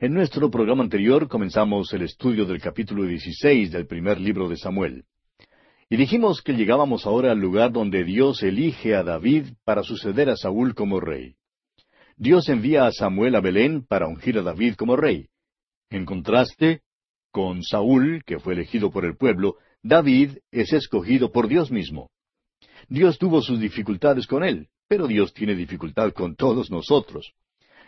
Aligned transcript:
En 0.00 0.12
nuestro 0.12 0.50
programa 0.50 0.82
anterior 0.82 1.28
comenzamos 1.28 1.92
el 1.92 2.02
estudio 2.02 2.46
del 2.46 2.60
capítulo 2.60 3.04
16 3.04 3.70
del 3.70 3.86
primer 3.86 4.20
libro 4.20 4.48
de 4.48 4.56
Samuel. 4.56 5.04
Y 5.88 5.96
dijimos 5.96 6.42
que 6.42 6.54
llegábamos 6.54 7.06
ahora 7.06 7.30
al 7.30 7.38
lugar 7.38 7.70
donde 7.70 8.02
Dios 8.02 8.42
elige 8.42 8.96
a 8.96 9.04
David 9.04 9.50
para 9.64 9.84
suceder 9.84 10.30
a 10.30 10.36
Saúl 10.36 10.74
como 10.74 10.98
rey. 10.98 11.36
Dios 12.16 12.48
envía 12.48 12.86
a 12.86 12.90
Samuel 12.90 13.36
a 13.36 13.40
Belén 13.40 13.86
para 13.86 14.08
ungir 14.08 14.36
a 14.36 14.42
David 14.42 14.74
como 14.74 14.96
rey. 14.96 15.28
En 15.90 16.04
contraste, 16.06 16.80
con 17.30 17.62
Saúl, 17.62 18.24
que 18.26 18.40
fue 18.40 18.54
elegido 18.54 18.90
por 18.90 19.04
el 19.04 19.16
pueblo, 19.16 19.58
David 19.80 20.38
es 20.50 20.72
escogido 20.72 21.30
por 21.30 21.46
Dios 21.46 21.70
mismo. 21.70 22.10
Dios 22.88 23.16
tuvo 23.16 23.42
sus 23.42 23.60
dificultades 23.60 24.26
con 24.26 24.42
él, 24.42 24.70
pero 24.88 25.06
Dios 25.06 25.32
tiene 25.32 25.54
dificultad 25.54 26.12
con 26.12 26.34
todos 26.34 26.68
nosotros. 26.68 27.32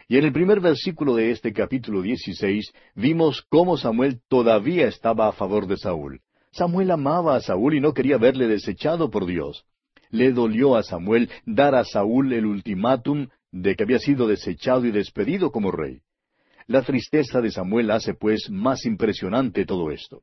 Y 0.09 0.18
en 0.18 0.25
el 0.25 0.32
primer 0.32 0.61
versículo 0.61 1.16
de 1.16 1.32
este 1.32 1.52
capítulo 1.52 2.00
16 2.00 2.73
vimos 2.95 3.43
cómo 3.48 3.77
Samuel 3.77 4.20
todavía 4.29 4.87
estaba 4.87 5.27
a 5.29 5.32
favor 5.32 5.66
de 5.66 5.77
Saúl. 5.77 6.20
Samuel 6.52 6.92
amaba 6.92 7.34
a 7.34 7.41
Saúl 7.41 7.74
y 7.74 7.80
no 7.80 7.92
quería 7.92 8.16
verle 8.16 8.46
desechado 8.46 9.10
por 9.10 9.27
Dios. 9.27 9.65
Le 10.10 10.30
dolió 10.30 10.77
a 10.77 10.84
Samuel 10.84 11.29
dar 11.45 11.74
a 11.74 11.84
Saúl 11.84 12.32
el 12.32 12.46
ultimátum 12.46 13.27
de 13.51 13.74
que 13.74 13.82
había 13.82 13.98
sido 13.98 14.29
desechado 14.29 14.87
y 14.87 14.92
despedido 14.92 15.51
como 15.51 15.73
rey. 15.73 16.02
La 16.68 16.82
tristeza 16.82 17.41
de 17.41 17.51
Samuel 17.51 17.91
hace 17.91 18.15
pues 18.15 18.48
más 18.48 18.87
impresionante 18.87 19.66
todo 19.66 19.91
esto. 19.91 20.23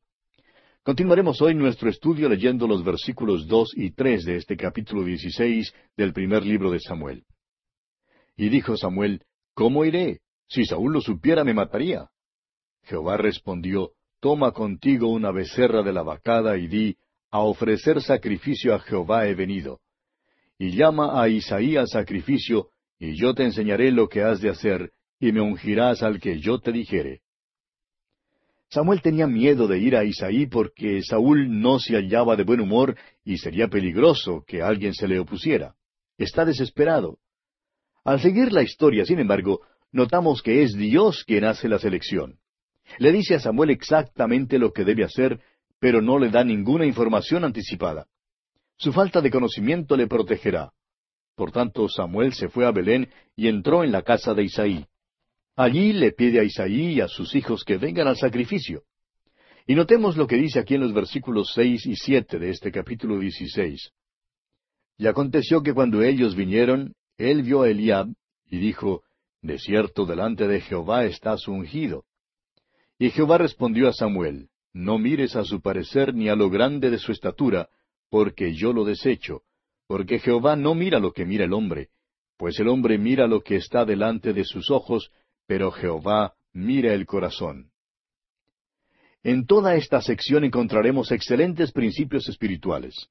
Continuaremos 0.83 1.41
hoy 1.41 1.55
nuestro 1.55 1.89
estudio 1.89 2.29
leyendo 2.29 2.67
los 2.67 2.85
versículos 2.85 3.47
dos 3.47 3.71
y 3.75 3.91
tres 3.91 4.23
de 4.23 4.37
este 4.37 4.55
capítulo 4.55 5.03
dieciséis 5.03 5.73
del 5.97 6.13
primer 6.13 6.45
libro 6.45 6.71
de 6.71 6.79
Samuel. 6.79 7.25
Y 8.35 8.49
dijo 8.49 8.75
Samuel, 8.75 9.21
¿Cómo 9.53 9.85
iré? 9.85 10.19
Si 10.47 10.65
Saúl 10.65 10.93
lo 10.93 11.01
supiera 11.01 11.43
me 11.43 11.53
mataría. 11.53 12.09
Jehová 12.83 13.17
respondió, 13.17 13.91
Toma 14.19 14.51
contigo 14.51 15.09
una 15.09 15.31
becerra 15.31 15.83
de 15.83 15.93
la 15.93 16.03
vacada 16.03 16.57
y 16.57 16.67
di, 16.67 16.97
A 17.31 17.39
ofrecer 17.39 18.01
sacrificio 18.01 18.73
a 18.73 18.79
Jehová 18.79 19.27
he 19.27 19.35
venido. 19.35 19.79
Y 20.57 20.71
llama 20.71 21.21
a 21.21 21.27
Isaí 21.27 21.75
al 21.75 21.87
sacrificio, 21.87 22.69
y 22.99 23.15
yo 23.15 23.33
te 23.33 23.43
enseñaré 23.43 23.91
lo 23.91 24.07
que 24.07 24.21
has 24.21 24.39
de 24.39 24.49
hacer, 24.49 24.91
y 25.19 25.31
me 25.31 25.41
ungirás 25.41 26.03
al 26.03 26.19
que 26.19 26.39
yo 26.39 26.59
te 26.59 26.71
dijere. 26.71 27.21
Samuel 28.69 29.01
tenía 29.01 29.27
miedo 29.27 29.67
de 29.67 29.77
ir 29.79 29.95
a 29.95 30.03
Isaí 30.03 30.47
porque 30.47 31.01
Saúl 31.03 31.61
no 31.61 31.79
se 31.79 31.95
hallaba 31.95 32.35
de 32.35 32.43
buen 32.43 32.59
humor 32.59 32.97
y 33.23 33.37
sería 33.37 33.67
peligroso 33.67 34.43
que 34.47 34.63
alguien 34.63 34.93
se 34.93 35.07
le 35.07 35.19
opusiera. 35.19 35.75
Está 36.17 36.43
desesperado. 36.43 37.19
Al 38.03 38.19
seguir 38.19 38.51
la 38.51 38.63
historia, 38.63 39.05
sin 39.05 39.19
embargo, 39.19 39.61
notamos 39.91 40.41
que 40.41 40.63
es 40.63 40.73
Dios 40.73 41.23
quien 41.25 41.45
hace 41.45 41.69
la 41.69 41.79
selección. 41.79 42.39
Le 42.97 43.11
dice 43.11 43.35
a 43.35 43.39
Samuel 43.39 43.69
exactamente 43.69 44.59
lo 44.59 44.73
que 44.73 44.83
debe 44.83 45.03
hacer, 45.03 45.39
pero 45.79 46.01
no 46.01 46.19
le 46.19 46.29
da 46.29 46.43
ninguna 46.43 46.85
información 46.85 47.43
anticipada. 47.43 48.07
Su 48.77 48.91
falta 48.91 49.21
de 49.21 49.31
conocimiento 49.31 49.95
le 49.95 50.07
protegerá. 50.07 50.71
Por 51.35 51.51
tanto, 51.51 51.87
Samuel 51.87 52.33
se 52.33 52.49
fue 52.49 52.65
a 52.65 52.71
Belén 52.71 53.09
y 53.35 53.47
entró 53.47 53.83
en 53.83 53.91
la 53.91 54.01
casa 54.01 54.33
de 54.33 54.43
Isaí. 54.43 54.85
Allí 55.55 55.93
le 55.93 56.11
pide 56.11 56.39
a 56.39 56.43
Isaí 56.43 56.93
y 56.93 57.01
a 57.01 57.07
sus 57.07 57.35
hijos 57.35 57.63
que 57.63 57.77
vengan 57.77 58.07
al 58.07 58.17
sacrificio. 58.17 58.83
Y 59.65 59.75
notemos 59.75 60.17
lo 60.17 60.27
que 60.27 60.35
dice 60.35 60.59
aquí 60.59 60.75
en 60.75 60.81
los 60.81 60.93
versículos 60.93 61.51
seis 61.53 61.85
y 61.85 61.95
siete 61.95 62.37
de 62.37 62.49
este 62.49 62.71
capítulo 62.71 63.17
dieciséis. 63.19 63.91
Y 64.97 65.07
aconteció 65.07 65.63
que 65.63 65.73
cuando 65.73 66.03
ellos 66.03 66.35
vinieron, 66.35 66.93
él 67.17 67.43
vio 67.43 67.63
a 67.63 67.69
Eliab 67.69 68.07
y 68.49 68.59
dijo, 68.59 69.03
De 69.41 69.59
cierto 69.59 70.05
delante 70.05 70.47
de 70.47 70.61
Jehová 70.61 71.05
estás 71.05 71.47
ungido. 71.47 72.05
Y 72.97 73.09
Jehová 73.09 73.37
respondió 73.37 73.87
a 73.87 73.93
Samuel, 73.93 74.49
No 74.73 74.97
mires 74.97 75.35
a 75.35 75.43
su 75.43 75.61
parecer 75.61 76.13
ni 76.13 76.29
a 76.29 76.35
lo 76.35 76.49
grande 76.49 76.89
de 76.89 76.97
su 76.97 77.11
estatura, 77.11 77.69
porque 78.09 78.53
yo 78.53 78.73
lo 78.73 78.85
desecho, 78.85 79.41
porque 79.87 80.19
Jehová 80.19 80.55
no 80.55 80.75
mira 80.75 80.99
lo 80.99 81.13
que 81.13 81.25
mira 81.25 81.45
el 81.45 81.53
hombre, 81.53 81.89
pues 82.37 82.59
el 82.59 82.67
hombre 82.67 82.97
mira 82.97 83.27
lo 83.27 83.41
que 83.41 83.55
está 83.55 83.85
delante 83.85 84.33
de 84.33 84.43
sus 84.43 84.71
ojos, 84.71 85.11
pero 85.45 85.71
Jehová 85.71 86.33
mira 86.53 86.93
el 86.93 87.05
corazón. 87.05 87.71
En 89.23 89.45
toda 89.45 89.75
esta 89.75 90.01
sección 90.01 90.43
encontraremos 90.43 91.11
excelentes 91.11 91.71
principios 91.71 92.27
espirituales. 92.27 93.07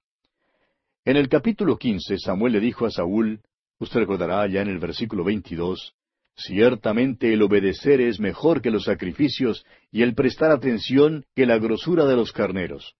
En 1.04 1.16
el 1.16 1.28
capítulo 1.28 1.78
quince 1.78 2.18
Samuel 2.18 2.52
le 2.52 2.60
dijo 2.60 2.84
a 2.84 2.90
Saúl, 2.90 3.40
usted 3.82 4.00
recordará 4.00 4.46
ya 4.46 4.62
en 4.62 4.68
el 4.68 4.78
versículo 4.78 5.24
veintidós, 5.24 5.94
Ciertamente 6.34 7.32
el 7.32 7.42
obedecer 7.42 8.00
es 8.00 8.18
mejor 8.18 8.62
que 8.62 8.70
los 8.70 8.84
sacrificios 8.84 9.66
y 9.90 10.02
el 10.02 10.14
prestar 10.14 10.50
atención 10.50 11.26
que 11.34 11.46
la 11.46 11.58
grosura 11.58 12.06
de 12.06 12.16
los 12.16 12.32
carneros. 12.32 12.94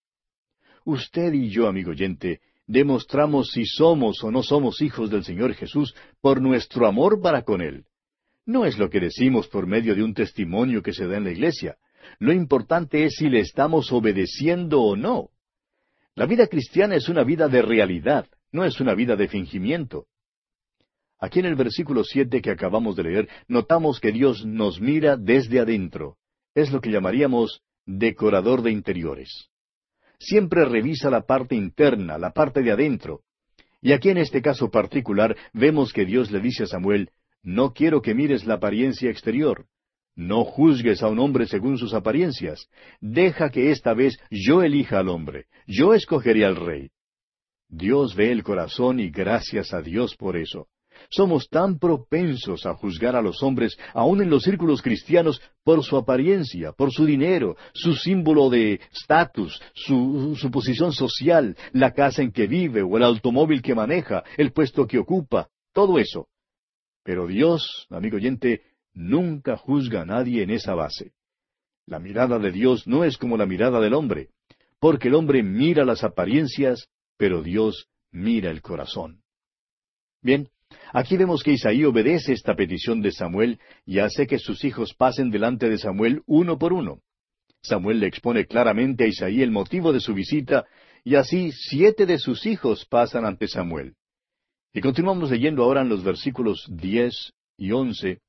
Usted 0.85 1.33
y 1.33 1.49
yo, 1.49 1.67
amigo 1.67 1.93
oyente, 1.93 2.41
demostramos 2.67 3.51
si 3.53 3.65
somos 3.65 4.23
o 4.23 4.31
no 4.31 4.43
somos 4.43 4.83
hijos 4.83 5.11
del 5.11 5.25
Señor 5.25 5.55
Jesús 5.55 5.95
por 6.21 6.43
nuestro 6.43 6.87
amor 6.87 7.21
para 7.23 7.43
con 7.43 7.63
Él. 7.63 7.87
No 8.45 8.67
es 8.67 8.79
lo 8.79 8.91
que 8.91 9.01
decimos 9.01 9.49
por 9.49 9.67
medio 9.67 9.95
de 9.95 10.03
un 10.03 10.15
testimonio 10.15 10.83
que 10.83 10.93
se 10.93 11.07
da 11.07 11.17
en 11.17 11.25
la 11.25 11.31
iglesia. 11.31 11.77
Lo 12.19 12.33
importante 12.33 13.05
es 13.05 13.15
si 13.17 13.29
le 13.29 13.41
estamos 13.41 13.93
obedeciendo 13.93 14.83
o 14.83 14.97
no. 14.97 15.31
La 16.15 16.27
vida 16.27 16.47
cristiana 16.49 16.97
es 16.97 17.09
una 17.09 17.25
vida 17.25 17.49
de 17.49 17.63
realidad, 17.63 18.27
no 18.51 18.65
es 18.65 18.81
una 18.81 18.95
vida 18.95 19.17
de 19.17 19.29
fingimiento. 19.29 20.07
Aquí 21.23 21.39
en 21.39 21.47
el 21.47 21.55
versículo 21.55 22.03
siete 22.03 22.43
que 22.43 22.51
acabamos 22.51 22.97
de 22.97 23.05
leer, 23.05 23.29
notamos 23.47 24.01
que 24.01 24.11
Dios 24.11 24.45
nos 24.45 24.81
mira 24.81 25.17
desde 25.17 25.61
adentro. 25.61 26.17
Es 26.53 26.73
lo 26.73 26.81
que 26.81 26.91
llamaríamos 26.91 27.63
decorador 27.87 28.61
de 28.61 28.73
interiores. 28.73 29.49
Siempre 30.19 30.65
revisa 30.65 31.11
la 31.11 31.23
parte 31.23 31.55
interna, 31.55 32.19
la 32.19 32.33
parte 32.33 32.61
de 32.61 32.73
adentro. 32.73 33.21
Y 33.81 33.93
aquí 33.93 34.09
en 34.09 34.19
este 34.19 34.43
caso 34.43 34.73
particular 34.73 35.37
vemos 35.53 35.93
que 35.93 36.05
Dios 36.05 36.33
le 36.33 36.41
dice 36.41 36.65
a 36.65 36.67
Samuel, 36.67 37.11
no 37.45 37.73
quiero 37.73 38.03
que 38.03 38.15
mires 38.15 38.45
la 38.45 38.55
apariencia 38.55 39.09
exterior. 39.09 39.67
No 40.17 40.45
juzgues 40.45 41.05
a 41.05 41.09
un 41.09 41.21
hombre 41.21 41.47
según 41.47 41.79
sus 41.79 41.95
apariencias. 41.95 42.69
Deja 43.01 43.49
que 43.51 43.71
esta 43.71 43.95
vez 43.95 44.19
yo 44.29 44.65
elija 44.65 44.99
al 44.99 45.09
hombre. 45.09 45.47
Yo 45.69 45.95
escogeré 45.95 46.45
al 46.45 46.57
rey. 46.57 46.91
Dios 47.69 48.17
ve 48.17 48.33
el 48.33 48.43
corazón 48.43 48.99
y 48.99 49.11
gracias 49.11 49.73
a 49.73 49.83
Dios 49.83 50.17
por 50.17 50.37
eso. 50.37 50.67
Somos 51.13 51.51
tan 51.51 51.79
propensos 51.79 52.65
a 52.65 52.75
juzgar 52.75 53.17
a 53.17 53.21
los 53.21 53.43
hombres, 53.43 53.77
aun 53.93 54.23
en 54.23 54.31
los 54.31 54.45
círculos 54.45 54.81
cristianos, 54.81 55.43
por 55.63 55.85
su 55.85 55.99
apariencia, 55.99 56.73
por 56.73 56.91
su 56.91 57.05
dinero, 57.05 57.55
su 57.75 57.95
símbolo 57.95 58.49
de 58.49 58.81
estatus, 58.91 59.61
su, 59.75 60.35
su, 60.41 60.51
posición 60.51 60.93
social, 60.93 61.55
la 61.73 61.93
casa 61.93 62.23
en 62.23 62.33
que 62.33 62.47
vive 62.47 62.81
o 62.81 62.97
el 62.97 63.03
automóvil 63.03 63.61
que 63.61 63.75
maneja, 63.75 64.25
el 64.39 64.53
puesto 64.53 64.87
que 64.87 64.99
ocupa, 64.99 65.51
todo 65.75 65.99
eso. 65.99 66.29
Pero 67.05 67.27
Dios, 67.27 67.87
amigo 67.91 68.17
oyente, 68.17 68.63
nunca 68.95 69.59
juzga 69.59 70.03
a 70.03 70.07
nadie 70.07 70.43
en 70.43 70.49
esa 70.49 70.75
base. 70.75 71.13
La 71.85 71.99
mirada 71.99 72.39
de 72.39 72.53
Dios 72.53 72.87
no 72.87 73.05
es 73.05 73.19
como 73.19 73.37
la 73.37 73.45
mirada 73.45 73.81
del 73.81 73.93
hombre, 73.93 74.31
porque 74.81 75.09
el 75.09 75.15
hombre 75.15 75.43
mira 75.43 75.85
las 75.85 76.05
apariencias, 76.05 76.89
pero 77.19 77.43
Dios 77.43 77.89
mira 78.13 78.51
el 78.51 78.63
corazón. 78.63 79.23
Bien, 80.23 80.49
aquí 80.93 81.17
vemos 81.17 81.43
que 81.43 81.53
Isaí 81.53 81.85
obedece 81.85 82.33
esta 82.33 82.55
petición 82.55 83.03
de 83.03 83.13
Samuel 83.13 83.59
y 83.85 83.99
hace 83.99 84.27
que 84.27 84.39
sus 84.39 84.65
hijos 84.65 84.95
pasen 84.95 85.31
delante 85.31 85.69
de 85.69 85.79
Samuel 85.79 86.23
uno 86.27 86.59
por 86.59 86.73
uno. 86.73 87.01
Samuel 87.63 88.01
le 88.01 88.09
expone 88.09 88.47
claramente 88.47 89.05
a 89.05 89.07
Isaí 89.07 89.43
el 89.43 89.51
motivo 89.51 89.93
de 89.93 90.01
su 90.01 90.15
visita, 90.15 90.65
y 91.05 91.15
así 91.15 91.53
siete 91.53 92.07
de 92.07 92.19
sus 92.19 92.47
hijos 92.47 92.87
pasan 92.87 93.25
ante 93.25 93.49
Samuel. 93.49 93.95
Y 94.73 94.81
continuamos 94.81 95.31
leyendo 95.31 95.63
ahora 95.63 95.83
en 95.83 95.89
los 95.89 96.03
versículos 96.03 96.67
diez 96.69 97.33
y 97.57 97.73
once. 97.73 98.21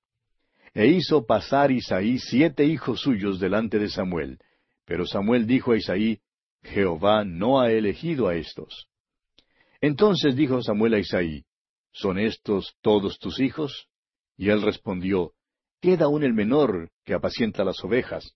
E 0.74 0.88
hizo 0.88 1.26
pasar 1.26 1.72
Isaí 1.72 2.20
siete 2.20 2.66
hijos 2.66 3.02
suyos 3.02 3.40
delante 3.40 3.80
de 3.80 3.90
Samuel. 3.90 4.40
Pero 4.86 5.06
Samuel 5.06 5.48
dijo 5.48 5.72
a 5.72 5.78
Isaí, 5.78 6.20
Jehová 6.64 7.24
no 7.26 7.62
ha 7.62 7.72
elegido 7.72 8.28
a 8.28 8.36
estos. 8.36 8.88
Entonces 9.82 10.36
dijo 10.36 10.62
Samuel 10.62 10.96
a 10.96 11.00
Isaí, 11.00 11.44
¿son 11.94 12.20
estos 12.20 12.76
todos 12.82 13.18
tus 13.20 13.40
hijos? 13.40 13.88
Y 14.36 14.50
él 14.50 14.62
respondió, 14.62 15.34
Queda 15.82 16.06
aún 16.06 16.24
el 16.24 16.34
menor 16.34 16.92
que 17.06 17.14
apacienta 17.14 17.64
las 17.64 17.84
ovejas. 17.84 18.36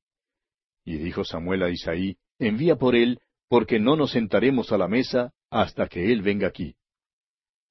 Y 0.86 0.98
dijo 0.98 1.24
Samuel 1.24 1.64
a 1.64 1.70
Isaí, 1.70 2.18
Envía 2.40 2.76
por 2.76 2.96
él, 2.96 3.20
porque 3.50 3.80
no 3.80 3.96
nos 3.96 4.12
sentaremos 4.12 4.72
a 4.72 4.78
la 4.78 4.88
mesa 4.88 5.34
hasta 5.50 5.88
que 5.88 6.12
él 6.12 6.22
venga 6.22 6.48
aquí. 6.48 6.76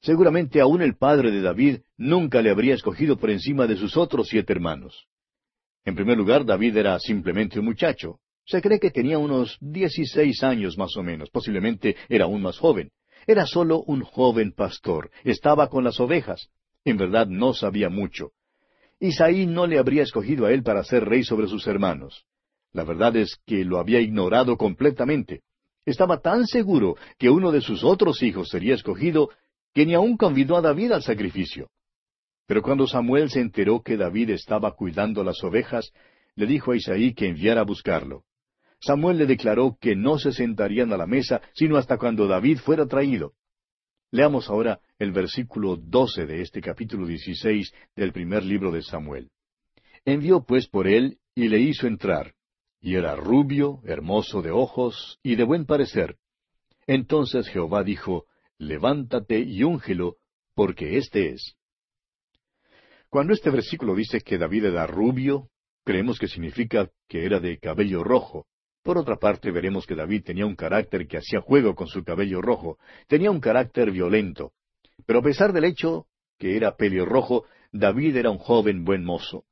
Seguramente 0.02 0.60
aún 0.60 0.82
el 0.82 0.96
padre 0.96 1.30
de 1.30 1.40
David 1.40 1.80
nunca 1.96 2.42
le 2.42 2.50
habría 2.50 2.74
escogido 2.74 3.16
por 3.16 3.30
encima 3.30 3.66
de 3.66 3.76
sus 3.76 3.96
otros 3.96 4.28
siete 4.28 4.52
hermanos. 4.52 5.06
En 5.84 5.94
primer 5.94 6.16
lugar, 6.16 6.44
David 6.44 6.76
era 6.76 6.98
simplemente 6.98 7.58
un 7.58 7.64
muchacho. 7.64 8.20
Se 8.44 8.60
cree 8.60 8.78
que 8.78 8.90
tenía 8.90 9.18
unos 9.18 9.56
dieciséis 9.60 10.42
años 10.42 10.76
más 10.76 10.96
o 10.96 11.02
menos, 11.02 11.30
posiblemente 11.30 11.96
era 12.08 12.24
aún 12.24 12.42
más 12.42 12.58
joven. 12.58 12.90
Era 13.26 13.46
solo 13.46 13.82
un 13.82 14.02
joven 14.02 14.52
pastor, 14.52 15.10
estaba 15.24 15.68
con 15.68 15.84
las 15.84 15.98
ovejas. 15.98 16.48
En 16.84 16.96
verdad 16.96 17.26
no 17.26 17.54
sabía 17.54 17.88
mucho. 17.88 18.30
Isaí 19.00 19.46
no 19.46 19.66
le 19.66 19.78
habría 19.78 20.02
escogido 20.02 20.46
a 20.46 20.52
él 20.52 20.62
para 20.62 20.84
ser 20.84 21.04
rey 21.04 21.24
sobre 21.24 21.48
sus 21.48 21.66
hermanos. 21.66 22.24
La 22.72 22.84
verdad 22.84 23.16
es 23.16 23.36
que 23.44 23.64
lo 23.64 23.78
había 23.78 24.00
ignorado 24.00 24.56
completamente. 24.56 25.42
Estaba 25.84 26.20
tan 26.20 26.46
seguro 26.46 26.96
que 27.18 27.30
uno 27.30 27.50
de 27.52 27.60
sus 27.60 27.84
otros 27.84 28.22
hijos 28.22 28.48
sería 28.48 28.74
escogido 28.74 29.30
que 29.74 29.86
ni 29.86 29.94
aun 29.94 30.16
convidó 30.16 30.56
a 30.56 30.60
David 30.60 30.92
al 30.92 31.02
sacrificio. 31.02 31.68
Pero 32.46 32.62
cuando 32.62 32.86
Samuel 32.86 33.30
se 33.30 33.40
enteró 33.40 33.82
que 33.82 33.96
David 33.96 34.30
estaba 34.30 34.74
cuidando 34.74 35.24
las 35.24 35.42
ovejas, 35.42 35.92
le 36.36 36.46
dijo 36.46 36.72
a 36.72 36.76
Isaí 36.76 37.12
que 37.12 37.28
enviara 37.28 37.62
a 37.62 37.64
buscarlo. 37.64 38.22
Samuel 38.80 39.18
le 39.18 39.26
declaró 39.26 39.78
que 39.80 39.96
no 39.96 40.18
se 40.18 40.32
sentarían 40.32 40.92
a 40.92 40.96
la 40.96 41.06
mesa 41.06 41.40
sino 41.54 41.76
hasta 41.76 41.98
cuando 41.98 42.26
David 42.26 42.58
fuera 42.58 42.86
traído. 42.86 43.34
Leamos 44.10 44.48
ahora 44.48 44.80
el 44.98 45.12
versículo 45.12 45.76
doce 45.76 46.26
de 46.26 46.42
este 46.42 46.60
capítulo 46.60 47.06
dieciséis 47.06 47.72
del 47.96 48.12
primer 48.12 48.44
libro 48.44 48.70
de 48.70 48.82
Samuel. 48.82 49.30
Envió 50.04 50.44
pues 50.44 50.68
por 50.68 50.86
él 50.86 51.18
y 51.34 51.48
le 51.48 51.58
hizo 51.58 51.86
entrar, 51.86 52.34
y 52.80 52.94
era 52.94 53.16
rubio, 53.16 53.80
hermoso 53.84 54.42
de 54.42 54.52
ojos 54.52 55.18
y 55.22 55.34
de 55.34 55.44
buen 55.44 55.66
parecer. 55.66 56.16
Entonces 56.86 57.48
Jehová 57.48 57.82
dijo, 57.82 58.26
Levántate 58.58 59.40
y 59.40 59.64
úngelo, 59.64 60.16
porque 60.54 60.96
éste 60.96 61.30
es. 61.30 61.56
Cuando 63.10 63.32
este 63.32 63.50
versículo 63.50 63.94
dice 63.94 64.20
que 64.20 64.38
David 64.38 64.66
era 64.66 64.86
rubio, 64.86 65.50
creemos 65.84 66.18
que 66.18 66.28
significa 66.28 66.90
que 67.08 67.24
era 67.24 67.40
de 67.40 67.58
cabello 67.58 68.02
rojo. 68.02 68.46
Por 68.86 68.98
otra 68.98 69.16
parte, 69.16 69.50
veremos 69.50 69.84
que 69.84 69.96
David 69.96 70.22
tenía 70.22 70.46
un 70.46 70.54
carácter 70.54 71.08
que 71.08 71.18
hacía 71.18 71.40
juego 71.40 71.74
con 71.74 71.88
su 71.88 72.04
cabello 72.04 72.40
rojo, 72.40 72.78
tenía 73.08 73.32
un 73.32 73.40
carácter 73.40 73.90
violento. 73.90 74.52
Pero 75.04 75.18
a 75.18 75.22
pesar 75.22 75.52
del 75.52 75.64
hecho 75.64 76.06
que 76.38 76.56
era 76.56 76.76
pelirrojo, 76.76 77.46
David 77.72 78.14
era 78.14 78.30
un 78.30 78.38
joven 78.38 78.84
buen 78.84 79.04
mozo. 79.04 79.42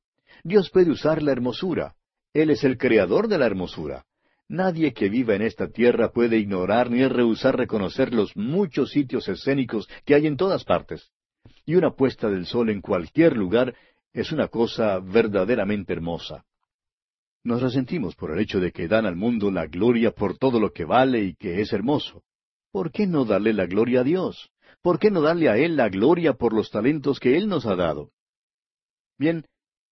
Dios 0.45 0.71
puede 0.71 0.93
usar 0.93 1.21
la 1.21 1.33
hermosura. 1.33 1.97
Él 2.33 2.49
es 2.51 2.63
el 2.63 2.79
creador 2.79 3.27
de 3.27 3.39
la 3.39 3.47
hermosura. 3.47 4.05
Nadie 4.47 4.93
que 4.93 5.09
viva 5.09 5.35
en 5.35 5.43
esta 5.43 5.67
tierra 5.67 6.13
puede 6.13 6.39
ignorar 6.39 6.89
ni 6.89 7.05
rehusar 7.05 7.57
reconocer 7.57 8.15
los 8.15 8.37
muchos 8.37 8.93
sitios 8.93 9.27
escénicos 9.29 9.89
que 10.05 10.15
hay 10.15 10.29
en 10.29 10.37
todas 10.37 10.63
partes. 10.63 11.11
Y 11.67 11.75
una 11.75 11.91
puesta 11.91 12.31
del 12.31 12.47
sol 12.47 12.71
en 12.71 12.81
cualquier 12.81 13.37
lugar 13.37 13.75
es 14.13 14.31
una 14.31 14.47
cosa 14.47 15.01
verdaderamente 15.01 15.93
hermosa. 15.93 16.45
Nos 17.45 17.61
resentimos 17.61 18.17
por 18.17 18.33
el 18.33 18.41
hecho 18.41 18.59
de 18.59 18.73
que 18.73 18.89
dan 18.89 19.05
al 19.05 19.17
mundo 19.17 19.51
la 19.51 19.67
gloria 19.67 20.13
por 20.13 20.39
todo 20.39 20.59
lo 20.59 20.73
que 20.73 20.87
vale 20.87 21.23
y 21.23 21.35
que 21.35 21.61
es 21.61 21.75
hermoso. 21.75 22.23
¿Por 22.73 22.91
qué 22.91 23.07
no 23.07 23.27
darle 23.27 23.53
la 23.53 23.67
gloria 23.67 24.01
a 24.01 24.05
Dios? 24.05 24.51
¿Por 24.81 24.99
qué 24.99 25.11
no 25.11 25.21
darle 25.21 25.51
a 25.51 25.59
Él 25.59 25.77
la 25.77 25.91
gloria 25.91 26.33
por 26.33 26.55
los 26.55 26.71
talentos 26.71 27.21
que 27.21 27.37
Él 27.37 27.47
nos 27.47 27.67
ha 27.67 27.77
dado? 27.77 28.11
Bien, 29.19 29.45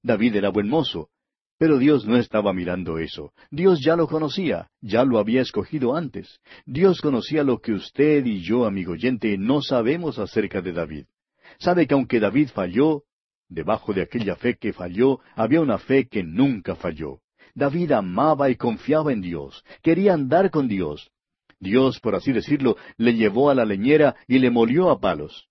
David 0.02 0.36
era 0.36 0.48
buen 0.48 0.68
mozo, 0.68 1.10
pero 1.58 1.78
Dios 1.78 2.06
no 2.06 2.16
estaba 2.16 2.52
mirando 2.52 2.98
eso. 2.98 3.32
Dios 3.50 3.80
ya 3.84 3.96
lo 3.96 4.08
conocía, 4.08 4.68
ya 4.80 5.04
lo 5.04 5.18
había 5.18 5.42
escogido 5.42 5.94
antes. 5.94 6.40
Dios 6.66 7.00
conocía 7.00 7.44
lo 7.44 7.60
que 7.60 7.72
usted 7.72 8.24
y 8.26 8.40
yo, 8.40 8.64
amigo 8.64 8.92
oyente, 8.92 9.38
no 9.38 9.62
sabemos 9.62 10.18
acerca 10.18 10.60
de 10.60 10.72
David. 10.72 11.06
Sabe 11.58 11.86
que 11.86 11.94
aunque 11.94 12.18
David 12.18 12.48
falló, 12.48 13.04
debajo 13.48 13.92
de 13.92 14.02
aquella 14.02 14.36
fe 14.36 14.56
que 14.56 14.72
falló, 14.72 15.20
había 15.36 15.60
una 15.60 15.78
fe 15.78 16.08
que 16.08 16.24
nunca 16.24 16.74
falló. 16.74 17.21
David 17.54 17.92
amaba 17.92 18.50
y 18.50 18.56
confiaba 18.56 19.12
en 19.12 19.20
Dios, 19.20 19.64
quería 19.82 20.14
andar 20.14 20.50
con 20.50 20.68
Dios. 20.68 21.10
Dios, 21.60 22.00
por 22.00 22.14
así 22.14 22.32
decirlo, 22.32 22.76
le 22.96 23.14
llevó 23.14 23.50
a 23.50 23.54
la 23.54 23.64
leñera 23.64 24.16
y 24.26 24.38
le 24.38 24.50
molió 24.50 24.90
a 24.90 24.98
palos. 24.98 25.48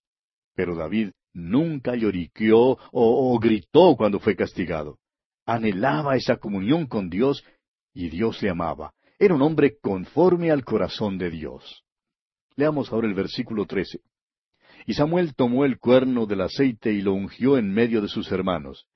Pero 0.55 0.75
David 0.75 1.11
nunca 1.33 1.95
lloriqueó 1.95 2.77
o, 2.91 3.39
gritó 3.39 3.95
cuando 3.95 4.19
fue 4.19 4.35
castigado. 4.35 4.97
Anhelaba 5.45 6.17
esa 6.17 6.37
comunión 6.37 6.85
con 6.87 7.09
Dios 7.09 7.43
y 7.93 8.09
Dios 8.09 8.41
le 8.41 8.49
amaba. 8.49 8.93
Era 9.19 9.35
un 9.35 9.41
hombre 9.41 9.77
conforme 9.81 10.51
al 10.51 10.65
corazón 10.65 11.17
de 11.17 11.29
Dios. 11.29 11.83
Leamos 12.55 12.91
ahora 12.91 13.07
el 13.07 13.13
versículo 13.13 13.65
trece. 13.65 14.01
Y 14.85 14.95
Samuel 14.95 15.35
tomó 15.35 15.63
el 15.63 15.77
cuerno 15.77 16.25
del 16.25 16.41
aceite 16.41 16.91
y 16.91 17.01
lo 17.01 17.13
ungió 17.13 17.57
en 17.57 17.71
medio 17.71 18.01
de 18.01 18.07
sus 18.07 18.31
hermanos. 18.31 18.87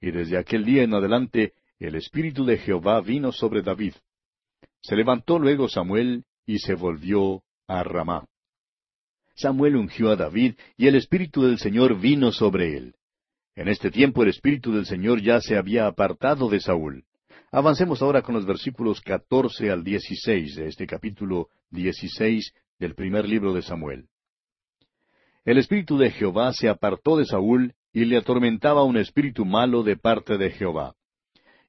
Y 0.00 0.10
desde 0.10 0.38
aquel 0.38 0.64
día 0.64 0.82
en 0.82 0.94
adelante 0.94 1.54
el 1.86 1.94
Espíritu 1.94 2.44
de 2.44 2.58
Jehová 2.58 3.00
vino 3.00 3.32
sobre 3.32 3.62
David. 3.62 3.94
Se 4.82 4.94
levantó 4.96 5.38
luego 5.38 5.68
Samuel 5.68 6.24
y 6.46 6.58
se 6.58 6.74
volvió 6.74 7.42
a 7.66 7.82
Ramá. 7.82 8.26
Samuel 9.34 9.76
ungió 9.76 10.10
a 10.10 10.16
David 10.16 10.54
y 10.76 10.88
el 10.88 10.94
Espíritu 10.94 11.42
del 11.42 11.58
Señor 11.58 11.98
vino 11.98 12.32
sobre 12.32 12.76
él. 12.76 12.94
En 13.54 13.68
este 13.68 13.90
tiempo 13.90 14.22
el 14.22 14.28
Espíritu 14.28 14.72
del 14.72 14.84
Señor 14.84 15.22
ya 15.22 15.40
se 15.40 15.56
había 15.56 15.86
apartado 15.86 16.50
de 16.50 16.60
Saúl. 16.60 17.04
Avancemos 17.50 18.02
ahora 18.02 18.22
con 18.22 18.34
los 18.34 18.46
versículos 18.46 19.00
catorce 19.00 19.70
al 19.70 19.82
dieciséis 19.82 20.56
de 20.56 20.68
este 20.68 20.86
capítulo 20.86 21.48
dieciséis 21.70 22.52
del 22.78 22.94
primer 22.94 23.26
libro 23.26 23.54
de 23.54 23.62
Samuel. 23.62 24.08
El 25.44 25.56
espíritu 25.56 25.96
de 25.96 26.10
Jehová 26.10 26.52
se 26.52 26.68
apartó 26.68 27.16
de 27.16 27.24
Saúl 27.24 27.74
y 27.92 28.04
le 28.04 28.18
atormentaba 28.18 28.84
un 28.84 28.98
espíritu 28.98 29.46
malo 29.46 29.82
de 29.82 29.96
parte 29.96 30.36
de 30.36 30.50
Jehová. 30.50 30.94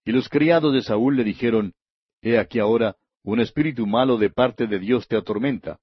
Y 0.05 0.11
los 0.11 0.29
criados 0.29 0.73
de 0.73 0.81
Saúl 0.81 1.17
le 1.17 1.23
dijeron, 1.23 1.73
He 2.21 2.37
aquí 2.37 2.59
ahora, 2.59 2.95
un 3.23 3.39
espíritu 3.39 3.85
malo 3.85 4.17
de 4.17 4.29
parte 4.29 4.67
de 4.67 4.79
Dios 4.79 5.07
te 5.07 5.15
atormenta. 5.15 5.79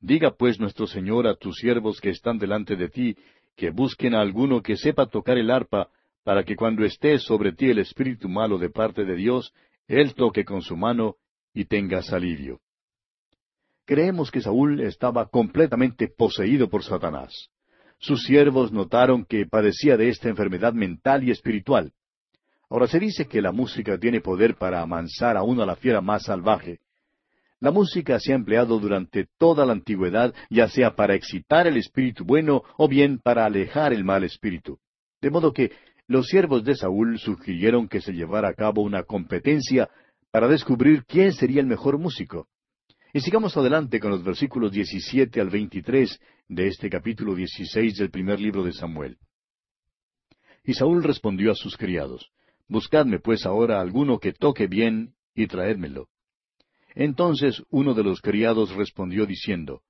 Diga 0.00 0.34
pues 0.36 0.60
nuestro 0.60 0.86
Señor 0.86 1.26
a 1.26 1.34
tus 1.34 1.56
siervos 1.56 2.00
que 2.00 2.10
están 2.10 2.38
delante 2.38 2.76
de 2.76 2.88
ti, 2.88 3.16
que 3.56 3.70
busquen 3.70 4.14
a 4.14 4.20
alguno 4.20 4.62
que 4.62 4.76
sepa 4.76 5.06
tocar 5.06 5.38
el 5.38 5.50
arpa, 5.50 5.88
para 6.24 6.44
que 6.44 6.56
cuando 6.56 6.84
esté 6.84 7.18
sobre 7.18 7.52
ti 7.52 7.70
el 7.70 7.78
espíritu 7.78 8.28
malo 8.28 8.58
de 8.58 8.70
parte 8.70 9.04
de 9.04 9.14
Dios, 9.14 9.52
él 9.86 10.14
toque 10.14 10.44
con 10.44 10.62
su 10.62 10.76
mano 10.76 11.16
y 11.52 11.66
tengas 11.66 12.12
alivio. 12.12 12.60
Creemos 13.86 14.30
que 14.30 14.40
Saúl 14.40 14.80
estaba 14.80 15.28
completamente 15.28 16.08
poseído 16.08 16.70
por 16.70 16.82
Satanás. 16.82 17.50
Sus 17.98 18.24
siervos 18.24 18.72
notaron 18.72 19.24
que 19.26 19.46
padecía 19.46 19.96
de 19.96 20.08
esta 20.08 20.28
enfermedad 20.28 20.72
mental 20.72 21.24
y 21.24 21.30
espiritual. 21.30 21.92
Ahora 22.74 22.88
se 22.88 22.98
dice 22.98 23.26
que 23.26 23.40
la 23.40 23.52
música 23.52 23.96
tiene 23.98 24.20
poder 24.20 24.56
para 24.56 24.82
amansar 24.82 25.36
aún 25.36 25.60
a 25.60 25.64
la 25.64 25.76
fiera 25.76 26.00
más 26.00 26.24
salvaje. 26.24 26.80
La 27.60 27.70
música 27.70 28.18
se 28.18 28.32
ha 28.32 28.34
empleado 28.34 28.80
durante 28.80 29.28
toda 29.38 29.64
la 29.64 29.70
antigüedad, 29.70 30.34
ya 30.50 30.66
sea 30.66 30.96
para 30.96 31.14
excitar 31.14 31.68
el 31.68 31.76
espíritu 31.76 32.24
bueno 32.24 32.64
o 32.76 32.88
bien 32.88 33.20
para 33.20 33.44
alejar 33.44 33.92
el 33.92 34.02
mal 34.02 34.24
espíritu. 34.24 34.80
De 35.22 35.30
modo 35.30 35.52
que 35.52 35.70
los 36.08 36.26
siervos 36.26 36.64
de 36.64 36.74
Saúl 36.74 37.20
sugirieron 37.20 37.86
que 37.86 38.00
se 38.00 38.12
llevara 38.12 38.48
a 38.48 38.54
cabo 38.54 38.82
una 38.82 39.04
competencia 39.04 39.88
para 40.32 40.48
descubrir 40.48 41.04
quién 41.04 41.32
sería 41.32 41.60
el 41.60 41.68
mejor 41.68 41.96
músico. 41.96 42.48
Y 43.12 43.20
sigamos 43.20 43.56
adelante 43.56 44.00
con 44.00 44.10
los 44.10 44.24
versículos 44.24 44.72
17 44.72 45.40
al 45.40 45.48
23 45.48 46.20
de 46.48 46.66
este 46.66 46.90
capítulo 46.90 47.36
16 47.36 47.98
del 47.98 48.10
primer 48.10 48.40
libro 48.40 48.64
de 48.64 48.72
Samuel. 48.72 49.16
Y 50.64 50.74
Saúl 50.74 51.04
respondió 51.04 51.52
a 51.52 51.54
sus 51.54 51.76
criados, 51.76 52.32
Buscadme 52.68 53.18
pues 53.18 53.44
ahora 53.46 53.80
alguno 53.80 54.18
que 54.18 54.32
toque 54.32 54.66
bien 54.66 55.14
y 55.34 55.46
traédmelo. 55.46 56.08
Entonces 56.94 57.62
uno 57.70 57.94
de 57.94 58.04
los 58.04 58.20
criados 58.20 58.74
respondió 58.74 59.26
diciendo, 59.26 59.82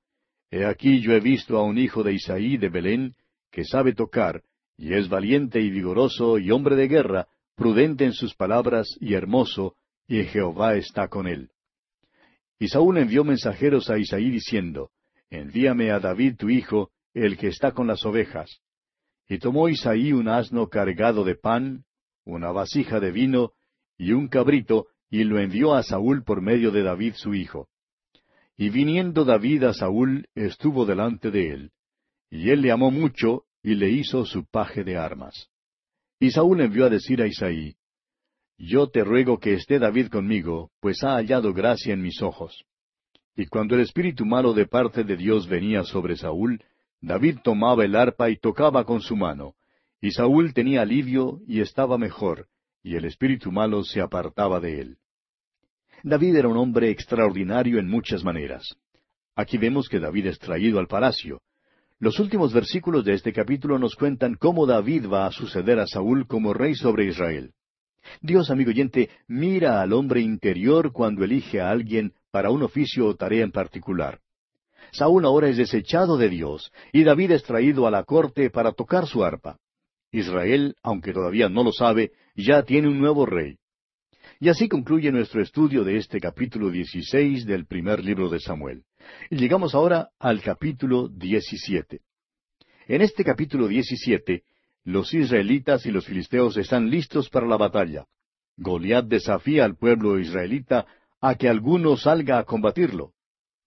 He 0.51 0.65
aquí 0.65 1.01
yo 1.01 1.13
he 1.13 1.21
visto 1.21 1.59
a 1.59 1.63
un 1.63 1.79
hijo 1.79 2.03
de 2.03 2.15
Isaí 2.15 2.57
de 2.57 2.69
Belén, 2.69 3.15
que 3.51 3.65
sabe 3.65 3.95
tocar, 3.95 4.43
y 4.77 4.95
es 4.95 5.09
valiente 5.09 5.61
y 5.61 5.71
vigoroso 5.71 6.39
y 6.39 6.51
hombre 6.51 6.77
de 6.77 6.89
guerra, 6.89 7.29
prudente 7.55 8.05
en 8.05 8.13
sus 8.13 8.35
palabras 8.35 8.89
y 9.01 9.15
hermoso, 9.15 9.77
y 10.09 10.23
Jehová 10.25 10.75
está 10.75 11.09
con 11.09 11.27
él. 11.27 11.51
Y 12.59 12.69
Saúl 12.69 12.99
envió 12.99 13.25
mensajeros 13.25 13.91
a 13.91 13.99
Isaí 13.99 14.31
diciendo, 14.31 14.91
Envíame 15.31 15.91
a 15.91 16.01
David 16.01 16.37
tu 16.37 16.51
hijo, 16.51 16.91
el 17.13 17.37
que 17.37 17.49
está 17.49 17.73
con 17.73 17.87
las 17.87 18.05
ovejas. 18.05 18.61
Y 19.29 19.39
tomó 19.39 19.69
Isaí 19.69 20.13
un 20.13 20.29
asno 20.29 20.69
cargado 20.69 21.25
de 21.25 21.35
pan, 21.35 21.85
una 22.25 22.53
vasija 22.53 23.01
de 23.01 23.11
vino 23.11 23.53
y 23.97 24.13
un 24.13 24.29
cabrito, 24.29 24.89
y 25.11 25.25
lo 25.25 25.39
envió 25.39 25.75
a 25.75 25.83
Saúl 25.83 26.25
por 26.25 26.41
medio 26.41 26.71
de 26.71 26.83
David 26.83 27.15
su 27.17 27.35
hijo. 27.35 27.69
Y 28.57 28.71
viniendo 28.71 29.25
David 29.25 29.65
a 29.65 29.75
Saúl, 29.75 30.27
estuvo 30.35 30.87
delante 30.87 31.31
de 31.31 31.51
él. 31.51 31.73
Y 32.31 32.51
él 32.51 32.63
le 32.63 32.73
amó 32.73 32.91
mucho, 32.91 33.45
y 33.63 33.75
le 33.75 33.91
hizo 33.91 34.25
su 34.27 34.45
paje 34.45 34.85
de 34.85 34.97
armas. 34.97 35.49
Y 36.19 36.31
Saúl 36.31 36.61
envió 36.61 36.87
a 36.87 36.91
decir 36.91 37.23
a 37.23 37.27
Isaí, 37.27 37.77
yo 38.59 38.89
te 38.89 39.03
ruego 39.03 39.39
que 39.39 39.55
esté 39.55 39.79
David 39.79 40.09
conmigo, 40.09 40.71
pues 40.81 41.03
ha 41.03 41.17
hallado 41.17 41.53
gracia 41.53 41.93
en 41.93 42.03
mis 42.03 42.23
ojos. 42.23 42.65
Y 43.37 43.47
cuando 43.47 43.75
el 43.75 43.81
espíritu 43.81 44.25
malo 44.25 44.53
de 44.53 44.67
parte 44.67 45.03
de 45.03 45.17
Dios 45.17 45.49
venía 45.49 45.83
sobre 45.83 46.17
Saúl, 46.17 46.63
David 47.01 47.39
tomaba 47.43 47.85
el 47.85 47.97
arpa 47.97 48.31
y 48.31 48.37
tocaba 48.37 48.85
con 48.85 49.01
su 49.01 49.17
mano, 49.17 49.55
y 50.05 50.11
Saúl 50.11 50.53
tenía 50.53 50.83
alivio 50.83 51.41
y 51.49 51.63
estaba 51.63 51.97
mejor, 51.97 52.47
y 52.83 52.95
el 52.95 53.07
espíritu 53.07 53.51
malo 53.51 53.83
se 53.85 54.03
apartaba 54.03 54.61
de 54.61 54.79
él. 54.83 54.99
David 56.03 56.37
era 56.37 56.49
un 56.49 56.59
hombre 56.59 56.91
extraordinario 56.91 57.79
en 57.79 57.89
muchas 57.89 58.23
maneras. 58.23 58.77
Aquí 59.35 59.57
vemos 59.57 59.89
que 59.89 60.01
David 60.01 60.27
es 60.27 60.39
traído 60.39 60.79
al 60.79 60.89
palacio. 60.89 61.41
Los 61.99 62.21
últimos 62.21 62.53
versículos 62.53 63.07
de 63.07 63.15
este 63.15 63.33
capítulo 63.33 63.79
nos 63.79 63.97
cuentan 63.97 64.35
cómo 64.35 64.67
David 64.67 65.07
va 65.11 65.25
a 65.25 65.33
suceder 65.33 65.79
a 65.79 65.87
Saúl 65.87 66.27
como 66.27 66.53
rey 66.53 66.75
sobre 66.75 67.07
Israel. 67.07 67.55
Dios, 68.21 68.51
amigo 68.51 68.73
oyente, 68.73 69.09
mira 69.27 69.81
al 69.81 69.95
hombre 69.95 70.21
interior 70.21 70.93
cuando 70.93 71.25
elige 71.25 71.63
a 71.63 71.71
alguien 71.71 72.13
para 72.31 72.51
un 72.51 72.63
oficio 72.63 73.07
o 73.07 73.17
tarea 73.17 73.43
en 73.43 73.53
particular. 73.53 74.21
Saúl 74.93 75.25
ahora 75.25 75.49
es 75.49 75.57
desechado 75.57 76.19
de 76.19 76.29
Dios, 76.29 76.71
y 76.93 77.05
David 77.05 77.31
es 77.31 77.43
traído 77.43 77.87
a 77.87 77.91
la 77.91 78.05
corte 78.05 78.51
para 78.51 78.73
tocar 78.73 79.07
su 79.07 79.25
arpa. 79.25 79.57
Israel, 80.15 80.77
aunque 80.83 81.13
todavía 81.13 81.49
no 81.49 81.65
lo 81.65 81.73
sabe, 81.73 82.13
ya 82.37 82.63
tiene 82.63 82.89
un 82.89 83.01
nuevo 83.01 83.27
rey. 83.27 83.59
Y 84.39 84.49
así 84.49 84.69
concluye 84.69 85.11
nuestro 85.11 85.43
estudio 85.43 85.83
de 85.83 85.97
este 85.97 86.21
capítulo 86.21 86.71
16 86.71 87.47
del 87.47 87.67
primer 87.67 88.05
libro 88.05 88.29
de 88.29 88.39
Samuel. 88.39 88.85
Y 89.29 89.37
llegamos 89.37 89.75
ahora 89.75 90.11
al 90.21 90.41
capítulo 90.41 91.09
17. 91.09 92.01
En 92.87 93.03
este 93.03 93.25
capítulo 93.25 93.67
17, 93.67 94.45
los 94.85 95.13
israelitas 95.15 95.85
y 95.87 95.91
los 95.91 96.07
filisteos 96.07 96.57
están 96.59 96.91
listos 96.91 97.29
para 97.29 97.47
la 97.47 97.57
batalla. 97.57 98.07
Goliat 98.57 99.07
desafía 99.07 99.65
al 99.65 99.77
pueblo 99.77 100.21
israelita 100.21 100.87
a 101.21 101.35
que 101.35 101.49
alguno 101.49 101.97
salga 101.97 102.39
a 102.39 102.45
combatirlo. 102.45 103.15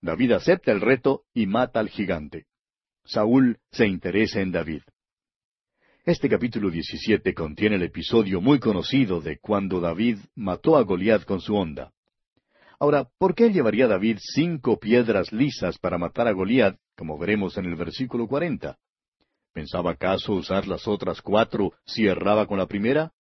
David 0.01 0.31
acepta 0.31 0.71
el 0.71 0.79
reto 0.79 1.23
y 1.33 1.45
mata 1.45 1.81
al 1.81 1.89
gigante. 1.89 2.45
Saúl 3.03 3.57
se 3.71 3.87
interesa 3.87 4.39
en 4.39 4.51
David. 4.51 4.83
Este 6.07 6.29
capítulo 6.29 6.69
17 6.69 7.33
contiene 7.33 7.75
el 7.75 7.83
episodio 7.83 8.39
muy 8.39 8.59
conocido 8.59 9.19
de 9.19 9.39
cuando 9.39 9.81
David 9.81 10.19
mató 10.35 10.77
a 10.77 10.83
Goliat 10.83 11.25
con 11.25 11.41
su 11.41 11.53
onda. 11.53 11.91
Ahora, 12.79 13.09
¿por 13.17 13.35
qué 13.35 13.51
llevaría 13.51 13.87
David 13.87 14.19
cinco 14.21 14.79
piedras 14.79 15.33
lisas 15.33 15.77
para 15.77 15.97
matar 15.97 16.29
a 16.29 16.31
Goliat, 16.31 16.77
como 16.95 17.17
veremos 17.17 17.57
en 17.57 17.65
el 17.65 17.75
versículo 17.75 18.25
cuarenta? 18.25 18.77
¿Pensaba 19.51 19.91
acaso 19.91 20.31
usar 20.31 20.65
las 20.65 20.87
otras 20.87 21.21
cuatro 21.21 21.73
si 21.85 22.07
erraba 22.07 22.47
con 22.47 22.57
la 22.57 22.67
primera? 22.67 23.11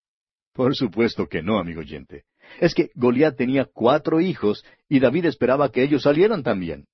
Por 0.53 0.73
supuesto 0.73 1.27
que 1.27 1.43
no, 1.43 1.59
amigo 1.59 1.81
oyente. 1.81 2.23
Es 2.61 2.73
que 2.73 2.91
Goliat 2.95 3.35
tenía 3.35 3.65
cuatro 3.65 4.21
hijos 4.21 4.63
y 4.87 5.01
David 5.01 5.25
esperaba 5.25 5.73
que 5.73 5.83
ellos 5.83 6.03
salieran 6.03 6.41
también. 6.41 6.85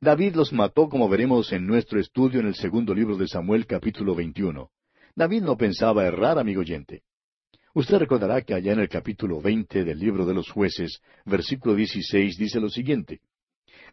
David 0.00 0.36
los 0.36 0.52
mató 0.52 0.88
como 0.88 1.08
veremos 1.08 1.52
en 1.52 1.66
nuestro 1.66 1.98
estudio 1.98 2.38
en 2.38 2.46
el 2.46 2.54
segundo 2.54 2.94
libro 2.94 3.16
de 3.16 3.26
Samuel 3.26 3.66
capítulo 3.66 4.14
21. 4.14 4.70
David 5.16 5.42
no 5.42 5.56
pensaba 5.56 6.04
errar, 6.04 6.38
amigo 6.38 6.60
oyente. 6.60 7.02
Usted 7.74 7.98
recordará 7.98 8.42
que 8.42 8.54
allá 8.54 8.72
en 8.72 8.80
el 8.80 8.88
capítulo 8.88 9.40
veinte 9.40 9.84
del 9.84 9.98
libro 9.98 10.26
de 10.26 10.34
los 10.34 10.50
jueces, 10.50 11.00
versículo 11.24 11.74
16, 11.74 12.36
dice 12.36 12.60
lo 12.60 12.68
siguiente. 12.68 13.20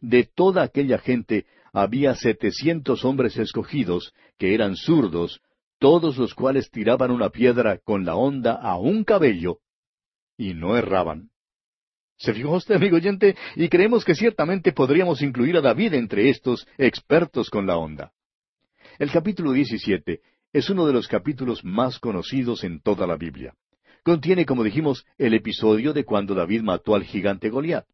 De 0.02 0.24
toda 0.24 0.64
aquella 0.64 0.98
gente 0.98 1.46
había 1.74 2.16
setecientos 2.16 3.06
hombres 3.06 3.38
escogidos, 3.38 4.14
que 4.38 4.54
eran 4.54 4.76
zurdos, 4.76 5.42
todos 5.80 6.18
los 6.18 6.34
cuales 6.34 6.70
tiraban 6.70 7.12
una 7.12 7.30
piedra 7.30 7.78
con 7.80 8.06
la 8.06 8.16
onda 8.16 8.54
a 8.54 8.78
un 8.78 9.04
cabello, 9.04 9.60
y 10.38 10.54
no 10.54 10.76
erraban. 10.78 11.30
¿Se 12.18 12.34
fijó 12.34 12.56
usted, 12.56 12.76
amigo 12.76 12.98
oyente? 12.98 13.36
Y 13.56 13.68
creemos 13.70 14.06
que 14.06 14.14
ciertamente 14.14 14.74
podríamos 14.74 15.24
incluir 15.24 15.58
a 15.58 15.62
David 15.62 15.96
entre 15.96 16.30
estos 16.30 16.68
expertos 16.78 17.50
con 17.50 17.66
la 17.66 17.78
onda. 17.78 18.12
El 19.00 19.12
capítulo 19.12 19.54
17 19.54 20.22
es 20.54 20.70
uno 20.70 20.86
de 20.86 20.94
los 20.94 21.08
capítulos 21.08 21.64
más 21.64 22.00
conocidos 22.00 22.64
en 22.64 22.82
toda 22.82 23.08
la 23.08 23.16
Biblia. 23.16 23.54
Contiene, 24.04 24.46
como 24.46 24.64
dijimos, 24.64 25.06
el 25.18 25.34
episodio 25.34 25.94
de 25.94 26.04
cuando 26.04 26.34
David 26.34 26.62
mató 26.62 26.96
al 26.96 27.04
gigante 27.04 27.50
Goliat. 27.50 27.86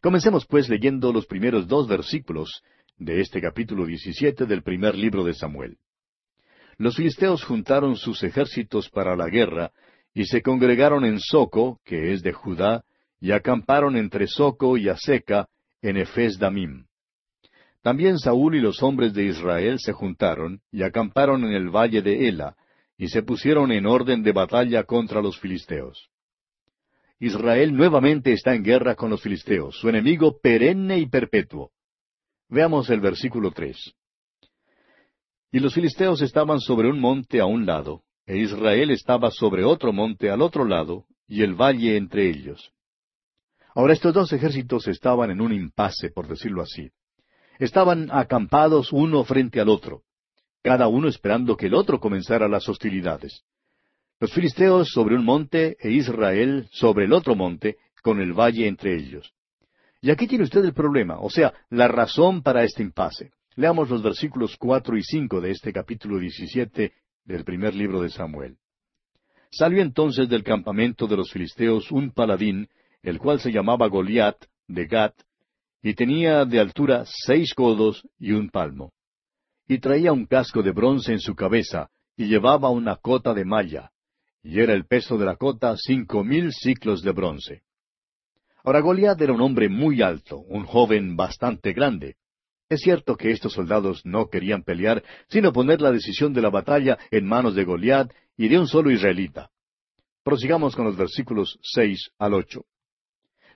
Comencemos 0.00 0.46
pues 0.46 0.68
leyendo 0.68 1.12
los 1.12 1.26
primeros 1.26 1.68
dos 1.68 1.86
versículos 1.86 2.62
de 2.96 3.20
este 3.20 3.40
capítulo 3.40 3.86
17 3.86 4.46
del 4.46 4.62
primer 4.62 4.94
libro 4.94 5.24
de 5.24 5.34
Samuel. 5.34 5.78
Los 6.78 6.96
filisteos 6.96 7.44
juntaron 7.44 7.96
sus 7.96 8.22
ejércitos 8.22 8.88
para 8.90 9.16
la 9.16 9.28
guerra 9.28 9.72
y 10.12 10.24
se 10.24 10.42
congregaron 10.42 11.04
en 11.04 11.20
Soco, 11.20 11.80
que 11.84 12.12
es 12.12 12.22
de 12.22 12.32
Judá, 12.32 12.84
y 13.20 13.32
acamparon 13.32 13.96
entre 13.96 14.26
Soco 14.26 14.76
y 14.76 14.88
Aseca 14.88 15.48
en 15.82 15.96
Efes 15.96 16.38
Damim. 16.38 16.86
También 17.84 18.18
Saúl 18.18 18.54
y 18.54 18.62
los 18.62 18.82
hombres 18.82 19.12
de 19.12 19.24
Israel 19.24 19.78
se 19.78 19.92
juntaron 19.92 20.62
y 20.72 20.82
acamparon 20.82 21.44
en 21.44 21.52
el 21.52 21.68
valle 21.68 22.00
de 22.00 22.28
Ela, 22.28 22.56
y 22.96 23.08
se 23.08 23.22
pusieron 23.22 23.70
en 23.72 23.84
orden 23.84 24.22
de 24.22 24.32
batalla 24.32 24.84
contra 24.84 25.20
los 25.20 25.38
filisteos. 25.38 26.08
Israel 27.20 27.76
nuevamente 27.76 28.32
está 28.32 28.54
en 28.54 28.62
guerra 28.62 28.94
con 28.94 29.10
los 29.10 29.20
filisteos, 29.20 29.76
su 29.78 29.90
enemigo 29.90 30.38
perenne 30.40 30.98
y 30.98 31.10
perpetuo. 31.10 31.72
Veamos 32.48 32.88
el 32.88 33.00
versículo 33.00 33.50
tres. 33.50 33.92
Y 35.52 35.58
los 35.58 35.74
filisteos 35.74 36.22
estaban 36.22 36.60
sobre 36.60 36.88
un 36.88 36.98
monte 36.98 37.38
a 37.38 37.44
un 37.44 37.66
lado, 37.66 38.00
e 38.24 38.38
Israel 38.38 38.92
estaba 38.92 39.30
sobre 39.30 39.62
otro 39.62 39.92
monte 39.92 40.30
al 40.30 40.40
otro 40.40 40.64
lado, 40.64 41.04
y 41.28 41.42
el 41.42 41.52
valle 41.52 41.98
entre 41.98 42.30
ellos. 42.30 42.72
Ahora 43.74 43.92
estos 43.92 44.14
dos 44.14 44.32
ejércitos 44.32 44.88
estaban 44.88 45.30
en 45.30 45.42
un 45.42 45.52
impasse, 45.52 46.08
por 46.08 46.28
decirlo 46.28 46.62
así. 46.62 46.90
Estaban 47.58 48.08
acampados 48.10 48.92
uno 48.92 49.24
frente 49.24 49.60
al 49.60 49.68
otro, 49.68 50.02
cada 50.62 50.88
uno 50.88 51.08
esperando 51.08 51.56
que 51.56 51.66
el 51.66 51.74
otro 51.74 52.00
comenzara 52.00 52.48
las 52.48 52.68
hostilidades. 52.68 53.44
Los 54.20 54.32
filisteos 54.32 54.88
sobre 54.90 55.14
un 55.14 55.24
monte 55.24 55.76
e 55.80 55.90
Israel 55.90 56.68
sobre 56.72 57.04
el 57.04 57.12
otro 57.12 57.34
monte, 57.34 57.76
con 58.02 58.20
el 58.20 58.32
valle 58.32 58.66
entre 58.66 58.96
ellos. 58.96 59.32
Y 60.00 60.10
aquí 60.10 60.26
tiene 60.26 60.44
usted 60.44 60.64
el 60.64 60.74
problema, 60.74 61.18
o 61.20 61.30
sea, 61.30 61.54
la 61.70 61.88
razón 61.88 62.42
para 62.42 62.64
este 62.64 62.82
impasse. 62.82 63.30
Leamos 63.56 63.88
los 63.88 64.02
versículos 64.02 64.56
cuatro 64.58 64.96
y 64.96 65.02
cinco 65.02 65.40
de 65.40 65.50
este 65.50 65.72
capítulo 65.72 66.18
diecisiete 66.18 66.92
del 67.24 67.44
primer 67.44 67.74
libro 67.74 68.02
de 68.02 68.10
Samuel. 68.10 68.56
Salió 69.50 69.80
entonces 69.80 70.28
del 70.28 70.42
campamento 70.42 71.06
de 71.06 71.16
los 71.16 71.30
filisteos 71.30 71.90
un 71.92 72.10
paladín, 72.10 72.68
el 73.02 73.18
cual 73.18 73.40
se 73.40 73.52
llamaba 73.52 73.86
Goliat, 73.86 74.36
de 74.66 74.86
Gat, 74.86 75.14
y 75.84 75.92
tenía 75.92 76.46
de 76.46 76.58
altura 76.58 77.04
seis 77.06 77.52
codos 77.52 78.08
y 78.18 78.32
un 78.32 78.48
palmo. 78.48 78.94
Y 79.68 79.78
traía 79.80 80.14
un 80.14 80.24
casco 80.24 80.62
de 80.62 80.72
bronce 80.72 81.12
en 81.12 81.20
su 81.20 81.34
cabeza, 81.34 81.90
y 82.16 82.24
llevaba 82.24 82.70
una 82.70 82.96
cota 82.96 83.34
de 83.34 83.44
malla, 83.44 83.90
y 84.42 84.60
era 84.60 84.72
el 84.72 84.86
peso 84.86 85.18
de 85.18 85.26
la 85.26 85.36
cota 85.36 85.76
cinco 85.76 86.24
mil 86.24 86.52
ciclos 86.52 87.02
de 87.02 87.12
bronce. 87.12 87.62
Ahora 88.64 88.80
Goliat 88.80 89.20
era 89.20 89.34
un 89.34 89.42
hombre 89.42 89.68
muy 89.68 90.00
alto, 90.00 90.38
un 90.38 90.64
joven 90.64 91.16
bastante 91.16 91.74
grande. 91.74 92.16
Es 92.70 92.80
cierto 92.80 93.14
que 93.14 93.30
estos 93.30 93.52
soldados 93.52 94.06
no 94.06 94.30
querían 94.30 94.62
pelear, 94.62 95.04
sino 95.28 95.52
poner 95.52 95.82
la 95.82 95.92
decisión 95.92 96.32
de 96.32 96.40
la 96.40 96.48
batalla 96.48 96.96
en 97.10 97.26
manos 97.26 97.54
de 97.54 97.64
Goliat 97.64 98.10
y 98.38 98.48
de 98.48 98.58
un 98.58 98.66
solo 98.66 98.90
israelita. 98.90 99.50
Prosigamos 100.22 100.74
con 100.74 100.86
los 100.86 100.96
versículos 100.96 101.58
seis 101.60 102.10
al 102.18 102.32
ocho. 102.32 102.64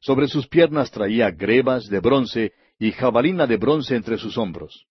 Sobre 0.00 0.28
sus 0.28 0.46
piernas 0.48 0.90
traía 0.90 1.30
grebas 1.30 1.86
de 1.88 2.00
bronce 2.00 2.52
y 2.78 2.92
jabalina 2.92 3.46
de 3.46 3.56
bronce 3.56 3.96
entre 3.96 4.18
sus 4.18 4.38
hombros. 4.38 4.86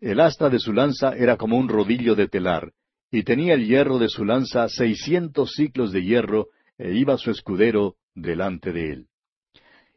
El 0.00 0.20
asta 0.20 0.50
de 0.50 0.58
su 0.58 0.72
lanza 0.72 1.16
era 1.16 1.36
como 1.36 1.56
un 1.56 1.68
rodillo 1.68 2.14
de 2.14 2.28
telar, 2.28 2.72
y 3.10 3.22
tenía 3.22 3.54
el 3.54 3.66
hierro 3.66 3.98
de 3.98 4.08
su 4.08 4.24
lanza 4.24 4.68
seiscientos 4.68 5.52
ciclos 5.52 5.92
de 5.92 6.02
hierro, 6.02 6.48
e 6.76 6.92
iba 6.94 7.16
su 7.16 7.30
escudero 7.30 7.94
delante 8.14 8.72
de 8.72 8.92
él. 8.92 9.06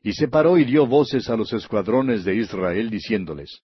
Y 0.03 0.13
se 0.13 0.27
paró 0.27 0.57
y 0.57 0.63
dio 0.63 0.85
voces 0.85 1.29
a 1.29 1.35
los 1.35 1.51
escuadrones 1.51 2.23
de 2.23 2.35
Israel, 2.35 2.89
diciéndoles, 2.89 3.63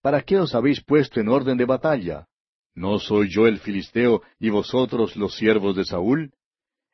¿Para 0.00 0.22
qué 0.22 0.38
os 0.38 0.54
habéis 0.54 0.82
puesto 0.82 1.20
en 1.20 1.28
orden 1.28 1.58
de 1.58 1.66
batalla? 1.66 2.26
¿No 2.74 2.98
soy 2.98 3.28
yo 3.28 3.46
el 3.46 3.58
filisteo 3.58 4.22
y 4.38 4.48
vosotros 4.48 5.16
los 5.16 5.34
siervos 5.34 5.76
de 5.76 5.84
Saúl? 5.84 6.32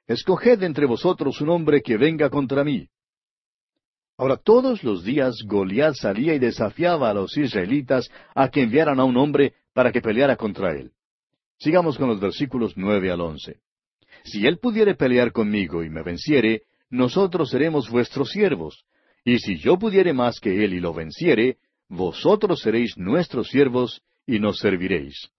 Escoged 0.07 0.63
entre 0.63 0.87
vosotros 0.87 1.41
un 1.41 1.51
hombre 1.51 1.83
que 1.83 1.97
venga 1.97 2.31
contra 2.31 2.63
mí. 2.63 2.89
Ahora 4.19 4.37
todos 4.37 4.83
los 4.83 5.05
días 5.05 5.43
Goliat 5.45 5.95
salía 5.95 6.35
y 6.35 6.39
desafiaba 6.39 7.11
a 7.11 7.15
los 7.15 7.37
israelitas 7.37 8.09
a 8.35 8.49
que 8.49 8.63
enviaran 8.63 8.99
a 8.99 9.05
un 9.05 9.17
hombre 9.17 9.55
para 9.75 9.93
que 9.93 10.01
peleara 10.01 10.37
contra 10.37 10.73
él. 10.73 10.93
Sigamos 11.59 11.99
con 11.99 12.09
los 12.09 12.21
versículos 12.21 12.75
nueve 12.77 13.11
al 13.11 13.21
once. 13.21 13.61
Si 14.25 14.47
él 14.47 14.59
pudiere 14.59 14.95
pelear 14.95 15.33
conmigo 15.33 15.83
y 15.83 15.91
me 15.91 16.03
venciere, 16.03 16.63
nosotros 16.89 17.51
seremos 17.51 17.91
vuestros 17.91 18.31
siervos. 18.31 18.85
Y 19.25 19.39
si 19.39 19.59
yo 19.59 19.79
pudiere 19.79 20.13
más 20.13 20.41
que 20.41 20.65
él 20.65 20.73
y 20.73 20.81
lo 20.81 20.95
venciere, 20.95 21.59
vosotros 21.89 22.61
seréis 22.61 22.97
nuestros 22.97 23.49
siervos 23.49 24.03
y 24.27 24.39
nos 24.39 24.59
serviréis. 24.59 25.31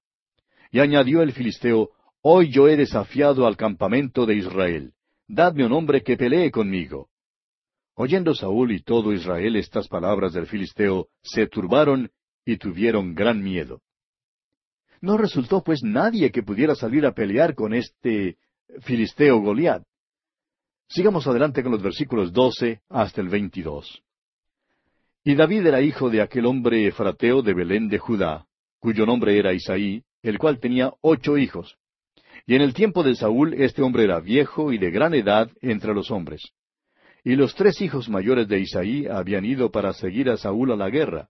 Y 0.72 0.80
añadió 0.80 1.22
el 1.22 1.32
filisteo, 1.32 1.92
Hoy 2.30 2.50
yo 2.50 2.68
he 2.68 2.76
desafiado 2.76 3.48
al 3.48 3.56
campamento 3.56 4.26
de 4.26 4.36
Israel. 4.36 4.92
Dadme 5.30 5.66
un 5.66 5.72
hombre 5.72 6.04
que 6.04 6.18
pelee 6.18 6.52
conmigo. 6.52 7.08
Oyendo 7.96 8.36
Saúl 8.36 8.74
y 8.74 8.82
todo 8.82 9.14
Israel 9.14 9.56
estas 9.56 9.88
palabras 9.88 10.34
del 10.34 10.46
filisteo, 10.46 11.08
se 11.22 11.48
turbaron 11.48 12.12
y 12.44 12.58
tuvieron 12.58 13.16
gran 13.16 13.42
miedo. 13.42 13.80
No 15.00 15.18
resultó 15.18 15.64
pues 15.64 15.84
nadie 15.84 16.30
que 16.30 16.44
pudiera 16.44 16.76
salir 16.76 17.06
a 17.06 17.14
pelear 17.14 17.56
con 17.56 17.74
este 17.74 18.36
filisteo 18.82 19.40
Goliat. 19.40 19.84
Sigamos 20.90 21.28
adelante 21.28 21.64
con 21.64 21.72
los 21.72 21.82
versículos 21.82 22.34
doce 22.34 22.82
hasta 22.90 23.22
el 23.22 23.30
veintidós. 23.30 24.04
Y 25.24 25.34
David 25.34 25.66
era 25.66 25.80
hijo 25.80 26.10
de 26.10 26.22
aquel 26.22 26.46
hombre 26.46 26.88
efrateo 26.88 27.42
de 27.42 27.54
Belén 27.54 27.88
de 27.88 28.00
Judá, 28.00 28.48
cuyo 28.80 29.06
nombre 29.06 29.40
era 29.40 29.54
Isaí, 29.54 30.04
el 30.24 30.38
cual 30.38 30.60
tenía 30.60 30.92
ocho 31.00 31.38
hijos. 31.38 31.78
Y 32.48 32.56
en 32.56 32.62
el 32.62 32.74
tiempo 32.74 33.04
de 33.04 33.14
Saúl 33.14 33.54
este 33.56 33.82
hombre 33.82 34.06
era 34.06 34.22
viejo 34.22 34.72
y 34.72 34.78
de 34.78 34.90
gran 34.90 35.14
edad 35.14 35.52
entre 35.62 35.94
los 35.94 36.10
hombres. 36.10 36.54
Y 37.26 37.36
los 37.36 37.54
tres 37.56 37.82
hijos 37.82 38.08
mayores 38.08 38.48
de 38.48 38.62
Isaí 38.62 39.06
habían 39.06 39.44
ido 39.44 39.70
para 39.70 39.92
seguir 39.92 40.30
a 40.30 40.38
Saúl 40.38 40.72
a 40.72 40.78
la 40.78 40.90
guerra. 40.90 41.28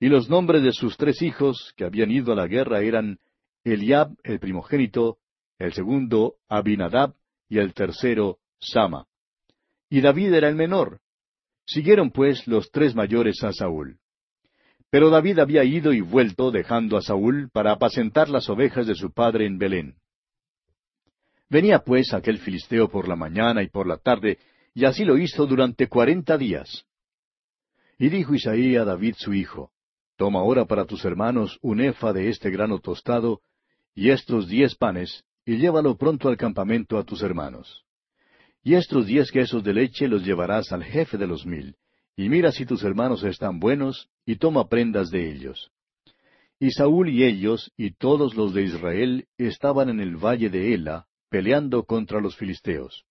Y 0.00 0.08
los 0.08 0.28
nombres 0.28 0.64
de 0.64 0.72
sus 0.72 0.96
tres 0.96 1.22
hijos 1.22 1.72
que 1.76 1.84
habían 1.84 2.10
ido 2.10 2.32
a 2.32 2.36
la 2.36 2.48
guerra 2.48 2.80
eran 2.80 3.18
Eliab 3.62 4.16
el 4.24 4.40
primogénito, 4.40 5.18
el 5.60 5.72
segundo 5.74 6.34
Abinadab 6.48 7.14
y 7.48 7.58
el 7.58 7.72
tercero 7.72 8.38
Sama. 8.58 9.06
Y 9.88 10.00
David 10.00 10.34
era 10.34 10.48
el 10.48 10.56
menor. 10.56 10.98
Siguieron 11.66 12.10
pues 12.10 12.48
los 12.48 12.72
tres 12.72 12.96
mayores 12.96 13.44
a 13.44 13.52
Saúl. 13.52 14.00
Pero 14.90 15.08
David 15.08 15.38
había 15.38 15.62
ido 15.62 15.92
y 15.92 16.00
vuelto 16.00 16.50
dejando 16.50 16.96
a 16.96 17.02
Saúl 17.02 17.48
para 17.52 17.70
apacentar 17.70 18.28
las 18.28 18.50
ovejas 18.50 18.88
de 18.88 18.96
su 18.96 19.12
padre 19.12 19.46
en 19.46 19.58
Belén. 19.58 20.01
Venía 21.52 21.80
pues 21.80 22.14
aquel 22.14 22.38
filisteo 22.38 22.88
por 22.88 23.06
la 23.06 23.14
mañana 23.14 23.62
y 23.62 23.68
por 23.68 23.86
la 23.86 23.98
tarde, 23.98 24.38
y 24.72 24.86
así 24.86 25.04
lo 25.04 25.18
hizo 25.18 25.44
durante 25.46 25.86
cuarenta 25.86 26.38
días. 26.38 26.86
Y 27.98 28.08
dijo 28.08 28.34
Isaí 28.34 28.74
a 28.76 28.86
David 28.86 29.16
su 29.18 29.34
hijo, 29.34 29.70
Toma 30.16 30.38
ahora 30.38 30.64
para 30.64 30.86
tus 30.86 31.04
hermanos 31.04 31.58
un 31.60 31.82
efa 31.82 32.14
de 32.14 32.30
este 32.30 32.48
grano 32.48 32.78
tostado, 32.78 33.42
y 33.94 34.08
estos 34.08 34.48
diez 34.48 34.76
panes, 34.76 35.24
y 35.44 35.58
llévalo 35.58 35.98
pronto 35.98 36.30
al 36.30 36.38
campamento 36.38 36.96
a 36.96 37.04
tus 37.04 37.22
hermanos. 37.22 37.84
Y 38.62 38.72
estos 38.72 39.06
diez 39.06 39.30
quesos 39.30 39.62
de 39.62 39.74
leche 39.74 40.08
los 40.08 40.24
llevarás 40.24 40.72
al 40.72 40.82
jefe 40.82 41.18
de 41.18 41.26
los 41.26 41.44
mil, 41.44 41.76
y 42.16 42.30
mira 42.30 42.50
si 42.50 42.64
tus 42.64 42.82
hermanos 42.82 43.24
están 43.24 43.60
buenos, 43.60 44.08
y 44.24 44.36
toma 44.36 44.70
prendas 44.70 45.10
de 45.10 45.30
ellos. 45.30 45.70
Y 46.58 46.70
Saúl 46.70 47.10
y 47.10 47.24
ellos, 47.24 47.70
y 47.76 47.90
todos 47.90 48.36
los 48.36 48.54
de 48.54 48.62
Israel, 48.62 49.26
estaban 49.36 49.90
en 49.90 50.00
el 50.00 50.16
valle 50.16 50.48
de 50.48 50.72
Ela, 50.72 51.08
peleando 51.32 51.84
contra 51.84 52.20
los 52.20 52.36
filisteos. 52.36 53.06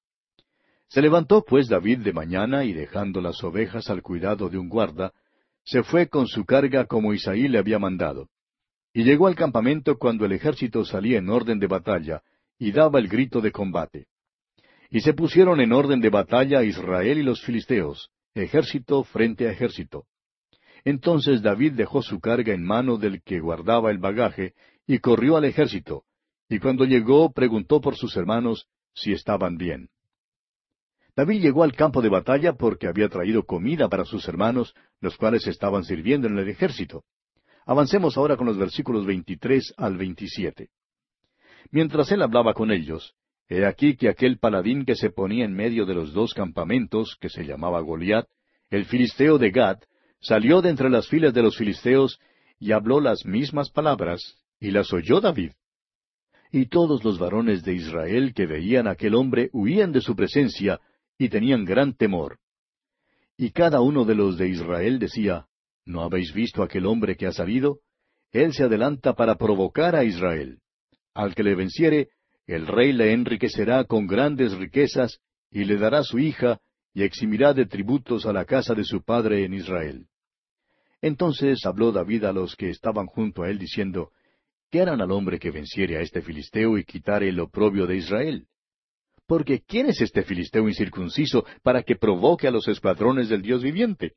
Se 0.87 1.01
levantó 1.01 1.43
pues 1.43 1.67
David 1.67 2.01
de 2.01 2.13
mañana, 2.13 2.63
y 2.63 2.71
dejando 2.71 3.19
las 3.19 3.43
ovejas 3.43 3.89
al 3.89 4.03
cuidado 4.03 4.47
de 4.47 4.59
un 4.59 4.69
guarda, 4.69 5.11
se 5.63 5.81
fue 5.81 6.07
con 6.07 6.27
su 6.27 6.45
carga 6.45 6.85
como 6.85 7.15
Isaí 7.15 7.47
le 7.47 7.57
había 7.57 7.79
mandado. 7.79 8.29
Y 8.93 9.03
llegó 9.03 9.25
al 9.25 9.35
campamento 9.35 9.97
cuando 9.97 10.25
el 10.25 10.33
ejército 10.33 10.85
salía 10.85 11.17
en 11.17 11.29
orden 11.29 11.57
de 11.57 11.65
batalla, 11.65 12.21
y 12.59 12.71
daba 12.71 12.99
el 12.99 13.07
grito 13.07 13.41
de 13.41 13.51
combate. 13.51 14.05
Y 14.91 15.01
se 15.01 15.13
pusieron 15.13 15.59
en 15.59 15.73
orden 15.73 15.99
de 15.99 16.09
batalla 16.09 16.63
Israel 16.63 17.17
y 17.17 17.23
los 17.23 17.41
filisteos, 17.41 18.11
ejército 18.35 19.03
frente 19.03 19.47
a 19.47 19.51
ejército. 19.51 20.05
Entonces 20.85 21.41
David 21.41 21.73
dejó 21.73 22.03
su 22.03 22.19
carga 22.19 22.53
en 22.53 22.63
mano 22.63 22.97
del 22.97 23.23
que 23.23 23.39
guardaba 23.39 23.89
el 23.89 23.97
bagaje, 23.97 24.53
y 24.85 24.99
corrió 24.99 25.37
al 25.37 25.45
ejército, 25.45 26.03
y 26.51 26.59
cuando 26.59 26.83
llegó 26.83 27.31
preguntó 27.31 27.79
por 27.79 27.95
sus 27.95 28.17
hermanos 28.17 28.67
si 28.93 29.13
estaban 29.13 29.55
bien. 29.55 29.87
David 31.15 31.41
llegó 31.41 31.63
al 31.63 31.71
campo 31.71 32.01
de 32.01 32.09
batalla 32.09 32.53
porque 32.53 32.87
había 32.87 33.07
traído 33.07 33.45
comida 33.45 33.87
para 33.87 34.03
sus 34.03 34.27
hermanos, 34.27 34.73
los 34.99 35.15
cuales 35.15 35.47
estaban 35.47 35.85
sirviendo 35.85 36.27
en 36.27 36.37
el 36.37 36.49
ejército. 36.49 37.05
Avancemos 37.65 38.17
ahora 38.17 38.35
con 38.35 38.47
los 38.47 38.57
versículos 38.57 39.05
23 39.05 39.75
al 39.77 39.95
27. 39.95 40.67
Mientras 41.71 42.11
él 42.11 42.21
hablaba 42.21 42.53
con 42.53 42.69
ellos, 42.71 43.13
he 43.47 43.65
aquí 43.65 43.95
que 43.95 44.09
aquel 44.09 44.37
paladín 44.37 44.83
que 44.83 44.95
se 44.95 45.09
ponía 45.09 45.45
en 45.45 45.53
medio 45.53 45.85
de 45.85 45.93
los 45.93 46.11
dos 46.11 46.33
campamentos, 46.33 47.15
que 47.21 47.29
se 47.29 47.45
llamaba 47.45 47.79
Goliat, 47.79 48.27
el 48.69 48.83
filisteo 48.85 49.37
de 49.37 49.51
Gad, 49.51 49.77
salió 50.19 50.61
de 50.61 50.69
entre 50.69 50.89
las 50.89 51.07
filas 51.07 51.33
de 51.33 51.43
los 51.43 51.55
filisteos 51.55 52.19
y 52.59 52.73
habló 52.73 52.99
las 52.99 53.25
mismas 53.25 53.69
palabras, 53.69 54.43
y 54.59 54.71
las 54.71 54.91
oyó 54.91 55.21
David. 55.21 55.53
Y 56.51 56.65
todos 56.65 57.03
los 57.03 57.17
varones 57.17 57.63
de 57.63 57.73
Israel 57.73 58.33
que 58.33 58.45
veían 58.45 58.87
a 58.87 58.91
aquel 58.91 59.15
hombre 59.15 59.49
huían 59.53 59.91
de 59.91 60.01
su 60.01 60.15
presencia 60.15 60.79
y 61.17 61.29
tenían 61.29 61.65
gran 61.65 61.93
temor. 61.93 62.39
Y 63.37 63.51
cada 63.51 63.81
uno 63.81 64.05
de 64.05 64.15
los 64.15 64.37
de 64.37 64.49
Israel 64.49 64.99
decía, 64.99 65.47
¿No 65.85 66.01
habéis 66.03 66.33
visto 66.33 66.61
aquel 66.61 66.85
hombre 66.85 67.15
que 67.15 67.25
ha 67.25 67.31
salido? 67.31 67.79
Él 68.31 68.53
se 68.53 68.63
adelanta 68.63 69.13
para 69.13 69.35
provocar 69.35 69.95
a 69.95 70.03
Israel. 70.03 70.59
Al 71.13 71.35
que 71.35 71.43
le 71.43 71.55
venciere, 71.55 72.09
el 72.45 72.67
rey 72.67 72.93
le 72.93 73.13
enriquecerá 73.13 73.83
con 73.85 74.07
grandes 74.07 74.53
riquezas, 74.53 75.19
y 75.49 75.65
le 75.65 75.77
dará 75.77 76.03
su 76.03 76.19
hija, 76.19 76.59
y 76.93 77.03
eximirá 77.03 77.53
de 77.53 77.65
tributos 77.65 78.25
a 78.25 78.33
la 78.33 78.45
casa 78.45 78.73
de 78.73 78.83
su 78.83 79.03
padre 79.03 79.45
en 79.45 79.53
Israel. 79.53 80.07
Entonces 81.01 81.65
habló 81.65 81.91
David 81.91 82.25
a 82.25 82.33
los 82.33 82.55
que 82.55 82.69
estaban 82.69 83.07
junto 83.07 83.43
a 83.43 83.49
él, 83.49 83.57
diciendo, 83.57 84.11
¿Qué 84.71 84.81
harán 84.81 85.01
al 85.01 85.11
hombre 85.11 85.37
que 85.37 85.51
venciere 85.51 85.97
a 85.97 86.01
este 86.01 86.21
filisteo 86.21 86.77
y 86.77 86.85
quitare 86.85 87.27
el 87.27 87.41
oprobio 87.41 87.85
de 87.85 87.97
Israel? 87.97 88.47
Porque 89.27 89.61
¿quién 89.67 89.87
es 89.87 89.99
este 89.99 90.23
filisteo 90.23 90.67
incircunciso 90.69 91.45
para 91.61 91.83
que 91.83 91.97
provoque 91.97 92.47
a 92.47 92.51
los 92.51 92.69
escuadrones 92.69 93.27
del 93.27 93.41
Dios 93.41 93.61
viviente? 93.61 94.13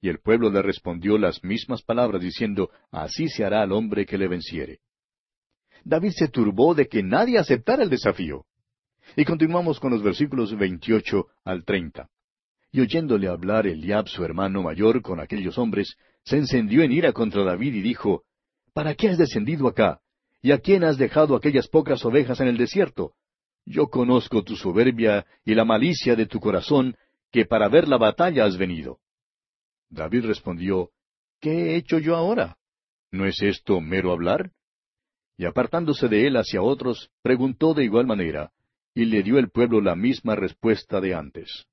Y 0.00 0.10
el 0.10 0.20
pueblo 0.20 0.48
le 0.48 0.62
respondió 0.62 1.18
las 1.18 1.42
mismas 1.42 1.82
palabras, 1.82 2.22
diciendo, 2.22 2.70
Así 2.92 3.28
se 3.28 3.44
hará 3.44 3.62
al 3.62 3.72
hombre 3.72 4.06
que 4.06 4.16
le 4.16 4.28
venciere. 4.28 4.78
David 5.84 6.12
se 6.14 6.28
turbó 6.28 6.76
de 6.76 6.86
que 6.86 7.02
nadie 7.02 7.36
aceptara 7.36 7.82
el 7.82 7.90
desafío. 7.90 8.44
Y 9.16 9.24
continuamos 9.24 9.80
con 9.80 9.90
los 9.90 10.04
versículos 10.04 10.56
28 10.56 11.26
al 11.44 11.64
30. 11.64 12.08
Y 12.70 12.80
oyéndole 12.80 13.26
hablar 13.26 13.66
Eliab, 13.66 14.06
su 14.06 14.24
hermano 14.24 14.62
mayor, 14.62 15.02
con 15.02 15.18
aquellos 15.18 15.58
hombres, 15.58 15.96
se 16.22 16.36
encendió 16.36 16.82
en 16.82 16.92
ira 16.92 17.12
contra 17.12 17.42
David 17.42 17.74
y 17.74 17.80
dijo, 17.80 18.22
¿Para 18.72 18.94
qué 18.94 19.08
has 19.08 19.18
descendido 19.18 19.68
acá? 19.68 20.00
¿Y 20.40 20.52
a 20.52 20.58
quién 20.58 20.84
has 20.84 20.98
dejado 20.98 21.34
aquellas 21.34 21.68
pocas 21.68 22.04
ovejas 22.04 22.40
en 22.40 22.48
el 22.48 22.56
desierto? 22.56 23.14
Yo 23.64 23.88
conozco 23.88 24.42
tu 24.42 24.56
soberbia 24.56 25.26
y 25.44 25.54
la 25.54 25.64
malicia 25.64 26.16
de 26.16 26.26
tu 26.26 26.40
corazón, 26.40 26.96
que 27.30 27.44
para 27.44 27.68
ver 27.68 27.88
la 27.88 27.98
batalla 27.98 28.44
has 28.44 28.56
venido. 28.56 28.98
David 29.90 30.26
respondió, 30.26 30.90
¿Qué 31.40 31.50
he 31.50 31.76
hecho 31.76 31.98
yo 31.98 32.16
ahora? 32.16 32.56
¿No 33.10 33.26
es 33.26 33.42
esto 33.42 33.80
mero 33.80 34.12
hablar? 34.12 34.52
Y 35.36 35.44
apartándose 35.44 36.08
de 36.08 36.26
él 36.26 36.36
hacia 36.36 36.62
otros, 36.62 37.10
preguntó 37.22 37.74
de 37.74 37.84
igual 37.84 38.06
manera, 38.06 38.52
y 38.94 39.04
le 39.04 39.22
dio 39.22 39.38
el 39.38 39.50
pueblo 39.50 39.80
la 39.80 39.94
misma 39.94 40.34
respuesta 40.34 41.00
de 41.00 41.14
antes. 41.14 41.66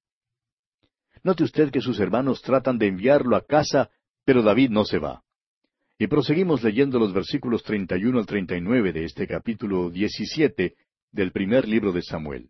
Note 1.24 1.44
usted 1.44 1.72
que 1.72 1.82
sus 1.82 2.00
hermanos 2.00 2.42
tratan 2.42 2.78
de 2.78 2.88
enviarlo 2.88 3.36
a 3.36 3.46
casa, 3.46 3.90
pero 4.24 4.44
David 4.44 4.70
no 4.70 4.86
se 4.86 5.00
va. 5.00 5.25
Y 5.98 6.08
proseguimos 6.08 6.62
leyendo 6.62 7.00
los 7.00 7.14
versículos 7.14 7.64
31 7.64 8.20
al 8.20 8.26
39 8.26 8.92
de 8.92 9.06
este 9.06 9.26
capítulo 9.28 9.90
17 9.90 10.76
del 11.14 11.32
primer 11.32 11.70
libro 11.70 11.94
de 11.94 12.02
Samuel. 12.02 12.50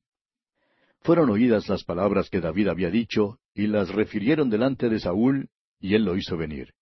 Fueron 1.01 1.29
oídas 1.29 1.69
las 1.69 1.83
palabras 1.83 2.31
que 2.31 2.41
David 2.41 2.69
había 2.69 2.89
dicho, 2.89 3.37
y 3.53 3.67
las 3.67 3.89
refirieron 3.89 4.49
delante 4.49 4.89
de 4.89 4.99
Saúl, 4.99 5.49
y 5.79 5.93
él 5.93 6.05
lo 6.05 6.17
hizo 6.17 6.35
venir. 6.37 6.73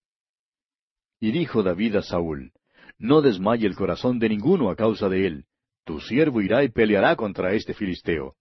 Y 1.20 1.34
dijo 1.34 1.64
David 1.64 1.98
a 1.98 2.02
Saúl, 2.02 2.54
No 2.98 3.22
desmaye 3.22 3.68
el 3.68 3.76
corazón 3.76 4.18
de 4.18 4.30
ninguno 4.30 4.70
a 4.70 4.78
causa 4.78 5.10
de 5.10 5.28
él, 5.28 5.46
tu 5.84 6.00
siervo 6.00 6.40
irá 6.40 6.64
y 6.64 6.70
peleará 6.70 7.18
contra 7.18 7.54
este 7.54 7.74
filisteo. 7.74 8.38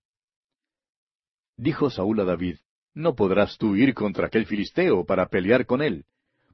Dijo 1.56 1.90
Saúl 1.90 2.20
a 2.20 2.24
David, 2.24 2.58
No 2.94 3.16
podrás 3.16 3.58
tú 3.58 3.74
ir 3.74 3.94
contra 3.94 4.28
aquel 4.28 4.46
filisteo 4.46 5.04
para 5.04 5.26
pelear 5.26 5.66
con 5.66 5.82
él, 5.82 6.04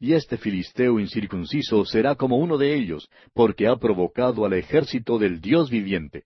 y 0.00 0.14
este 0.14 0.36
filisteo 0.36 0.98
incircunciso 0.98 1.84
será 1.84 2.14
como 2.14 2.36
uno 2.36 2.58
de 2.58 2.74
ellos, 2.74 3.08
porque 3.32 3.66
ha 3.66 3.76
provocado 3.76 4.44
al 4.44 4.54
ejército 4.54 5.18
del 5.18 5.40
Dios 5.40 5.70
viviente. 5.70 6.24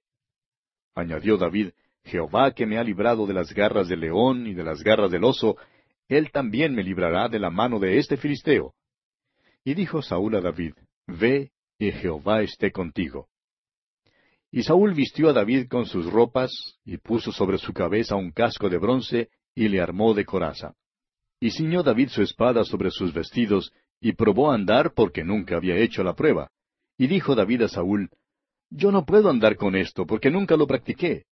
Añadió 0.94 1.36
David, 1.36 1.70
Jehová 2.04 2.52
que 2.52 2.66
me 2.66 2.78
ha 2.78 2.84
librado 2.84 3.26
de 3.26 3.34
las 3.34 3.52
garras 3.52 3.88
del 3.88 4.00
león 4.00 4.46
y 4.46 4.54
de 4.54 4.64
las 4.64 4.82
garras 4.82 5.10
del 5.10 5.24
oso, 5.24 5.56
él 6.08 6.30
también 6.32 6.74
me 6.74 6.82
librará 6.82 7.28
de 7.28 7.38
la 7.38 7.50
mano 7.50 7.78
de 7.78 7.98
este 7.98 8.16
filisteo. 8.16 8.74
Y 9.64 9.74
dijo 9.74 10.00
Saúl 10.02 10.36
a 10.36 10.40
David, 10.40 10.74
Ve, 11.06 11.52
y 11.78 11.92
Jehová 11.92 12.42
esté 12.42 12.72
contigo. 12.72 13.28
Y 14.50 14.62
Saúl 14.62 14.94
vistió 14.94 15.28
a 15.28 15.32
David 15.34 15.68
con 15.68 15.84
sus 15.84 16.10
ropas, 16.10 16.50
y 16.84 16.96
puso 16.96 17.32
sobre 17.32 17.58
su 17.58 17.72
cabeza 17.72 18.16
un 18.16 18.30
casco 18.30 18.68
de 18.68 18.78
bronce, 18.78 19.28
y 19.54 19.68
le 19.68 19.80
armó 19.80 20.14
de 20.14 20.24
coraza. 20.24 20.74
Y 21.40 21.50
ciñó 21.50 21.82
David 21.82 22.08
su 22.08 22.22
espada 22.22 22.64
sobre 22.64 22.90
sus 22.90 23.12
vestidos, 23.12 23.72
y 24.00 24.12
probó 24.12 24.50
a 24.50 24.54
andar 24.54 24.92
porque 24.94 25.24
nunca 25.24 25.56
había 25.56 25.76
hecho 25.76 26.02
la 26.02 26.14
prueba. 26.14 26.50
Y 26.96 27.06
dijo 27.06 27.34
David 27.34 27.62
a 27.62 27.68
Saúl, 27.68 28.10
Yo 28.70 28.90
no 28.90 29.04
puedo 29.04 29.30
andar 29.30 29.56
con 29.56 29.76
esto, 29.76 30.06
porque 30.06 30.30
nunca 30.30 30.56
lo 30.56 30.66
practiqué. 30.66 31.24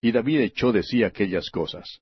Y 0.00 0.12
David 0.12 0.40
echó 0.40 0.72
de 0.72 0.82
sí 0.82 1.04
aquellas 1.04 1.48
cosas. 1.50 2.00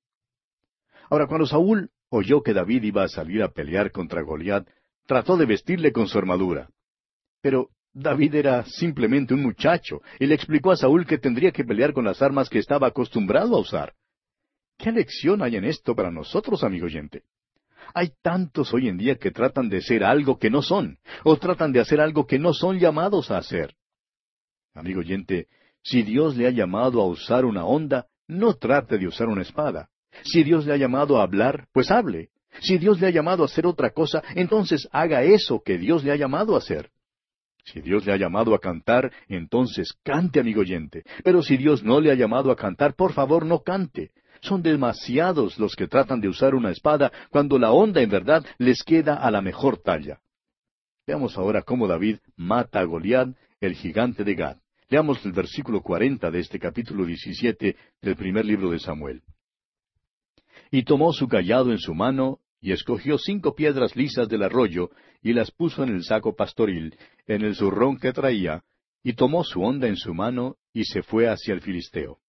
Ahora, 1.09 1.27
cuando 1.27 1.45
Saúl 1.45 1.91
oyó 2.09 2.41
que 2.41 2.53
David 2.53 2.83
iba 2.83 3.03
a 3.03 3.07
salir 3.07 3.43
a 3.43 3.51
pelear 3.51 3.91
contra 3.91 4.21
Goliat, 4.21 4.67
trató 5.05 5.37
de 5.37 5.45
vestirle 5.45 5.91
con 5.91 6.07
su 6.07 6.17
armadura. 6.17 6.69
Pero 7.41 7.69
David 7.93 8.35
era 8.35 8.63
simplemente 8.65 9.33
un 9.33 9.41
muchacho, 9.41 10.01
y 10.19 10.25
le 10.25 10.35
explicó 10.35 10.71
a 10.71 10.77
Saúl 10.77 11.05
que 11.05 11.17
tendría 11.17 11.51
que 11.51 11.63
pelear 11.63 11.93
con 11.93 12.05
las 12.05 12.21
armas 12.21 12.49
que 12.49 12.59
estaba 12.59 12.87
acostumbrado 12.87 13.55
a 13.55 13.59
usar. 13.59 13.93
¿Qué 14.77 14.91
lección 14.91 15.41
hay 15.41 15.57
en 15.57 15.65
esto 15.65 15.95
para 15.95 16.11
nosotros, 16.11 16.63
amigo 16.63 16.85
oyente? 16.85 17.23
Hay 17.93 18.13
tantos 18.21 18.73
hoy 18.73 18.87
en 18.87 18.97
día 18.97 19.15
que 19.15 19.31
tratan 19.31 19.69
de 19.69 19.81
ser 19.81 20.03
algo 20.03 20.37
que 20.37 20.49
no 20.49 20.61
son, 20.61 20.97
o 21.23 21.37
tratan 21.37 21.71
de 21.71 21.79
hacer 21.79 21.99
algo 21.99 22.25
que 22.25 22.39
no 22.39 22.53
son 22.53 22.79
llamados 22.79 23.31
a 23.31 23.37
hacer. 23.37 23.75
Amigo 24.73 25.01
oyente, 25.01 25.47
si 25.83 26.03
Dios 26.03 26.37
le 26.37 26.47
ha 26.47 26.51
llamado 26.51 27.01
a 27.01 27.07
usar 27.07 27.45
una 27.45 27.65
onda, 27.65 28.07
no 28.27 28.53
trate 28.53 28.97
de 28.97 29.07
usar 29.07 29.27
una 29.27 29.41
espada. 29.41 29.89
Si 30.23 30.43
Dios 30.43 30.65
le 30.65 30.73
ha 30.73 30.77
llamado 30.77 31.19
a 31.19 31.23
hablar, 31.23 31.67
pues 31.73 31.91
hable. 31.91 32.29
Si 32.61 32.77
Dios 32.77 32.99
le 32.99 33.07
ha 33.07 33.11
llamado 33.11 33.43
a 33.43 33.45
hacer 33.45 33.65
otra 33.65 33.91
cosa, 33.91 34.21
entonces 34.35 34.87
haga 34.91 35.23
eso 35.23 35.61
que 35.63 35.77
Dios 35.77 36.03
le 36.03 36.11
ha 36.11 36.15
llamado 36.15 36.55
a 36.55 36.59
hacer. 36.59 36.91
Si 37.63 37.81
Dios 37.81 38.05
le 38.05 38.13
ha 38.13 38.17
llamado 38.17 38.55
a 38.55 38.59
cantar, 38.59 39.11
entonces 39.27 39.93
cante, 40.03 40.39
amigo 40.39 40.61
oyente. 40.61 41.03
Pero 41.23 41.41
si 41.41 41.57
Dios 41.57 41.83
no 41.83 42.01
le 42.01 42.11
ha 42.11 42.15
llamado 42.15 42.51
a 42.51 42.55
cantar, 42.55 42.95
por 42.95 43.13
favor 43.13 43.45
no 43.45 43.59
cante. 43.59 44.11
Son 44.41 44.61
demasiados 44.61 45.59
los 45.59 45.75
que 45.75 45.87
tratan 45.87 46.19
de 46.19 46.27
usar 46.27 46.55
una 46.55 46.71
espada 46.71 47.11
cuando 47.29 47.59
la 47.59 47.71
onda 47.71 48.01
en 48.01 48.09
verdad 48.09 48.43
les 48.57 48.83
queda 48.83 49.15
a 49.15 49.29
la 49.29 49.41
mejor 49.41 49.77
talla. 49.77 50.19
Veamos 51.05 51.37
ahora 51.37 51.61
cómo 51.61 51.87
David 51.87 52.17
mata 52.35 52.79
a 52.79 52.83
Goliat, 52.83 53.29
el 53.59 53.75
gigante 53.75 54.23
de 54.23 54.35
Gad. 54.35 54.57
Leamos 54.89 55.23
el 55.25 55.31
versículo 55.31 55.81
cuarenta 55.81 56.31
de 56.31 56.39
este 56.39 56.59
capítulo 56.59 57.05
diecisiete 57.05 57.77
del 58.01 58.15
primer 58.15 58.45
libro 58.45 58.71
de 58.71 58.79
Samuel. 58.79 59.21
Y 60.71 60.83
tomó 60.83 61.13
su 61.13 61.27
callado 61.27 61.71
en 61.71 61.77
su 61.77 61.93
mano, 61.93 62.39
y 62.59 62.71
escogió 62.71 63.17
cinco 63.17 63.55
piedras 63.55 63.95
lisas 63.95 64.27
del 64.27 64.43
arroyo, 64.43 64.89
y 65.21 65.33
las 65.33 65.51
puso 65.51 65.83
en 65.83 65.89
el 65.89 66.03
saco 66.03 66.35
pastoril, 66.35 66.97
en 67.27 67.43
el 67.43 67.55
zurrón 67.55 67.97
que 67.97 68.11
traía, 68.13 68.63
y 69.03 69.13
tomó 69.13 69.43
su 69.43 69.61
onda 69.61 69.87
en 69.87 69.97
su 69.97 70.13
mano, 70.13 70.57
y 70.73 70.85
se 70.85 71.03
fue 71.03 71.27
hacia 71.27 71.53
el 71.53 71.61
Filisteo. 71.61 72.19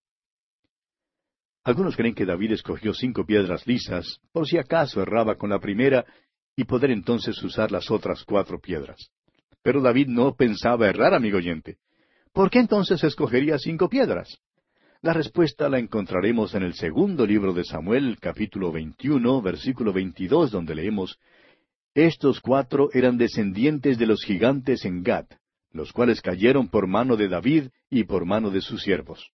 Algunos 1.65 1.97
creen 1.97 2.15
que 2.15 2.27
David 2.27 2.53
escogió 2.53 2.93
cinco 2.93 3.25
piedras 3.25 3.67
lisas, 3.67 4.19
por 4.33 4.49
si 4.49 4.59
acaso 4.59 5.01
erraba 5.01 5.37
con 5.37 5.51
la 5.51 5.61
primera, 5.61 6.05
y 6.57 6.65
poder 6.65 6.91
entonces 6.91 7.41
usar 7.43 7.71
las 7.71 7.91
otras 7.91 8.25
cuatro 8.25 8.61
piedras. 8.61 9.11
Pero 9.63 9.81
David 9.81 10.09
no 10.09 10.35
pensaba 10.35 10.89
errar, 10.89 11.15
amigo 11.15 11.39
oyente. 11.39 11.79
¿Por 12.33 12.51
qué 12.51 12.59
entonces 12.59 13.03
escogería 13.05 13.59
cinco 13.59 13.89
piedras? 13.89 14.39
La 15.03 15.13
respuesta 15.13 15.69
la 15.69 15.79
encontraremos 15.79 16.55
en 16.55 16.63
el 16.63 16.75
segundo 16.75 17.27
libro 17.27 17.53
de 17.53 17.65
Samuel, 17.65 18.19
capítulo 18.21 18.73
21, 18.73 19.43
versículo 19.43 19.93
22, 19.93 20.51
donde 20.51 20.75
leemos, 20.75 21.19
Estos 21.95 22.41
cuatro 22.41 22.89
eran 22.93 23.19
descendientes 23.19 23.99
de 23.99 24.07
los 24.07 24.25
gigantes 24.25 24.85
en 24.85 25.03
Gad, 25.03 25.27
los 25.73 25.93
cuales 25.93 26.21
cayeron 26.21 26.69
por 26.69 26.87
mano 26.87 27.17
de 27.17 27.29
David 27.29 27.69
y 27.91 28.05
por 28.05 28.25
mano 28.25 28.51
de 28.51 28.61
sus 28.61 28.83
siervos. 28.83 29.31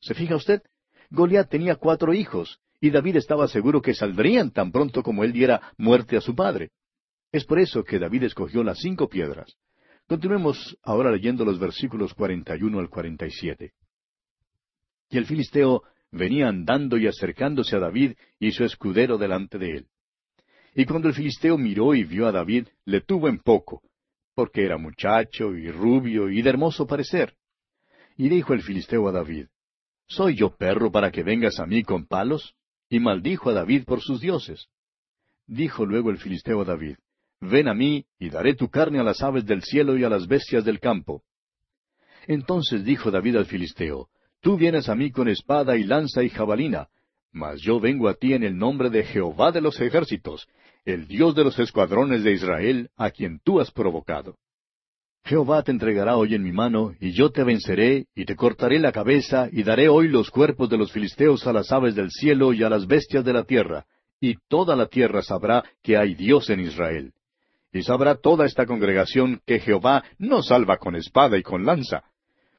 ¿Se 0.00 0.14
fija 0.14 0.36
usted? 0.36 0.62
Goliat 1.10 1.48
tenía 1.48 1.76
cuatro 1.76 2.12
hijos, 2.12 2.60
y 2.80 2.90
David 2.90 3.16
estaba 3.16 3.48
seguro 3.48 3.82
que 3.82 3.94
saldrían 3.94 4.50
tan 4.50 4.70
pronto 4.70 5.02
como 5.02 5.24
él 5.24 5.32
diera 5.32 5.72
muerte 5.76 6.16
a 6.16 6.20
su 6.20 6.34
padre. 6.34 6.70
Es 7.32 7.44
por 7.44 7.58
eso 7.58 7.84
que 7.84 7.98
David 7.98 8.24
escogió 8.24 8.62
las 8.62 8.78
cinco 8.78 9.08
piedras. 9.08 9.56
Continuemos 10.06 10.78
ahora 10.82 11.10
leyendo 11.10 11.44
los 11.44 11.58
versículos 11.58 12.14
41 12.14 12.78
al 12.78 12.88
47. 12.88 13.72
Y 15.10 15.18
el 15.18 15.26
filisteo 15.26 15.82
venía 16.10 16.48
andando 16.48 16.96
y 16.96 17.06
acercándose 17.06 17.76
a 17.76 17.80
David 17.80 18.12
y 18.38 18.52
su 18.52 18.64
escudero 18.64 19.18
delante 19.18 19.58
de 19.58 19.70
él. 19.72 19.86
Y 20.74 20.86
cuando 20.86 21.08
el 21.08 21.14
filisteo 21.14 21.58
miró 21.58 21.94
y 21.94 22.04
vio 22.04 22.26
a 22.26 22.32
David, 22.32 22.68
le 22.84 23.00
tuvo 23.00 23.28
en 23.28 23.38
poco, 23.38 23.82
porque 24.34 24.64
era 24.64 24.78
muchacho 24.78 25.54
y 25.54 25.70
rubio 25.70 26.30
y 26.30 26.40
de 26.40 26.50
hermoso 26.50 26.86
parecer. 26.86 27.34
Y 28.16 28.28
dijo 28.28 28.54
el 28.54 28.62
filisteo 28.62 29.08
a 29.08 29.12
David, 29.12 29.48
¿Soy 30.08 30.36
yo 30.36 30.56
perro 30.56 30.90
para 30.90 31.10
que 31.10 31.22
vengas 31.22 31.60
a 31.60 31.66
mí 31.66 31.82
con 31.82 32.06
palos? 32.06 32.54
Y 32.88 32.98
maldijo 32.98 33.50
a 33.50 33.52
David 33.52 33.84
por 33.84 34.00
sus 34.00 34.20
dioses. 34.20 34.68
Dijo 35.46 35.84
luego 35.84 36.10
el 36.10 36.18
filisteo 36.18 36.62
a 36.62 36.64
David, 36.64 36.96
Ven 37.40 37.68
a 37.68 37.74
mí, 37.74 38.06
y 38.18 38.30
daré 38.30 38.54
tu 38.54 38.68
carne 38.68 38.98
a 38.98 39.02
las 39.02 39.22
aves 39.22 39.44
del 39.44 39.62
cielo 39.62 39.96
y 39.96 40.04
a 40.04 40.08
las 40.08 40.26
bestias 40.26 40.64
del 40.64 40.80
campo. 40.80 41.22
Entonces 42.26 42.84
dijo 42.84 43.10
David 43.10 43.36
al 43.36 43.46
filisteo, 43.46 44.08
Tú 44.40 44.56
vienes 44.56 44.88
a 44.88 44.94
mí 44.94 45.10
con 45.10 45.28
espada 45.28 45.76
y 45.76 45.84
lanza 45.84 46.22
y 46.22 46.30
jabalina, 46.30 46.88
mas 47.32 47.60
yo 47.60 47.78
vengo 47.78 48.08
a 48.08 48.14
ti 48.14 48.32
en 48.32 48.42
el 48.42 48.56
nombre 48.56 48.90
de 48.90 49.04
Jehová 49.04 49.52
de 49.52 49.60
los 49.60 49.80
ejércitos, 49.80 50.48
el 50.84 51.06
Dios 51.06 51.34
de 51.34 51.44
los 51.44 51.58
escuadrones 51.58 52.24
de 52.24 52.32
Israel, 52.32 52.90
a 52.96 53.10
quien 53.10 53.40
tú 53.40 53.60
has 53.60 53.70
provocado. 53.70 54.36
Jehová 55.24 55.62
te 55.62 55.70
entregará 55.70 56.16
hoy 56.16 56.34
en 56.34 56.42
mi 56.42 56.52
mano, 56.52 56.94
y 57.00 57.12
yo 57.12 57.30
te 57.30 57.44
venceré, 57.44 58.06
y 58.14 58.24
te 58.24 58.34
cortaré 58.34 58.78
la 58.78 58.92
cabeza, 58.92 59.48
y 59.52 59.62
daré 59.62 59.88
hoy 59.88 60.08
los 60.08 60.30
cuerpos 60.30 60.70
de 60.70 60.78
los 60.78 60.90
filisteos 60.90 61.46
a 61.46 61.52
las 61.52 61.70
aves 61.70 61.94
del 61.94 62.10
cielo 62.10 62.52
y 62.52 62.62
a 62.62 62.70
las 62.70 62.86
bestias 62.86 63.24
de 63.24 63.32
la 63.32 63.44
tierra, 63.44 63.84
y 64.20 64.36
toda 64.48 64.74
la 64.74 64.86
tierra 64.86 65.22
sabrá 65.22 65.64
que 65.82 65.96
hay 65.96 66.14
Dios 66.14 66.48
en 66.50 66.60
Israel. 66.60 67.12
Y 67.72 67.82
sabrá 67.82 68.14
toda 68.16 68.46
esta 68.46 68.64
congregación 68.64 69.42
que 69.46 69.60
Jehová 69.60 70.02
no 70.18 70.42
salva 70.42 70.78
con 70.78 70.96
espada 70.96 71.36
y 71.36 71.42
con 71.42 71.66
lanza, 71.66 72.04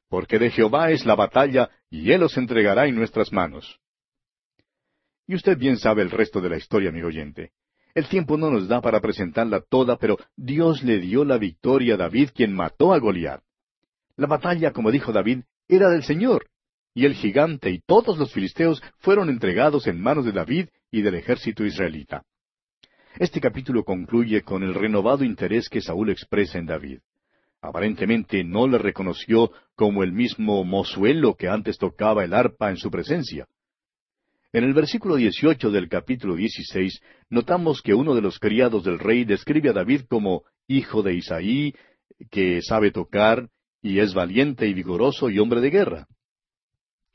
porque 0.08 0.38
de 0.38 0.52
Jehová 0.52 0.92
es 0.92 1.06
la 1.06 1.16
batalla, 1.16 1.70
y 1.90 2.12
Él 2.12 2.24
os 2.24 2.38
entregará 2.38 2.88
en 2.88 2.96
nuestras 2.96 3.32
manos. 3.32 3.80
Y 5.28 5.36
usted 5.36 5.58
bien 5.58 5.78
sabe 5.78 6.02
el 6.02 6.12
resto 6.12 6.42
de 6.42 6.50
la 6.50 6.58
historia, 6.58 6.90
amigo 6.90 7.08
oyente. 7.08 7.52
El 8.00 8.08
tiempo 8.08 8.38
no 8.38 8.50
nos 8.50 8.70
da 8.70 8.80
para 8.80 9.02
presentarla 9.02 9.60
toda, 9.60 9.98
pero 9.98 10.18
Dios 10.38 10.84
le 10.84 11.00
dio 11.00 11.26
la 11.26 11.38
victoria 11.38 11.96
a 11.96 11.98
David, 11.98 12.30
quien 12.34 12.54
mató 12.54 12.94
a 12.94 12.98
Goliat. 12.98 13.44
La 14.16 14.26
batalla, 14.26 14.72
como 14.72 14.90
dijo 14.90 15.12
David, 15.12 15.40
era 15.68 15.90
del 15.90 16.04
Señor, 16.04 16.48
y 16.94 17.04
el 17.04 17.14
gigante 17.14 17.70
y 17.72 17.82
todos 17.82 18.18
los 18.18 18.32
filisteos 18.32 18.82
fueron 19.00 19.30
entregados 19.30 19.86
en 19.86 20.00
manos 20.00 20.24
de 20.24 20.32
David 20.32 20.70
y 20.90 21.02
del 21.02 21.16
ejército 21.16 21.66
israelita. 21.66 22.24
Este 23.18 23.42
capítulo 23.42 23.84
concluye 23.84 24.44
con 24.44 24.64
el 24.64 24.76
renovado 24.76 25.26
interés 25.26 25.68
que 25.68 25.82
Saúl 25.82 26.10
expresa 26.10 26.58
en 26.58 26.68
David. 26.68 27.00
Aparentemente 27.60 28.46
no 28.46 28.66
le 28.66 28.78
reconoció 28.78 29.52
como 29.76 30.04
el 30.04 30.14
mismo 30.14 30.64
mozuelo 30.64 31.36
que 31.36 31.50
antes 31.50 31.78
tocaba 31.78 32.24
el 32.24 32.34
arpa 32.34 32.70
en 32.70 32.78
su 32.78 32.90
presencia. 32.90 33.46
En 34.52 34.64
el 34.64 34.74
versículo 34.74 35.16
18 35.16 35.70
del 35.70 35.88
capítulo 35.88 36.36
16 36.36 37.04
notamos 37.30 37.84
que 37.84 37.94
uno 37.94 38.16
de 38.16 38.22
los 38.22 38.40
criados 38.40 38.84
del 38.84 38.98
rey 38.98 39.24
describe 39.24 39.70
a 39.70 39.74
David 39.74 40.02
como 40.10 40.44
hijo 40.68 41.04
de 41.04 41.14
Isaí, 41.14 41.76
que 42.32 42.60
sabe 42.64 42.90
tocar, 42.90 43.50
y 43.80 44.00
es 44.00 44.16
valiente 44.16 44.68
y 44.68 44.74
vigoroso 44.74 45.30
y 45.30 45.38
hombre 45.38 45.62
de 45.62 45.70
guerra. 45.70 46.08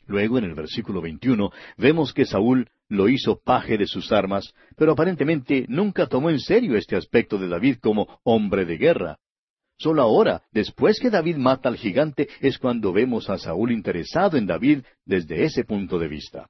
Luego, 0.06 0.38
en 0.38 0.44
el 0.44 0.54
versículo 0.54 1.00
21, 1.00 1.50
vemos 1.76 2.12
que 2.12 2.24
Saúl 2.24 2.68
lo 2.88 3.08
hizo 3.08 3.40
paje 3.42 3.78
de 3.78 3.88
sus 3.88 4.12
armas, 4.12 4.54
pero 4.76 4.92
aparentemente 4.92 5.64
nunca 5.68 6.06
tomó 6.06 6.30
en 6.30 6.38
serio 6.38 6.76
este 6.76 6.94
aspecto 6.94 7.36
de 7.36 7.48
David 7.48 7.78
como 7.82 8.20
hombre 8.22 8.64
de 8.64 8.76
guerra. 8.76 9.18
Solo 9.76 10.02
ahora, 10.02 10.44
después 10.52 11.00
que 11.00 11.10
David 11.10 11.36
mata 11.38 11.68
al 11.68 11.78
gigante, 11.78 12.28
es 12.40 12.58
cuando 12.58 12.92
vemos 12.92 13.28
a 13.28 13.38
Saúl 13.38 13.72
interesado 13.72 14.36
en 14.36 14.46
David 14.46 14.84
desde 15.04 15.42
ese 15.42 15.64
punto 15.64 15.98
de 15.98 16.06
vista. 16.06 16.48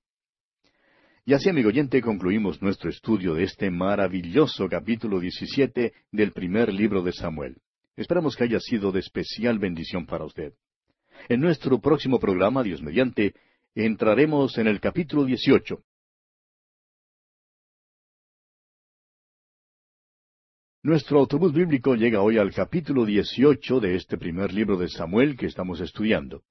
Y 1.26 1.32
así, 1.32 1.48
amigo 1.48 1.70
oyente, 1.70 2.02
concluimos 2.02 2.60
nuestro 2.60 2.90
estudio 2.90 3.32
de 3.34 3.44
este 3.44 3.70
maravilloso 3.70 4.68
capítulo 4.68 5.20
17 5.20 5.94
del 6.12 6.32
primer 6.32 6.70
libro 6.70 7.02
de 7.02 7.12
Samuel. 7.12 7.56
Esperamos 7.96 8.36
que 8.36 8.44
haya 8.44 8.60
sido 8.60 8.92
de 8.92 9.00
especial 9.00 9.58
bendición 9.58 10.04
para 10.04 10.26
usted. 10.26 10.52
En 11.30 11.40
nuestro 11.40 11.80
próximo 11.80 12.20
programa, 12.20 12.62
Dios 12.62 12.82
mediante, 12.82 13.34
entraremos 13.74 14.58
en 14.58 14.66
el 14.66 14.80
capítulo 14.80 15.24
18. 15.24 15.82
Nuestro 20.82 21.20
autobús 21.20 21.54
bíblico 21.54 21.94
llega 21.94 22.20
hoy 22.20 22.36
al 22.36 22.52
capítulo 22.52 23.06
18 23.06 23.80
de 23.80 23.94
este 23.96 24.18
primer 24.18 24.52
libro 24.52 24.76
de 24.76 24.88
Samuel 24.88 25.38
que 25.38 25.46
estamos 25.46 25.80
estudiando. 25.80 26.42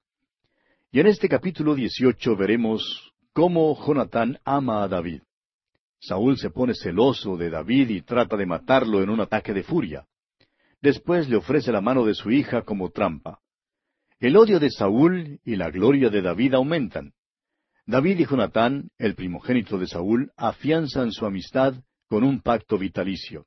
Y 0.90 0.98
en 0.98 1.06
este 1.06 1.28
capítulo 1.28 1.76
18 1.76 2.34
veremos 2.34 3.13
cómo 3.34 3.76
Jonatán 3.84 4.38
ama 4.44 4.84
a 4.84 4.88
David. 4.88 5.22
Saúl 6.00 6.38
se 6.38 6.50
pone 6.50 6.72
celoso 6.74 7.36
de 7.36 7.50
David 7.50 7.90
y 7.90 8.02
trata 8.02 8.36
de 8.36 8.46
matarlo 8.46 9.02
en 9.02 9.10
un 9.10 9.20
ataque 9.20 9.52
de 9.52 9.64
furia. 9.64 10.06
Después 10.80 11.28
le 11.28 11.36
ofrece 11.36 11.72
la 11.72 11.80
mano 11.80 12.04
de 12.04 12.14
su 12.14 12.30
hija 12.30 12.62
como 12.62 12.90
trampa. 12.90 13.40
El 14.20 14.36
odio 14.36 14.60
de 14.60 14.70
Saúl 14.70 15.40
y 15.44 15.56
la 15.56 15.70
gloria 15.70 16.10
de 16.10 16.22
David 16.22 16.54
aumentan. 16.54 17.12
David 17.86 18.20
y 18.20 18.26
Jonatán, 18.26 18.90
el 18.98 19.14
primogénito 19.14 19.78
de 19.78 19.88
Saúl, 19.88 20.30
afianzan 20.36 21.10
su 21.10 21.26
amistad 21.26 21.74
con 22.08 22.22
un 22.22 22.40
pacto 22.40 22.78
vitalicio. 22.78 23.46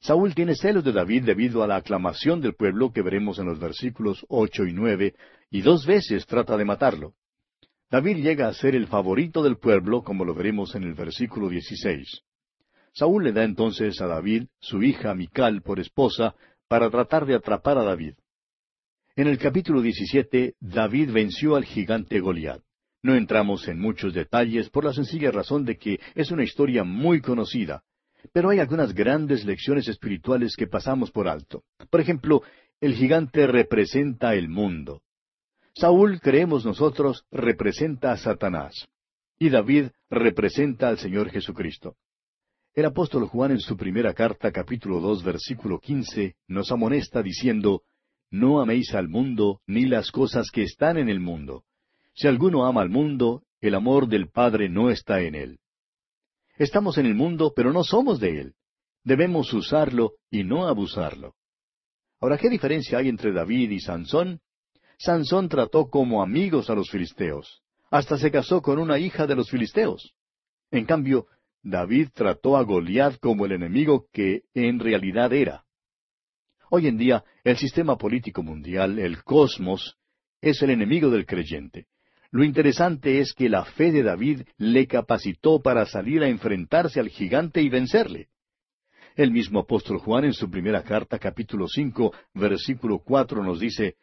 Saúl 0.00 0.34
tiene 0.34 0.54
celos 0.54 0.82
de 0.82 0.92
David 0.92 1.24
debido 1.24 1.62
a 1.62 1.66
la 1.66 1.76
aclamación 1.76 2.40
del 2.40 2.54
pueblo 2.54 2.92
que 2.92 3.02
veremos 3.02 3.38
en 3.38 3.46
los 3.46 3.58
versículos 3.58 4.24
ocho 4.28 4.64
y 4.64 4.72
nueve, 4.72 5.14
y 5.50 5.60
dos 5.60 5.84
veces 5.86 6.26
trata 6.26 6.56
de 6.56 6.64
matarlo. 6.64 7.14
David 7.94 8.24
llega 8.24 8.48
a 8.48 8.54
ser 8.54 8.74
el 8.74 8.88
favorito 8.88 9.40
del 9.40 9.56
pueblo, 9.56 10.02
como 10.02 10.24
lo 10.24 10.34
veremos 10.34 10.74
en 10.74 10.82
el 10.82 10.94
versículo 10.94 11.48
16. 11.48 12.22
Saúl 12.92 13.22
le 13.22 13.30
da 13.30 13.44
entonces 13.44 14.00
a 14.00 14.08
David 14.08 14.46
su 14.58 14.82
hija 14.82 15.14
Mical 15.14 15.62
por 15.62 15.78
esposa 15.78 16.34
para 16.66 16.90
tratar 16.90 17.24
de 17.24 17.36
atrapar 17.36 17.78
a 17.78 17.84
David. 17.84 18.14
En 19.14 19.28
el 19.28 19.38
capítulo 19.38 19.80
17, 19.80 20.56
David 20.58 21.12
venció 21.12 21.54
al 21.54 21.64
gigante 21.64 22.18
Goliat. 22.18 22.60
No 23.00 23.14
entramos 23.14 23.68
en 23.68 23.78
muchos 23.78 24.12
detalles 24.12 24.70
por 24.70 24.84
la 24.84 24.92
sencilla 24.92 25.30
razón 25.30 25.64
de 25.64 25.76
que 25.76 26.00
es 26.16 26.32
una 26.32 26.42
historia 26.42 26.82
muy 26.82 27.20
conocida, 27.20 27.84
pero 28.32 28.50
hay 28.50 28.58
algunas 28.58 28.92
grandes 28.92 29.44
lecciones 29.44 29.86
espirituales 29.86 30.56
que 30.56 30.66
pasamos 30.66 31.12
por 31.12 31.28
alto. 31.28 31.62
Por 31.90 32.00
ejemplo, 32.00 32.42
el 32.80 32.94
gigante 32.94 33.46
representa 33.46 34.34
el 34.34 34.48
mundo. 34.48 35.02
Saúl, 35.76 36.20
creemos 36.20 36.64
nosotros, 36.64 37.24
representa 37.32 38.12
a 38.12 38.16
Satanás. 38.16 38.86
Y 39.38 39.50
David 39.50 39.88
representa 40.08 40.88
al 40.88 40.98
Señor 40.98 41.30
Jesucristo. 41.30 41.96
El 42.74 42.86
apóstol 42.86 43.26
Juan 43.26 43.50
en 43.50 43.60
su 43.60 43.76
primera 43.76 44.14
carta, 44.14 44.52
capítulo 44.52 45.00
dos, 45.00 45.24
versículo 45.24 45.80
quince, 45.80 46.36
nos 46.46 46.70
amonesta 46.70 47.22
diciendo, 47.22 47.82
no 48.30 48.60
améis 48.60 48.94
al 48.94 49.08
mundo 49.08 49.60
ni 49.66 49.86
las 49.86 50.10
cosas 50.10 50.50
que 50.52 50.62
están 50.62 50.96
en 50.96 51.08
el 51.08 51.18
mundo. 51.18 51.64
Si 52.14 52.28
alguno 52.28 52.66
ama 52.66 52.80
al 52.80 52.90
mundo, 52.90 53.42
el 53.60 53.74
amor 53.74 54.08
del 54.08 54.28
Padre 54.28 54.68
no 54.68 54.90
está 54.90 55.22
en 55.22 55.34
él. 55.34 55.58
Estamos 56.56 56.98
en 56.98 57.06
el 57.06 57.14
mundo, 57.14 57.52
pero 57.54 57.72
no 57.72 57.82
somos 57.82 58.20
de 58.20 58.40
él. 58.40 58.54
Debemos 59.02 59.52
usarlo 59.52 60.12
y 60.30 60.44
no 60.44 60.68
abusarlo. 60.68 61.34
Ahora, 62.20 62.38
¿qué 62.38 62.48
diferencia 62.48 62.98
hay 62.98 63.08
entre 63.08 63.32
David 63.32 63.70
y 63.70 63.80
Sansón? 63.80 64.40
Sansón 64.98 65.48
trató 65.48 65.88
como 65.88 66.22
amigos 66.22 66.70
a 66.70 66.74
los 66.74 66.90
filisteos. 66.90 67.62
Hasta 67.90 68.18
se 68.18 68.30
casó 68.30 68.62
con 68.62 68.78
una 68.78 68.98
hija 68.98 69.26
de 69.26 69.36
los 69.36 69.50
filisteos. 69.50 70.14
En 70.70 70.84
cambio, 70.84 71.26
David 71.62 72.08
trató 72.12 72.56
a 72.56 72.62
Goliat 72.62 73.18
como 73.20 73.46
el 73.46 73.52
enemigo 73.52 74.06
que 74.12 74.42
en 74.54 74.78
realidad 74.80 75.32
era. 75.32 75.64
Hoy 76.70 76.88
en 76.88 76.98
día, 76.98 77.24
el 77.44 77.56
sistema 77.56 77.96
político 77.96 78.42
mundial, 78.42 78.98
el 78.98 79.22
cosmos, 79.22 79.96
es 80.40 80.60
el 80.62 80.70
enemigo 80.70 81.08
del 81.10 81.24
creyente. 81.24 81.86
Lo 82.30 82.42
interesante 82.42 83.20
es 83.20 83.32
que 83.32 83.48
la 83.48 83.64
fe 83.64 83.92
de 83.92 84.02
David 84.02 84.42
le 84.56 84.86
capacitó 84.86 85.62
para 85.62 85.86
salir 85.86 86.22
a 86.22 86.28
enfrentarse 86.28 86.98
al 86.98 87.08
gigante 87.08 87.62
y 87.62 87.68
vencerle. 87.68 88.28
El 89.14 89.30
mismo 89.30 89.60
apóstol 89.60 89.98
Juan 89.98 90.24
en 90.24 90.32
su 90.32 90.50
primera 90.50 90.82
carta, 90.82 91.20
capítulo 91.20 91.68
cinco, 91.68 92.12
versículo 92.34 92.98
cuatro, 92.98 93.44
nos 93.44 93.60
dice, 93.60 93.94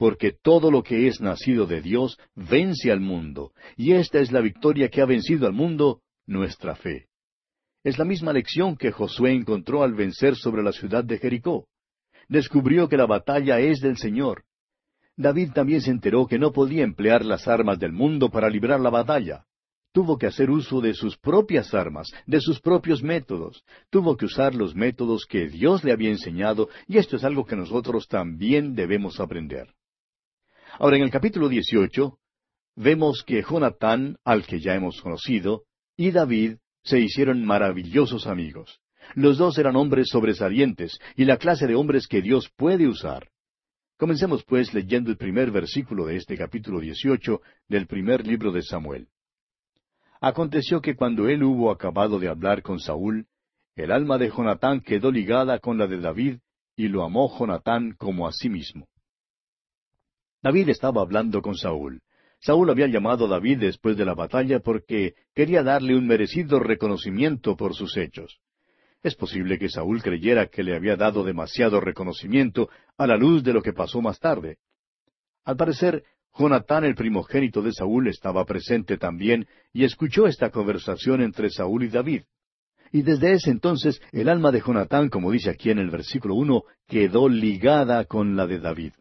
Porque 0.00 0.32
todo 0.32 0.72
lo 0.72 0.82
que 0.82 1.06
es 1.06 1.20
nacido 1.20 1.66
de 1.66 1.80
Dios 1.80 2.18
vence 2.34 2.90
al 2.90 3.00
mundo, 3.00 3.52
y 3.76 3.92
esta 3.92 4.18
es 4.18 4.32
la 4.32 4.40
victoria 4.40 4.88
que 4.88 5.00
ha 5.00 5.06
vencido 5.06 5.46
al 5.46 5.52
mundo, 5.52 6.00
nuestra 6.26 6.74
fe. 6.74 7.06
Es 7.84 7.98
la 7.98 8.04
misma 8.04 8.32
lección 8.32 8.76
que 8.76 8.90
Josué 8.90 9.32
encontró 9.32 9.84
al 9.84 9.94
vencer 9.94 10.34
sobre 10.36 10.62
la 10.62 10.72
ciudad 10.72 11.04
de 11.04 11.18
Jericó 11.18 11.66
descubrió 12.30 12.88
que 12.88 12.96
la 12.96 13.06
batalla 13.06 13.58
es 13.58 13.80
del 13.80 13.98
Señor. 13.98 14.44
David 15.16 15.50
también 15.52 15.82
se 15.82 15.90
enteró 15.90 16.26
que 16.26 16.38
no 16.38 16.52
podía 16.52 16.84
emplear 16.84 17.24
las 17.24 17.48
armas 17.48 17.78
del 17.78 17.92
mundo 17.92 18.30
para 18.30 18.48
librar 18.48 18.80
la 18.80 18.88
batalla. 18.88 19.44
Tuvo 19.92 20.16
que 20.16 20.28
hacer 20.28 20.48
uso 20.48 20.80
de 20.80 20.94
sus 20.94 21.18
propias 21.18 21.74
armas, 21.74 22.08
de 22.26 22.40
sus 22.40 22.60
propios 22.60 23.02
métodos. 23.02 23.64
Tuvo 23.90 24.16
que 24.16 24.26
usar 24.26 24.54
los 24.54 24.76
métodos 24.76 25.26
que 25.26 25.48
Dios 25.48 25.82
le 25.82 25.90
había 25.92 26.10
enseñado, 26.10 26.68
y 26.86 26.98
esto 26.98 27.16
es 27.16 27.24
algo 27.24 27.44
que 27.44 27.56
nosotros 27.56 28.06
también 28.06 28.76
debemos 28.76 29.18
aprender. 29.18 29.74
Ahora, 30.80 30.96
en 30.96 31.02
el 31.02 31.10
capítulo 31.10 31.50
18, 31.50 32.18
vemos 32.76 33.22
que 33.22 33.42
Jonatán, 33.42 34.16
al 34.24 34.46
que 34.46 34.60
ya 34.60 34.74
hemos 34.74 35.02
conocido, 35.02 35.64
y 35.94 36.10
David 36.10 36.56
se 36.82 36.98
hicieron 36.98 37.44
maravillosos 37.44 38.26
amigos. 38.26 38.80
Los 39.14 39.36
dos 39.36 39.58
eran 39.58 39.76
hombres 39.76 40.08
sobresalientes 40.08 40.98
y 41.16 41.26
la 41.26 41.36
clase 41.36 41.66
de 41.66 41.74
hombres 41.74 42.08
que 42.08 42.22
Dios 42.22 42.50
puede 42.56 42.88
usar. 42.88 43.28
Comencemos 43.98 44.42
pues 44.44 44.72
leyendo 44.72 45.10
el 45.10 45.18
primer 45.18 45.50
versículo 45.50 46.06
de 46.06 46.16
este 46.16 46.38
capítulo 46.38 46.80
18 46.80 47.42
del 47.68 47.86
primer 47.86 48.26
libro 48.26 48.50
de 48.50 48.62
Samuel. 48.62 49.08
Aconteció 50.22 50.80
que 50.80 50.96
cuando 50.96 51.28
él 51.28 51.42
hubo 51.42 51.70
acabado 51.70 52.18
de 52.18 52.28
hablar 52.28 52.62
con 52.62 52.80
Saúl, 52.80 53.26
el 53.76 53.92
alma 53.92 54.16
de 54.16 54.30
Jonatán 54.30 54.80
quedó 54.80 55.12
ligada 55.12 55.58
con 55.58 55.76
la 55.76 55.86
de 55.86 56.00
David, 56.00 56.38
y 56.74 56.88
lo 56.88 57.04
amó 57.04 57.30
Jonatán 57.38 57.94
como 57.98 58.26
a 58.26 58.32
sí 58.32 58.48
mismo. 58.48 58.88
David 60.42 60.70
estaba 60.70 61.02
hablando 61.02 61.42
con 61.42 61.54
Saúl. 61.54 62.00
Saúl 62.40 62.70
había 62.70 62.86
llamado 62.86 63.26
a 63.26 63.28
David 63.28 63.58
después 63.58 63.96
de 63.98 64.06
la 64.06 64.14
batalla 64.14 64.60
porque 64.60 65.14
quería 65.34 65.62
darle 65.62 65.94
un 65.94 66.06
merecido 66.06 66.58
reconocimiento 66.58 67.56
por 67.56 67.74
sus 67.74 67.96
hechos. 67.98 68.40
Es 69.02 69.14
posible 69.14 69.58
que 69.58 69.68
Saúl 69.68 70.02
creyera 70.02 70.46
que 70.46 70.62
le 70.62 70.74
había 70.74 70.96
dado 70.96 71.24
demasiado 71.24 71.80
reconocimiento 71.80 72.70
a 72.96 73.06
la 73.06 73.16
luz 73.16 73.44
de 73.44 73.52
lo 73.52 73.62
que 73.62 73.74
pasó 73.74 74.00
más 74.00 74.18
tarde. 74.18 74.56
Al 75.44 75.56
parecer, 75.56 76.04
Jonatán, 76.38 76.84
el 76.84 76.94
primogénito 76.94 77.60
de 77.60 77.72
Saúl, 77.72 78.08
estaba 78.08 78.44
presente 78.46 78.96
también 78.96 79.46
y 79.72 79.84
escuchó 79.84 80.26
esta 80.26 80.50
conversación 80.50 81.20
entre 81.20 81.50
Saúl 81.50 81.84
y 81.84 81.88
David. 81.88 82.22
Y 82.92 83.02
desde 83.02 83.32
ese 83.32 83.50
entonces 83.50 84.00
el 84.12 84.28
alma 84.28 84.50
de 84.50 84.60
Jonatán, 84.60 85.10
como 85.10 85.30
dice 85.30 85.50
aquí 85.50 85.70
en 85.70 85.78
el 85.78 85.90
versículo 85.90 86.34
uno, 86.34 86.64
quedó 86.86 87.28
ligada 87.28 88.04
con 88.06 88.36
la 88.36 88.46
de 88.46 88.58
David. 88.58 88.92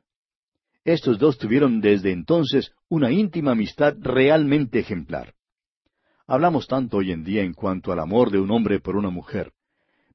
Estos 0.85 1.19
dos 1.19 1.37
tuvieron 1.37 1.81
desde 1.81 2.11
entonces 2.11 2.71
una 2.87 3.11
íntima 3.11 3.51
amistad 3.51 3.95
realmente 3.99 4.79
ejemplar. 4.79 5.33
Hablamos 6.25 6.67
tanto 6.67 6.97
hoy 6.97 7.11
en 7.11 7.23
día 7.23 7.43
en 7.43 7.53
cuanto 7.53 7.91
al 7.91 7.99
amor 7.99 8.31
de 8.31 8.39
un 8.39 8.51
hombre 8.51 8.79
por 8.79 8.95
una 8.95 9.09
mujer. 9.09 9.51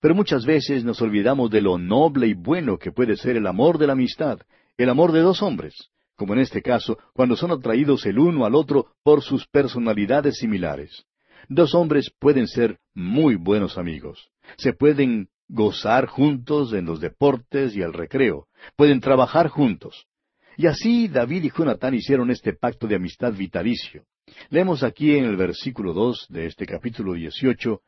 Pero 0.00 0.14
muchas 0.14 0.46
veces 0.46 0.84
nos 0.84 1.00
olvidamos 1.02 1.50
de 1.50 1.60
lo 1.60 1.78
noble 1.78 2.28
y 2.28 2.34
bueno 2.34 2.78
que 2.78 2.92
puede 2.92 3.16
ser 3.16 3.36
el 3.36 3.46
amor 3.46 3.78
de 3.78 3.86
la 3.86 3.94
amistad, 3.94 4.38
el 4.76 4.88
amor 4.90 5.12
de 5.12 5.20
dos 5.20 5.42
hombres, 5.42 5.90
como 6.16 6.34
en 6.34 6.40
este 6.40 6.62
caso, 6.62 6.98
cuando 7.12 7.36
son 7.36 7.50
atraídos 7.50 8.06
el 8.06 8.18
uno 8.18 8.44
al 8.44 8.54
otro 8.54 8.92
por 9.02 9.22
sus 9.22 9.46
personalidades 9.46 10.36
similares. 10.38 11.04
Dos 11.48 11.74
hombres 11.74 12.10
pueden 12.18 12.46
ser 12.46 12.78
muy 12.94 13.36
buenos 13.36 13.76
amigos. 13.76 14.30
Se 14.56 14.72
pueden 14.72 15.28
gozar 15.48 16.06
juntos 16.06 16.72
en 16.72 16.86
los 16.86 17.00
deportes 17.00 17.76
y 17.76 17.82
el 17.82 17.92
recreo. 17.92 18.46
Pueden 18.76 19.00
trabajar 19.00 19.48
juntos. 19.48 20.06
Y 20.56 20.66
así 20.66 21.08
David 21.08 21.44
y 21.44 21.50
Jonatán 21.50 21.94
hicieron 21.94 22.30
este 22.30 22.52
pacto 22.52 22.86
de 22.86 22.96
amistad 22.96 23.32
vitalicio. 23.32 24.04
Leemos 24.50 24.82
aquí 24.82 25.16
en 25.16 25.24
el 25.24 25.36
versículo 25.36 25.92
dos 25.92 26.26
de 26.28 26.46
este 26.46 26.66
capítulo 26.66 27.14
dieciocho, 27.14 27.80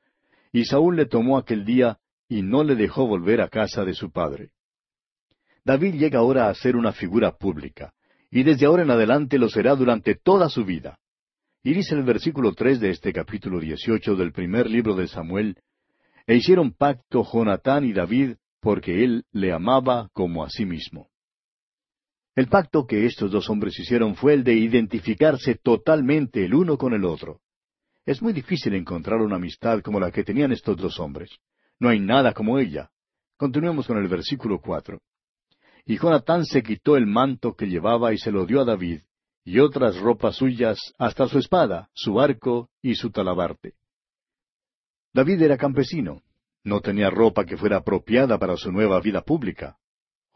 y 0.53 0.65
Saúl 0.65 0.97
le 0.97 1.07
tomó 1.07 1.39
aquel 1.39 1.65
día 1.65 1.99
y 2.29 2.43
no 2.43 2.65
le 2.65 2.75
dejó 2.75 3.07
volver 3.07 3.41
a 3.41 3.49
casa 3.49 3.85
de 3.85 3.95
su 3.95 4.11
padre. 4.11 4.51
David 5.65 5.95
llega 5.95 6.21
ahora 6.21 6.49
a 6.49 6.55
ser 6.55 6.77
una 6.77 6.93
figura 6.93 7.37
pública, 7.37 7.93
y 8.31 8.43
desde 8.43 8.67
ahora 8.67 8.83
en 8.83 8.91
adelante 8.91 9.39
lo 9.39 9.49
será 9.49 9.75
durante 9.75 10.15
toda 10.15 10.49
su 10.49 10.65
vida. 10.65 10.99
Y 11.63 11.75
dice 11.75 11.95
el 11.95 12.05
versículo 12.05 12.53
tres 12.55 12.81
de 12.81 12.91
este 12.91 13.13
capítulo 13.13 13.59
dieciocho 13.61 14.15
del 14.15 14.33
primer 14.33 14.69
libro 14.69 14.95
de 14.95 15.09
Samuel, 15.09 15.57
E 16.27 16.37
hicieron 16.37 16.73
pacto 16.73 17.25
Jonatán 17.25 17.85
y 17.85 17.93
David, 17.93 18.37
porque 18.61 19.05
él 19.05 19.25
le 19.31 19.53
amaba 19.53 20.09
como 20.13 20.45
a 20.45 20.51
sí 20.51 20.65
mismo. 20.65 21.09
El 22.37 22.49
pacto 22.49 22.87
que 22.87 23.07
estos 23.07 23.31
dos 23.31 23.49
hombres 23.49 23.79
hicieron 23.79 24.15
fue 24.15 24.35
el 24.35 24.45
de 24.45 24.53
identificarse 24.53 25.55
totalmente 25.55 26.45
el 26.45 26.55
uno 26.55 26.77
con 26.77 26.93
el 26.93 27.07
otro. 27.07 27.41
Es 28.05 28.21
muy 28.21 28.35
difícil 28.35 28.75
encontrar 28.75 29.23
una 29.23 29.37
amistad 29.37 29.81
como 29.81 29.99
la 29.99 30.11
que 30.11 30.23
tenían 30.23 30.53
estos 30.53 30.77
dos 30.77 31.01
hombres. 31.01 31.31
No 31.81 31.89
hay 31.89 31.99
nada 31.99 32.35
como 32.35 32.59
ella. 32.59 32.91
Continuemos 33.39 33.87
con 33.87 33.97
el 33.97 34.07
versículo 34.07 34.61
cuatro. 34.61 35.01
Y 35.87 35.97
Jonatán 35.97 36.45
se 36.45 36.63
quitó 36.63 36.99
el 36.99 37.07
manto 37.07 37.55
que 37.55 37.69
llevaba 37.69 38.13
y 38.13 38.19
se 38.19 38.31
lo 38.31 38.45
dio 38.45 38.61
a 38.61 38.65
David, 38.67 39.01
y 39.43 39.59
otras 39.61 39.99
ropas 39.99 40.37
suyas, 40.37 40.79
hasta 40.99 41.29
su 41.29 41.39
espada, 41.39 41.89
su 41.95 42.21
arco 42.21 42.69
y 42.83 42.97
su 42.97 43.11
talabarte. 43.11 43.75
David 45.15 45.41
era 45.41 45.57
campesino. 45.57 46.23
No 46.65 46.81
tenía 46.81 47.09
ropa 47.09 47.47
que 47.47 47.57
fuera 47.57 47.79
apropiada 47.79 48.39
para 48.39 48.57
su 48.57 48.71
nueva 48.73 49.01
vida 49.01 49.23
pública. 49.23 49.79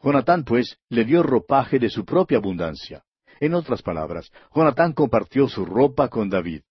Jonatán, 0.03 0.43
pues, 0.43 0.77
le 0.89 1.05
dio 1.05 1.23
ropaje 1.23 1.79
de 1.79 1.89
su 1.89 2.05
propia 2.05 2.37
abundancia. 2.37 3.03
En 3.39 3.53
otras 3.53 3.81
palabras, 3.81 4.31
Jonatán 4.53 4.93
compartió 4.93 5.47
su 5.47 5.65
ropa 5.65 6.09
con 6.09 6.29
David. 6.29 6.61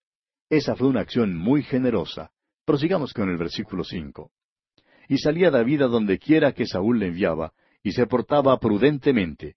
Esa 0.49 0.75
fue 0.75 0.88
una 0.88 1.01
acción 1.01 1.37
muy 1.37 1.62
generosa. 1.62 2.31
Prosigamos 2.64 3.12
con 3.12 3.29
el 3.29 3.37
versículo 3.37 3.85
cinco 3.85 4.31
y 5.11 5.19
salía 5.19 5.51
David 5.51 5.83
a 5.83 5.87
donde 5.88 6.21
quiera 6.21 6.53
que 6.53 6.66
Saúl 6.66 7.01
le 7.01 7.09
enviaba, 7.09 7.53
y 7.83 7.90
se 7.90 8.07
portaba 8.07 8.57
prudentemente. 8.61 9.57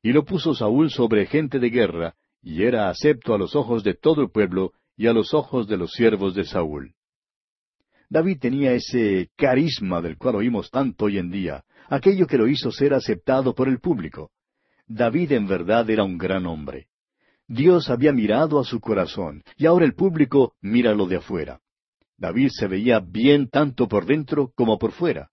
Y 0.00 0.12
lo 0.12 0.24
puso 0.24 0.54
Saúl 0.54 0.92
sobre 0.92 1.26
gente 1.26 1.58
de 1.58 1.70
guerra, 1.70 2.14
y 2.40 2.62
era 2.62 2.88
acepto 2.88 3.34
a 3.34 3.38
los 3.38 3.56
ojos 3.56 3.82
de 3.82 3.94
todo 3.94 4.22
el 4.22 4.30
pueblo 4.30 4.74
y 4.96 5.08
a 5.08 5.12
los 5.12 5.34
ojos 5.34 5.66
de 5.66 5.76
los 5.76 5.90
siervos 5.90 6.36
de 6.36 6.44
Saúl. 6.44 6.94
David 8.12 8.40
tenía 8.40 8.74
ese 8.74 9.30
carisma 9.38 10.02
del 10.02 10.18
cual 10.18 10.36
oímos 10.36 10.70
tanto 10.70 11.06
hoy 11.06 11.16
en 11.16 11.30
día, 11.30 11.64
aquello 11.88 12.26
que 12.26 12.36
lo 12.36 12.46
hizo 12.46 12.70
ser 12.70 12.92
aceptado 12.92 13.54
por 13.54 13.68
el 13.68 13.80
público. 13.80 14.30
David 14.86 15.32
en 15.32 15.46
verdad 15.46 15.88
era 15.88 16.04
un 16.04 16.18
gran 16.18 16.44
hombre. 16.44 16.88
Dios 17.48 17.88
había 17.88 18.12
mirado 18.12 18.60
a 18.60 18.64
su 18.64 18.80
corazón, 18.80 19.42
y 19.56 19.64
ahora 19.64 19.86
el 19.86 19.94
público 19.94 20.52
mira 20.60 20.94
lo 20.94 21.06
de 21.06 21.16
afuera. 21.16 21.60
David 22.18 22.50
se 22.50 22.66
veía 22.66 23.00
bien 23.00 23.48
tanto 23.48 23.88
por 23.88 24.04
dentro 24.04 24.52
como 24.54 24.78
por 24.78 24.92
fuera. 24.92 25.30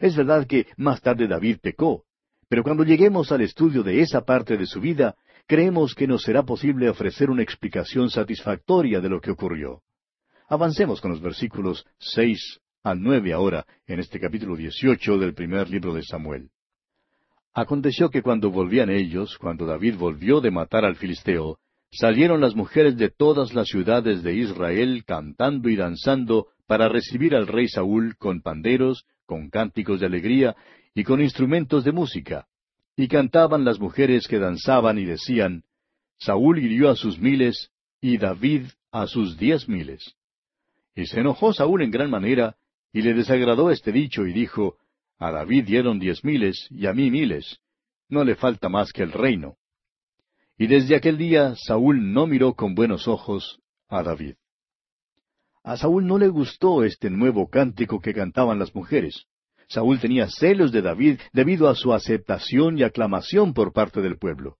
Es 0.00 0.14
verdad 0.14 0.46
que 0.46 0.68
más 0.76 1.00
tarde 1.00 1.26
David 1.26 1.56
pecó, 1.60 2.04
pero 2.48 2.62
cuando 2.62 2.84
lleguemos 2.84 3.32
al 3.32 3.40
estudio 3.40 3.82
de 3.82 4.00
esa 4.00 4.20
parte 4.20 4.56
de 4.56 4.66
su 4.66 4.80
vida, 4.80 5.16
creemos 5.48 5.96
que 5.96 6.06
nos 6.06 6.22
será 6.22 6.44
posible 6.44 6.88
ofrecer 6.88 7.30
una 7.30 7.42
explicación 7.42 8.10
satisfactoria 8.10 9.00
de 9.00 9.08
lo 9.08 9.20
que 9.20 9.32
ocurrió. 9.32 9.82
Avancemos 10.52 11.00
con 11.00 11.12
los 11.12 11.22
versículos 11.22 11.86
seis 11.98 12.60
al 12.82 13.00
nueve 13.00 13.32
ahora, 13.32 13.64
en 13.86 14.00
este 14.00 14.20
capítulo 14.20 14.54
dieciocho 14.54 15.16
del 15.16 15.32
primer 15.32 15.70
libro 15.70 15.94
de 15.94 16.02
Samuel. 16.02 16.50
Aconteció 17.54 18.10
que 18.10 18.20
cuando 18.20 18.50
volvían 18.50 18.90
ellos, 18.90 19.38
cuando 19.38 19.64
David 19.64 19.94
volvió 19.96 20.42
de 20.42 20.50
matar 20.50 20.84
al 20.84 20.96
filisteo, 20.96 21.58
salieron 21.90 22.42
las 22.42 22.54
mujeres 22.54 22.98
de 22.98 23.08
todas 23.08 23.54
las 23.54 23.68
ciudades 23.68 24.22
de 24.22 24.34
Israel 24.34 25.04
cantando 25.06 25.70
y 25.70 25.76
danzando 25.76 26.48
para 26.66 26.86
recibir 26.86 27.34
al 27.34 27.46
rey 27.46 27.68
Saúl 27.68 28.18
con 28.18 28.42
panderos, 28.42 29.06
con 29.24 29.48
cánticos 29.48 30.00
de 30.00 30.06
alegría 30.06 30.54
y 30.94 31.02
con 31.02 31.22
instrumentos 31.22 31.82
de 31.82 31.92
música. 31.92 32.46
Y 32.94 33.08
cantaban 33.08 33.64
las 33.64 33.80
mujeres 33.80 34.28
que 34.28 34.38
danzaban 34.38 34.98
y 34.98 35.06
decían, 35.06 35.62
Saúl 36.18 36.58
hirió 36.58 36.90
a 36.90 36.96
sus 36.96 37.18
miles 37.18 37.70
y 38.02 38.18
David 38.18 38.66
a 38.90 39.06
sus 39.06 39.38
diez 39.38 39.66
miles. 39.66 40.14
Y 40.94 41.06
se 41.06 41.20
enojó 41.20 41.52
Saúl 41.52 41.82
en 41.82 41.90
gran 41.90 42.10
manera, 42.10 42.56
y 42.92 43.02
le 43.02 43.14
desagradó 43.14 43.70
este 43.70 43.92
dicho, 43.92 44.26
y 44.26 44.32
dijo, 44.32 44.76
a 45.18 45.30
David 45.30 45.66
dieron 45.66 46.00
diez 46.00 46.24
miles 46.24 46.66
y 46.70 46.86
a 46.86 46.92
mí 46.92 47.10
miles. 47.10 47.60
No 48.08 48.24
le 48.24 48.34
falta 48.34 48.68
más 48.68 48.92
que 48.92 49.04
el 49.04 49.12
reino. 49.12 49.56
Y 50.58 50.66
desde 50.66 50.96
aquel 50.96 51.16
día 51.16 51.54
Saúl 51.56 52.12
no 52.12 52.26
miró 52.26 52.54
con 52.54 52.74
buenos 52.74 53.06
ojos 53.06 53.60
a 53.88 54.02
David. 54.02 54.34
A 55.62 55.76
Saúl 55.76 56.06
no 56.06 56.18
le 56.18 56.26
gustó 56.26 56.82
este 56.82 57.08
nuevo 57.08 57.48
cántico 57.48 58.00
que 58.00 58.12
cantaban 58.12 58.58
las 58.58 58.74
mujeres. 58.74 59.26
Saúl 59.68 60.00
tenía 60.00 60.28
celos 60.28 60.72
de 60.72 60.82
David 60.82 61.20
debido 61.32 61.68
a 61.68 61.76
su 61.76 61.92
aceptación 61.92 62.76
y 62.76 62.82
aclamación 62.82 63.54
por 63.54 63.72
parte 63.72 64.02
del 64.02 64.18
pueblo. 64.18 64.56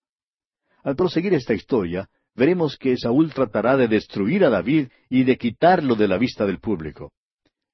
Al 0.84 0.94
proseguir 0.94 1.34
esta 1.34 1.54
historia, 1.54 2.08
veremos 2.34 2.76
que 2.76 2.96
Saúl 2.96 3.32
tratará 3.32 3.76
de 3.76 3.88
destruir 3.88 4.44
a 4.44 4.50
David 4.50 4.88
y 5.08 5.24
de 5.24 5.36
quitarlo 5.36 5.94
de 5.94 6.08
la 6.08 6.18
vista 6.18 6.46
del 6.46 6.58
público. 6.58 7.12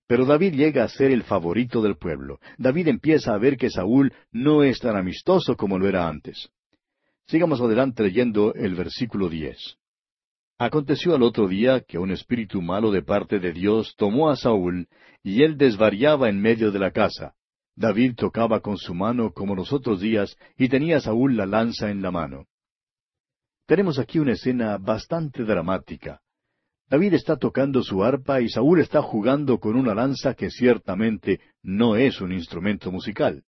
Pero 0.07 0.25
David 0.25 0.55
llega 0.55 0.85
a 0.85 0.89
ser 0.89 1.11
el 1.11 1.23
favorito 1.23 1.83
del 1.83 1.97
pueblo. 1.97 2.41
David 2.57 2.89
empieza 2.89 3.35
a 3.35 3.39
ver 3.39 3.57
que 3.57 3.71
Saúl 3.71 4.13
no 4.33 4.63
es 4.63 4.79
tan 4.81 4.97
amistoso 4.97 5.57
como 5.57 5.79
lo 5.79 5.87
era 5.87 6.09
antes. 6.09 6.49
Sigamos 7.27 7.61
adelante 7.61 8.03
leyendo 8.03 8.55
el 8.55 8.75
versículo 8.75 9.29
diez. 9.29 9.77
Aconteció 10.57 11.15
al 11.15 11.23
otro 11.23 11.47
día 11.47 11.83
que 11.87 11.99
un 11.99 12.11
espíritu 12.11 12.63
malo 12.63 12.91
de 12.91 13.03
parte 13.03 13.39
de 13.39 13.53
Dios 13.53 13.95
tomó 13.97 14.31
a 14.31 14.37
Saúl, 14.37 14.89
y 15.23 15.43
él 15.43 15.59
desvariaba 15.59 16.29
en 16.31 16.41
medio 16.41 16.73
de 16.73 16.79
la 16.79 16.91
casa. 16.91 17.35
David 17.77 18.15
tocaba 18.17 18.61
con 18.61 18.77
su 18.77 18.95
mano 18.95 19.33
como 19.33 19.55
los 19.55 19.73
otros 19.73 20.01
días, 20.01 20.37
y 20.57 20.69
tenía 20.69 21.01
Saúl 21.01 21.37
la 21.37 21.47
lanza 21.47 21.91
en 21.91 22.03
la 22.03 22.11
mano. 22.11 22.47
Tenemos 23.69 23.99
aquí 23.99 24.19
una 24.19 24.33
escena 24.33 24.79
bastante 24.79 25.45
dramática. 25.45 26.23
David 26.89 27.13
está 27.13 27.37
tocando 27.37 27.83
su 27.83 28.03
arpa 28.03 28.41
y 28.41 28.49
Saúl 28.49 28.81
está 28.81 29.03
jugando 29.03 29.61
con 29.61 29.77
una 29.77 29.95
lanza 29.95 30.33
que 30.33 30.49
ciertamente 30.49 31.39
no 31.63 31.95
es 31.95 32.23
un 32.23 32.33
instrumento 32.33 32.91
musical. 32.91 33.45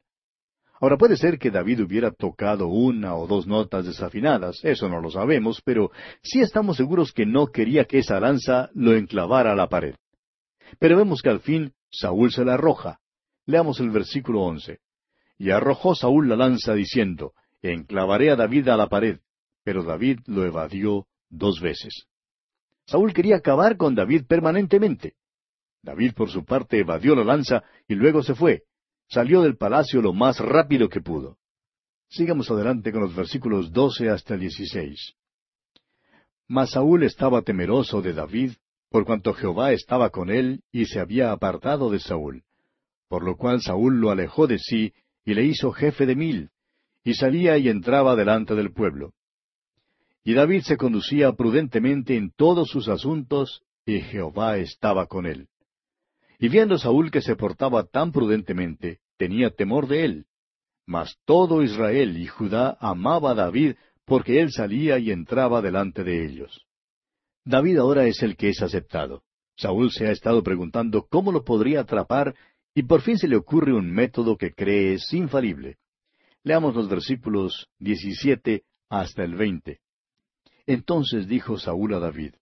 Ahora 0.81 0.97
puede 0.97 1.15
ser 1.15 1.39
que 1.39 1.51
David 1.51 1.83
hubiera 1.83 2.11
tocado 2.11 2.67
una 2.67 3.15
o 3.15 3.27
dos 3.27 3.47
notas 3.47 3.85
desafinadas, 3.85 4.59
eso 4.63 4.89
no 4.89 4.99
lo 4.99 5.09
sabemos, 5.09 5.61
pero 5.63 5.89
sí 6.21 6.41
estamos 6.41 6.75
seguros 6.75 7.13
que 7.13 7.25
no 7.25 7.47
quería 7.47 7.85
que 7.85 7.99
esa 7.99 8.19
lanza 8.19 8.69
lo 8.73 8.95
enclavara 8.95 9.53
a 9.53 9.55
la 9.55 9.69
pared. 9.69 9.95
Pero 10.79 10.97
vemos 10.97 11.21
que 11.21 11.29
al 11.29 11.39
fin 11.39 11.71
Saúl 11.89 12.33
se 12.33 12.43
la 12.43 12.55
arroja. 12.55 12.99
Leamos 13.45 13.79
el 13.79 13.89
versículo 13.89 14.41
once. 14.41 14.79
Y 15.37 15.51
arrojó 15.51 15.95
Saúl 15.95 16.27
la 16.27 16.35
lanza 16.35 16.73
diciendo, 16.73 17.31
Enclavaré 17.61 18.31
a 18.31 18.35
David 18.35 18.67
a 18.67 18.75
la 18.75 18.87
pared. 18.87 19.19
Pero 19.69 19.83
David 19.83 20.21
lo 20.25 20.45
evadió 20.45 21.05
dos 21.29 21.61
veces. 21.61 22.07
Saúl 22.87 23.13
quería 23.13 23.35
acabar 23.35 23.77
con 23.77 23.93
David 23.93 24.23
permanentemente. 24.27 25.13
David 25.83 26.13
por 26.15 26.31
su 26.31 26.43
parte 26.43 26.79
evadió 26.79 27.13
la 27.13 27.23
lanza 27.23 27.63
y 27.87 27.93
luego 27.93 28.23
se 28.23 28.33
fue. 28.33 28.63
Salió 29.09 29.43
del 29.43 29.57
palacio 29.57 30.01
lo 30.01 30.11
más 30.11 30.39
rápido 30.39 30.89
que 30.89 31.01
pudo. 31.01 31.37
Sigamos 32.09 32.49
adelante 32.49 32.91
con 32.91 33.01
los 33.01 33.15
versículos 33.15 33.71
doce 33.71 34.09
hasta 34.09 34.37
dieciséis. 34.37 35.13
Mas 36.47 36.71
Saúl 36.71 37.03
estaba 37.03 37.43
temeroso 37.43 38.01
de 38.01 38.13
David, 38.13 38.53
por 38.89 39.05
cuanto 39.05 39.35
Jehová 39.35 39.71
estaba 39.71 40.09
con 40.09 40.31
él 40.31 40.63
y 40.71 40.87
se 40.87 40.99
había 40.99 41.31
apartado 41.31 41.91
de 41.91 41.99
Saúl. 41.99 42.41
Por 43.07 43.23
lo 43.23 43.37
cual 43.37 43.61
Saúl 43.61 44.01
lo 44.01 44.09
alejó 44.09 44.47
de 44.47 44.57
sí 44.57 44.95
y 45.25 45.35
le 45.35 45.43
hizo 45.43 45.71
jefe 45.71 46.07
de 46.07 46.15
mil, 46.15 46.49
y 47.03 47.13
salía 47.13 47.55
y 47.59 47.69
entraba 47.69 48.15
delante 48.15 48.55
del 48.55 48.73
pueblo. 48.73 49.13
Y 50.23 50.33
David 50.33 50.61
se 50.61 50.77
conducía 50.77 51.31
prudentemente 51.33 52.15
en 52.15 52.31
todos 52.31 52.69
sus 52.69 52.87
asuntos, 52.87 53.63
y 53.85 54.01
Jehová 54.01 54.57
estaba 54.57 55.07
con 55.07 55.25
él. 55.25 55.47
Y 56.39 56.49
viendo 56.49 56.77
Saúl 56.77 57.11
que 57.11 57.21
se 57.21 57.35
portaba 57.35 57.83
tan 57.83 58.11
prudentemente, 58.11 58.99
tenía 59.17 59.49
temor 59.49 59.87
de 59.87 60.05
él. 60.05 60.25
Mas 60.85 61.17
todo 61.25 61.63
Israel 61.63 62.17
y 62.17 62.27
Judá 62.27 62.77
amaba 62.79 63.31
a 63.31 63.35
David 63.35 63.75
porque 64.05 64.41
él 64.41 64.51
salía 64.51 64.97
y 64.97 65.11
entraba 65.11 65.61
delante 65.61 66.03
de 66.03 66.25
ellos. 66.25 66.65
David 67.45 67.77
ahora 67.77 68.07
es 68.07 68.23
el 68.23 68.35
que 68.37 68.49
es 68.49 68.61
aceptado. 68.61 69.23
Saúl 69.55 69.91
se 69.91 70.07
ha 70.07 70.11
estado 70.11 70.41
preguntando 70.41 71.05
cómo 71.09 71.31
lo 71.31 71.43
podría 71.43 71.81
atrapar 71.81 72.35
y 72.73 72.83
por 72.83 73.01
fin 73.01 73.17
se 73.17 73.27
le 73.27 73.35
ocurre 73.35 73.73
un 73.73 73.91
método 73.91 74.37
que 74.37 74.53
cree 74.53 74.93
es 74.93 75.11
infalible. 75.13 75.77
Leamos 76.43 76.75
los 76.75 76.87
versículos 76.87 77.67
17 77.79 78.63
hasta 78.89 79.23
el 79.23 79.35
20. 79.35 79.79
Entonces 80.69 81.27
dijo 81.27 81.57
Saúl 81.57 81.95
a 81.95 81.99
David, 81.99 82.35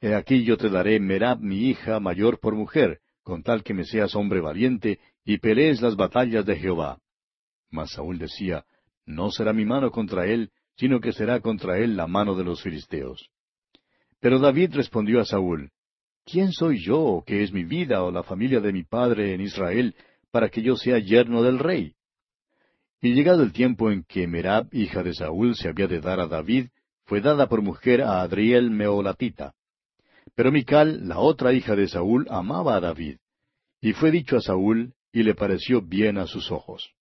He 0.00 0.16
aquí 0.16 0.42
yo 0.42 0.56
te 0.56 0.68
daré 0.68 0.98
Merab 0.98 1.38
mi 1.40 1.68
hija 1.68 2.00
mayor 2.00 2.40
por 2.40 2.56
mujer, 2.56 2.98
con 3.22 3.44
tal 3.44 3.62
que 3.62 3.74
me 3.74 3.84
seas 3.84 4.16
hombre 4.16 4.40
valiente, 4.40 4.98
y 5.24 5.38
pelees 5.38 5.80
las 5.80 5.94
batallas 5.94 6.44
de 6.44 6.56
Jehová. 6.56 6.98
Mas 7.70 7.92
Saúl 7.92 8.18
decía, 8.18 8.64
No 9.06 9.30
será 9.30 9.52
mi 9.52 9.64
mano 9.64 9.92
contra 9.92 10.26
él, 10.26 10.50
sino 10.74 10.98
que 10.98 11.12
será 11.12 11.38
contra 11.38 11.78
él 11.78 11.96
la 11.96 12.08
mano 12.08 12.34
de 12.34 12.42
los 12.42 12.60
filisteos. 12.60 13.30
Pero 14.18 14.40
David 14.40 14.74
respondió 14.74 15.20
a 15.20 15.24
Saúl, 15.24 15.70
¿Quién 16.24 16.50
soy 16.50 16.82
yo, 16.82 16.98
o 16.98 17.24
qué 17.24 17.44
es 17.44 17.52
mi 17.52 17.62
vida, 17.62 18.02
o 18.02 18.10
la 18.10 18.24
familia 18.24 18.58
de 18.58 18.72
mi 18.72 18.82
padre 18.82 19.32
en 19.32 19.42
Israel, 19.42 19.94
para 20.32 20.48
que 20.48 20.60
yo 20.60 20.74
sea 20.74 20.98
yerno 20.98 21.40
del 21.44 21.60
rey? 21.60 21.94
Y 23.00 23.14
llegado 23.14 23.44
el 23.44 23.52
tiempo 23.52 23.92
en 23.92 24.02
que 24.02 24.26
Merab, 24.26 24.66
hija 24.72 25.04
de 25.04 25.14
Saúl, 25.14 25.54
se 25.54 25.68
había 25.68 25.86
de 25.86 26.00
dar 26.00 26.18
a 26.18 26.26
David, 26.26 26.66
fue 27.10 27.20
dada 27.20 27.48
por 27.48 27.60
mujer 27.60 28.02
a 28.02 28.20
Adriel 28.20 28.70
Meolatita. 28.70 29.52
Pero 30.36 30.52
Mical, 30.52 31.08
la 31.08 31.18
otra 31.18 31.52
hija 31.52 31.74
de 31.74 31.88
Saúl, 31.88 32.24
amaba 32.30 32.76
a 32.76 32.80
David. 32.80 33.16
Y 33.80 33.94
fue 33.94 34.12
dicho 34.12 34.36
a 34.36 34.40
Saúl, 34.40 34.94
y 35.12 35.24
le 35.24 35.34
pareció 35.34 35.82
bien 35.82 36.18
a 36.18 36.28
sus 36.28 36.52
ojos. 36.52 36.92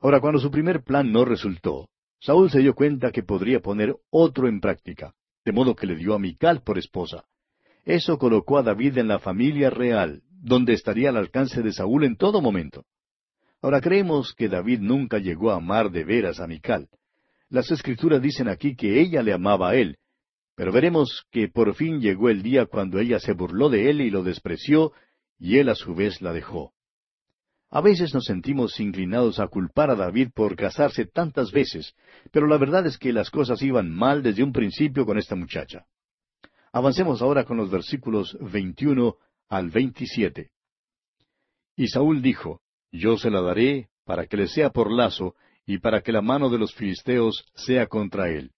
Ahora, 0.00 0.22
cuando 0.22 0.40
su 0.40 0.50
primer 0.50 0.84
plan 0.84 1.12
no 1.12 1.26
resultó, 1.26 1.90
Saúl 2.18 2.50
se 2.50 2.60
dio 2.60 2.74
cuenta 2.74 3.10
que 3.10 3.22
podría 3.22 3.60
poner 3.60 3.94
otro 4.08 4.48
en 4.48 4.58
práctica, 4.58 5.12
de 5.44 5.52
modo 5.52 5.76
que 5.76 5.86
le 5.86 5.96
dio 5.96 6.14
a 6.14 6.18
Mical 6.18 6.62
por 6.62 6.78
esposa. 6.78 7.24
Eso 7.84 8.16
colocó 8.16 8.56
a 8.56 8.62
David 8.62 8.96
en 8.96 9.08
la 9.08 9.18
familia 9.18 9.68
real, 9.68 10.22
donde 10.30 10.72
estaría 10.72 11.10
al 11.10 11.18
alcance 11.18 11.60
de 11.60 11.74
Saúl 11.74 12.04
en 12.04 12.16
todo 12.16 12.40
momento. 12.40 12.86
Ahora 13.60 13.82
creemos 13.82 14.32
que 14.32 14.48
David 14.48 14.80
nunca 14.80 15.18
llegó 15.18 15.50
a 15.50 15.56
amar 15.56 15.90
de 15.90 16.04
veras 16.04 16.40
a 16.40 16.46
Mical, 16.46 16.88
las 17.50 17.70
escrituras 17.70 18.20
dicen 18.20 18.48
aquí 18.48 18.76
que 18.76 19.00
ella 19.00 19.22
le 19.22 19.32
amaba 19.32 19.70
a 19.70 19.74
él, 19.74 19.98
pero 20.54 20.72
veremos 20.72 21.24
que 21.30 21.48
por 21.48 21.74
fin 21.74 22.00
llegó 22.00 22.28
el 22.28 22.42
día 22.42 22.66
cuando 22.66 22.98
ella 22.98 23.20
se 23.20 23.32
burló 23.32 23.68
de 23.68 23.90
él 23.90 24.00
y 24.00 24.10
lo 24.10 24.22
despreció, 24.22 24.92
y 25.38 25.58
él 25.58 25.68
a 25.68 25.74
su 25.74 25.94
vez 25.94 26.20
la 26.20 26.32
dejó. 26.32 26.72
A 27.70 27.80
veces 27.80 28.14
nos 28.14 28.24
sentimos 28.24 28.80
inclinados 28.80 29.38
a 29.40 29.46
culpar 29.46 29.90
a 29.90 29.94
David 29.94 30.30
por 30.34 30.56
casarse 30.56 31.04
tantas 31.04 31.52
veces, 31.52 31.94
pero 32.32 32.46
la 32.46 32.56
verdad 32.56 32.86
es 32.86 32.98
que 32.98 33.12
las 33.12 33.30
cosas 33.30 33.62
iban 33.62 33.90
mal 33.90 34.22
desde 34.22 34.42
un 34.42 34.52
principio 34.52 35.04
con 35.04 35.18
esta 35.18 35.36
muchacha. 35.36 35.86
Avancemos 36.72 37.22
ahora 37.22 37.44
con 37.44 37.56
los 37.56 37.70
versículos 37.70 38.36
21 38.40 39.16
al 39.48 39.70
27. 39.70 40.50
Y 41.76 41.88
Saúl 41.88 42.22
dijo, 42.22 42.60
Yo 42.90 43.16
se 43.16 43.30
la 43.30 43.42
daré 43.42 43.90
para 44.04 44.26
que 44.26 44.38
le 44.38 44.48
sea 44.48 44.70
por 44.70 44.90
lazo, 44.90 45.34
y 45.68 45.80
para 45.80 46.00
que 46.00 46.12
la 46.12 46.22
mano 46.22 46.48
de 46.48 46.56
los 46.56 46.74
filisteos 46.74 47.44
sea 47.54 47.88
contra 47.88 48.30
él. 48.30 48.52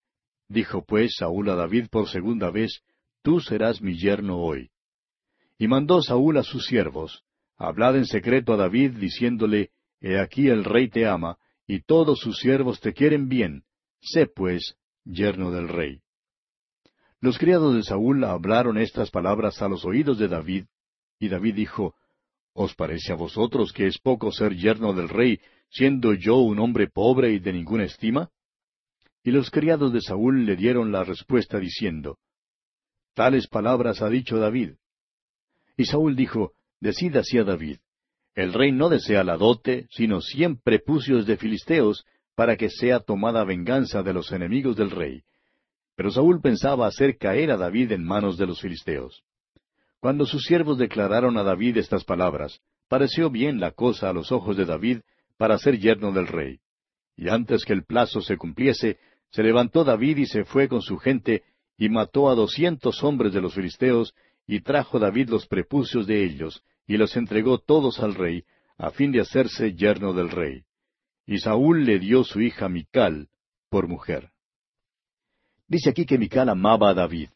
Dijo 0.49 0.85
pues 0.87 1.17
Saúl 1.19 1.51
a 1.51 1.57
David 1.57 1.89
por 1.91 2.09
segunda 2.09 2.51
vez, 2.51 2.83
Tú 3.23 3.41
serás 3.41 3.83
mi 3.83 3.99
yerno 3.99 4.39
hoy. 4.39 4.71
Y 5.59 5.67
mandó 5.67 6.01
Saúl 6.03 6.39
a 6.39 6.45
sus 6.45 6.67
siervos, 6.67 7.25
Hablad 7.57 7.97
en 7.97 8.07
secreto 8.07 8.53
a 8.53 8.57
David, 8.57 8.93
diciéndole, 8.93 9.73
He 10.01 10.21
aquí 10.21 10.49
el 10.49 10.65
rey 10.65 10.89
te 10.89 11.07
ama, 11.07 11.37
y 11.67 11.83
todos 11.83 12.21
sus 12.21 12.39
siervos 12.39 12.81
te 12.81 12.95
quieren 12.95 13.29
bien. 13.29 13.65
Sé, 14.01 14.27
pues, 14.27 14.77
yerno 15.05 15.51
del 15.51 15.69
rey. 15.69 16.01
Los 17.21 17.39
criados 17.39 17.75
de 17.75 17.83
Saúl 17.83 18.23
hablaron 18.23 18.79
estas 18.79 19.11
palabras 19.11 19.61
a 19.61 19.69
los 19.69 19.85
oídos 19.85 20.17
de 20.19 20.29
David, 20.29 20.67
y 21.19 21.29
David 21.29 21.57
dijo, 21.57 21.97
¿Os 22.55 22.75
parece 22.77 23.13
a 23.13 23.17
vosotros 23.17 23.73
que 23.73 23.89
es 23.89 23.99
poco 23.99 24.31
ser 24.31 24.55
yerno 24.55 24.93
del 24.93 25.09
rey, 25.09 25.41
siendo 25.71 26.15
yo 26.15 26.37
un 26.37 26.59
hombre 26.59 26.89
pobre 26.89 27.33
y 27.33 27.39
de 27.39 27.53
ninguna 27.53 27.85
estima? 27.85 28.31
Y 29.23 29.31
los 29.31 29.51
criados 29.51 29.93
de 29.93 30.01
Saúl 30.01 30.45
le 30.45 30.57
dieron 30.57 30.93
la 30.93 31.05
respuesta 31.05 31.59
diciendo, 31.59 32.19
Tales 33.15 33.49
palabras 33.49 34.03
ha 34.03 34.09
dicho 34.09 34.39
David. 34.39 34.75
Y 35.77 35.85
Saúl 35.85 36.17
dijo, 36.17 36.53
Decid 36.81 37.17
así 37.17 37.39
a 37.39 37.45
David, 37.45 37.79
el 38.35 38.53
rey 38.53 38.73
no 38.73 38.89
desea 38.89 39.25
la 39.25 39.37
dote, 39.37 39.87
sino 39.91 40.21
cien 40.21 40.57
prepucios 40.57 41.27
de 41.27 41.37
filisteos, 41.37 42.07
para 42.35 42.57
que 42.57 42.71
sea 42.71 43.01
tomada 43.01 43.45
venganza 43.45 44.03
de 44.03 44.15
los 44.15 44.33
enemigos 44.33 44.77
del 44.77 44.91
rey. 44.91 45.23
Pero 45.97 46.11
Saúl 46.11 46.41
pensaba 46.41 46.87
hacer 46.87 47.19
caer 47.19 47.51
a 47.51 47.59
David 47.59 47.93
en 47.93 48.05
manos 48.05 48.39
de 48.39 48.47
los 48.47 48.61
filisteos. 48.61 49.23
Cuando 50.01 50.25
sus 50.25 50.45
siervos 50.45 50.79
declararon 50.79 51.37
a 51.37 51.43
David 51.43 51.77
estas 51.77 52.05
palabras, 52.05 52.61
pareció 52.89 53.29
bien 53.29 53.61
la 53.61 53.73
cosa 53.73 54.09
a 54.09 54.13
los 54.15 54.33
ojos 54.33 54.57
de 54.57 54.65
David 54.65 55.01
para 55.41 55.57
ser 55.57 55.79
yerno 55.79 56.13
del 56.13 56.27
rey. 56.27 56.61
Y 57.17 57.31
antes 57.31 57.65
que 57.65 57.73
el 57.73 57.87
plazo 57.87 58.21
se 58.21 58.37
cumpliese, 58.37 58.99
se 59.31 59.43
levantó 59.43 59.85
David 59.85 60.19
y 60.19 60.27
se 60.27 60.45
fue 60.45 60.69
con 60.69 60.83
su 60.83 60.99
gente, 60.99 61.45
y 61.79 61.89
mató 61.89 62.29
a 62.29 62.35
doscientos 62.35 63.03
hombres 63.03 63.33
de 63.33 63.41
los 63.41 63.55
filisteos, 63.55 64.15
y 64.47 64.61
trajo 64.61 64.99
David 64.99 65.31
los 65.31 65.47
prepucios 65.47 66.07
de 66.07 66.25
ellos, 66.25 66.63
y 66.87 66.99
los 66.99 67.17
entregó 67.17 67.57
todos 67.57 68.01
al 68.01 68.17
rey, 68.17 68.45
a 68.77 68.91
fin 68.91 69.13
de 69.13 69.21
hacerse 69.23 69.73
yerno 69.73 70.13
del 70.13 70.29
rey. 70.29 70.65
Y 71.25 71.39
Saúl 71.39 71.87
le 71.87 71.99
dio 71.99 72.23
su 72.23 72.43
hija 72.43 72.69
Mical 72.69 73.31
por 73.71 73.89
mujer. 73.89 74.33
Dice 75.67 75.89
aquí 75.89 76.05
que 76.05 76.19
Mical 76.19 76.51
amaba 76.51 76.91
a 76.91 76.95
David. 76.95 77.31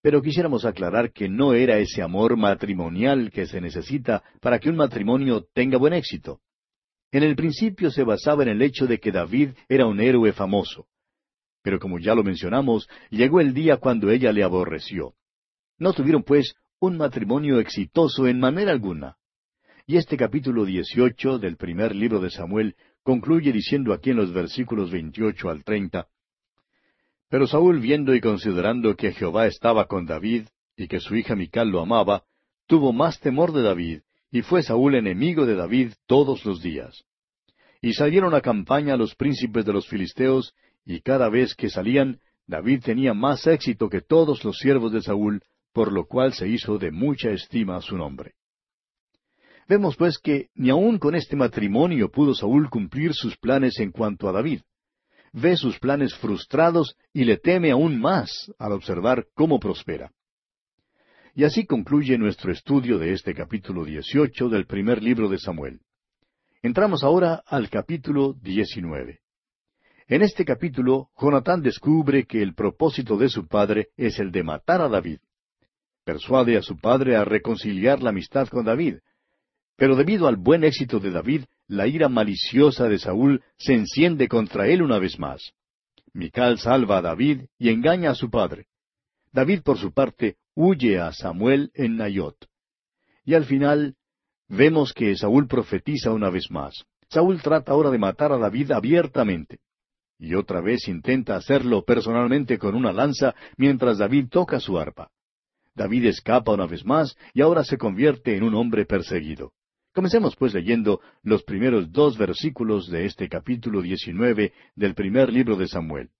Pero 0.00 0.22
quisiéramos 0.22 0.64
aclarar 0.64 1.12
que 1.12 1.28
no 1.28 1.52
era 1.52 1.76
ese 1.76 2.00
amor 2.00 2.38
matrimonial 2.38 3.30
que 3.30 3.44
se 3.44 3.60
necesita 3.60 4.22
para 4.40 4.58
que 4.58 4.70
un 4.70 4.76
matrimonio 4.76 5.44
tenga 5.52 5.76
buen 5.76 5.92
éxito. 5.92 6.40
En 7.14 7.22
el 7.22 7.36
principio 7.36 7.92
se 7.92 8.02
basaba 8.02 8.42
en 8.42 8.48
el 8.48 8.60
hecho 8.60 8.88
de 8.88 8.98
que 8.98 9.12
David 9.12 9.50
era 9.68 9.86
un 9.86 10.00
héroe 10.00 10.32
famoso. 10.32 10.88
Pero 11.62 11.78
como 11.78 12.00
ya 12.00 12.12
lo 12.12 12.24
mencionamos, 12.24 12.88
llegó 13.08 13.40
el 13.40 13.54
día 13.54 13.76
cuando 13.76 14.10
ella 14.10 14.32
le 14.32 14.42
aborreció. 14.42 15.14
No 15.78 15.92
tuvieron, 15.92 16.24
pues, 16.24 16.56
un 16.80 16.96
matrimonio 16.96 17.60
exitoso 17.60 18.26
en 18.26 18.40
manera 18.40 18.72
alguna. 18.72 19.14
Y 19.86 19.96
este 19.96 20.16
capítulo 20.16 20.64
dieciocho 20.64 21.38
del 21.38 21.56
primer 21.56 21.94
libro 21.94 22.18
de 22.18 22.30
Samuel 22.30 22.74
concluye 23.04 23.52
diciendo 23.52 23.92
aquí 23.92 24.10
en 24.10 24.16
los 24.16 24.32
versículos 24.32 24.90
veintiocho 24.90 25.50
al 25.50 25.62
treinta 25.62 26.08
Pero 27.28 27.46
Saúl, 27.46 27.78
viendo 27.78 28.12
y 28.16 28.20
considerando 28.20 28.96
que 28.96 29.12
Jehová 29.12 29.46
estaba 29.46 29.86
con 29.86 30.04
David, 30.04 30.48
y 30.76 30.88
que 30.88 30.98
su 30.98 31.14
hija 31.14 31.36
Mical 31.36 31.68
lo 31.68 31.78
amaba, 31.78 32.24
tuvo 32.66 32.92
más 32.92 33.20
temor 33.20 33.52
de 33.52 33.62
David, 33.62 34.00
y 34.34 34.42
fue 34.42 34.64
Saúl 34.64 34.96
enemigo 34.96 35.46
de 35.46 35.54
David 35.54 35.92
todos 36.08 36.44
los 36.44 36.60
días. 36.60 37.04
Y 37.80 37.92
salieron 37.92 38.34
a 38.34 38.40
campaña 38.40 38.96
los 38.96 39.14
príncipes 39.14 39.64
de 39.64 39.72
los 39.72 39.86
filisteos, 39.86 40.54
y 40.84 41.02
cada 41.02 41.28
vez 41.28 41.54
que 41.54 41.70
salían, 41.70 42.18
David 42.48 42.82
tenía 42.82 43.14
más 43.14 43.46
éxito 43.46 43.88
que 43.88 44.00
todos 44.00 44.42
los 44.42 44.58
siervos 44.58 44.92
de 44.92 45.02
Saúl, 45.02 45.40
por 45.72 45.92
lo 45.92 46.06
cual 46.06 46.32
se 46.32 46.48
hizo 46.48 46.78
de 46.78 46.90
mucha 46.90 47.30
estima 47.30 47.80
su 47.80 47.96
nombre. 47.96 48.32
Vemos 49.68 49.94
pues 49.94 50.18
que 50.18 50.48
ni 50.56 50.68
aun 50.68 50.98
con 50.98 51.14
este 51.14 51.36
matrimonio 51.36 52.10
pudo 52.10 52.34
Saúl 52.34 52.68
cumplir 52.70 53.14
sus 53.14 53.36
planes 53.36 53.78
en 53.78 53.92
cuanto 53.92 54.28
a 54.28 54.32
David. 54.32 54.62
Ve 55.32 55.56
sus 55.56 55.78
planes 55.78 56.12
frustrados 56.12 56.96
y 57.12 57.22
le 57.22 57.36
teme 57.36 57.70
aún 57.70 58.00
más 58.00 58.52
al 58.58 58.72
observar 58.72 59.28
cómo 59.36 59.60
prospera. 59.60 60.10
Y 61.36 61.42
así 61.42 61.66
concluye 61.66 62.16
nuestro 62.16 62.52
estudio 62.52 62.96
de 62.96 63.12
este 63.12 63.34
capítulo 63.34 63.84
dieciocho 63.84 64.48
del 64.48 64.66
primer 64.66 65.02
libro 65.02 65.28
de 65.28 65.38
Samuel. 65.38 65.80
Entramos 66.62 67.02
ahora 67.02 67.42
al 67.46 67.68
capítulo 67.70 68.34
diecinueve. 68.34 69.18
En 70.06 70.22
este 70.22 70.44
capítulo, 70.44 71.08
Jonatán 71.20 71.60
descubre 71.60 72.24
que 72.24 72.40
el 72.40 72.54
propósito 72.54 73.16
de 73.16 73.28
su 73.28 73.48
padre 73.48 73.88
es 73.96 74.20
el 74.20 74.30
de 74.30 74.44
matar 74.44 74.80
a 74.80 74.88
David. 74.88 75.18
Persuade 76.04 76.56
a 76.56 76.62
su 76.62 76.76
padre 76.78 77.16
a 77.16 77.24
reconciliar 77.24 78.00
la 78.00 78.10
amistad 78.10 78.46
con 78.46 78.64
David. 78.64 78.98
Pero 79.76 79.96
debido 79.96 80.28
al 80.28 80.36
buen 80.36 80.62
éxito 80.62 81.00
de 81.00 81.10
David, 81.10 81.46
la 81.66 81.88
ira 81.88 82.08
maliciosa 82.08 82.86
de 82.86 82.98
Saúl 83.00 83.42
se 83.56 83.74
enciende 83.74 84.28
contra 84.28 84.68
él 84.68 84.82
una 84.82 85.00
vez 85.00 85.18
más. 85.18 85.52
Mical 86.12 86.60
salva 86.60 86.98
a 86.98 87.02
David 87.02 87.46
y 87.58 87.70
engaña 87.70 88.12
a 88.12 88.14
su 88.14 88.30
padre. 88.30 88.66
David, 89.32 89.62
por 89.62 89.78
su 89.78 89.92
parte, 89.92 90.36
huye 90.54 90.98
a 90.98 91.12
Samuel 91.12 91.70
en 91.74 91.96
Nayot. 91.96 92.36
Y 93.24 93.34
al 93.34 93.44
final, 93.44 93.96
vemos 94.48 94.92
que 94.92 95.16
Saúl 95.16 95.46
profetiza 95.48 96.12
una 96.12 96.30
vez 96.30 96.50
más. 96.50 96.84
Saúl 97.08 97.42
trata 97.42 97.72
ahora 97.72 97.90
de 97.90 97.98
matar 97.98 98.32
a 98.32 98.38
David 98.38 98.72
abiertamente 98.72 99.60
y 100.18 100.34
otra 100.34 100.60
vez 100.60 100.88
intenta 100.88 101.36
hacerlo 101.36 101.84
personalmente 101.84 102.58
con 102.58 102.74
una 102.74 102.92
lanza 102.92 103.34
mientras 103.56 103.98
David 103.98 104.28
toca 104.30 104.60
su 104.60 104.78
arpa. 104.78 105.10
David 105.74 106.06
escapa 106.06 106.52
una 106.52 106.66
vez 106.66 106.84
más 106.84 107.16
y 107.32 107.42
ahora 107.42 107.64
se 107.64 107.76
convierte 107.76 108.36
en 108.36 108.44
un 108.44 108.54
hombre 108.54 108.86
perseguido. 108.86 109.52
Comencemos 109.92 110.36
pues 110.36 110.54
leyendo 110.54 111.00
los 111.22 111.42
primeros 111.42 111.90
dos 111.92 112.16
versículos 112.16 112.88
de 112.88 113.06
este 113.06 113.28
capítulo 113.28 113.82
diecinueve 113.82 114.52
del 114.74 114.94
primer 114.94 115.32
libro 115.32 115.56
de 115.56 115.68
Samuel. 115.68 116.10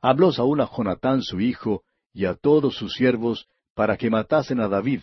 Habló 0.00 0.32
Saúl 0.32 0.60
a 0.60 0.68
Jonatán 0.68 1.22
su 1.22 1.40
hijo 1.40 1.84
y 2.12 2.26
a 2.26 2.34
todos 2.34 2.76
sus 2.76 2.94
siervos 2.94 3.48
para 3.74 3.96
que 3.96 4.10
matasen 4.10 4.60
a 4.60 4.68
David, 4.68 5.00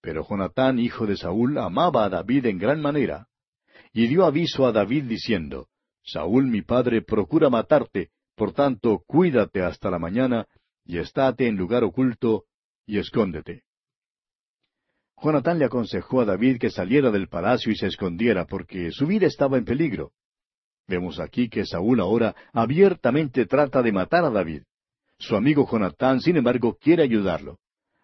pero 0.00 0.26
Jonatán 0.26 0.78
hijo 0.78 1.06
de 1.06 1.16
Saúl 1.16 1.58
amaba 1.58 2.04
a 2.04 2.08
David 2.08 2.46
en 2.46 2.58
gran 2.58 2.80
manera. 2.80 3.28
Y 3.92 4.06
dio 4.06 4.24
aviso 4.24 4.66
a 4.66 4.72
David 4.72 5.04
diciendo, 5.04 5.68
Saúl 6.02 6.46
mi 6.46 6.62
padre 6.62 7.02
procura 7.02 7.50
matarte, 7.50 8.10
por 8.34 8.52
tanto 8.52 9.02
cuídate 9.06 9.62
hasta 9.62 9.90
la 9.90 9.98
mañana, 9.98 10.46
y 10.84 10.98
estate 10.98 11.46
en 11.46 11.56
lugar 11.56 11.84
oculto, 11.84 12.44
y 12.86 12.98
escóndete. 12.98 13.64
Jonatán 15.22 15.58
le 15.58 15.66
aconsejó 15.66 16.22
a 16.22 16.24
David 16.24 16.58
que 16.58 16.70
saliera 16.70 17.10
del 17.10 17.28
palacio 17.28 17.70
y 17.70 17.76
se 17.76 17.86
escondiera, 17.86 18.46
porque 18.46 18.90
su 18.90 19.06
vida 19.06 19.26
estaba 19.26 19.58
en 19.58 19.66
peligro. 19.66 20.12
Vemos 20.88 21.20
aquí 21.20 21.48
que 21.48 21.66
Saúl 21.66 22.00
ahora 22.00 22.34
abiertamente 22.52 23.44
trata 23.44 23.82
de 23.82 23.92
matar 23.92 24.24
a 24.24 24.30
David. 24.30 24.62
Su 25.20 25.36
amigo 25.36 25.68
Jonatán, 25.70 26.20
sin 26.22 26.38
embargo, 26.38 26.78
quiere 26.80 27.02
ayudarlo. 27.02 27.58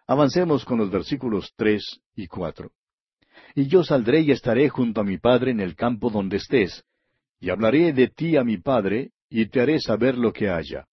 Avancemos 0.07 0.67
con 0.67 0.79
los 0.79 0.91
versículos 0.91 1.51
tres 1.57 2.01
y 2.14 2.27
cuatro. 2.27 2.73
Y 3.55 3.69
yo 3.69 3.83
saldré 3.83 4.21
y 4.21 4.33
estaré 4.33 4.69
junto 4.69 5.01
a 5.01 5.05
mi 5.05 5.17
padre 5.17 5.51
en 5.51 5.61
el 5.61 5.75
campo 5.75 6.11
donde 6.11 6.37
estés, 6.37 6.85
y 7.41 7.49
hablaré 7.49 7.95
de 7.95 8.09
ti 8.09 8.37
a 8.37 8.45
mi 8.45 8.59
padre, 8.59 9.12
y 9.31 9.47
te 9.47 9.62
haré 9.62 9.81
saber 9.81 10.19
lo 10.19 10.31
que 10.31 10.51
haya. 10.51 10.87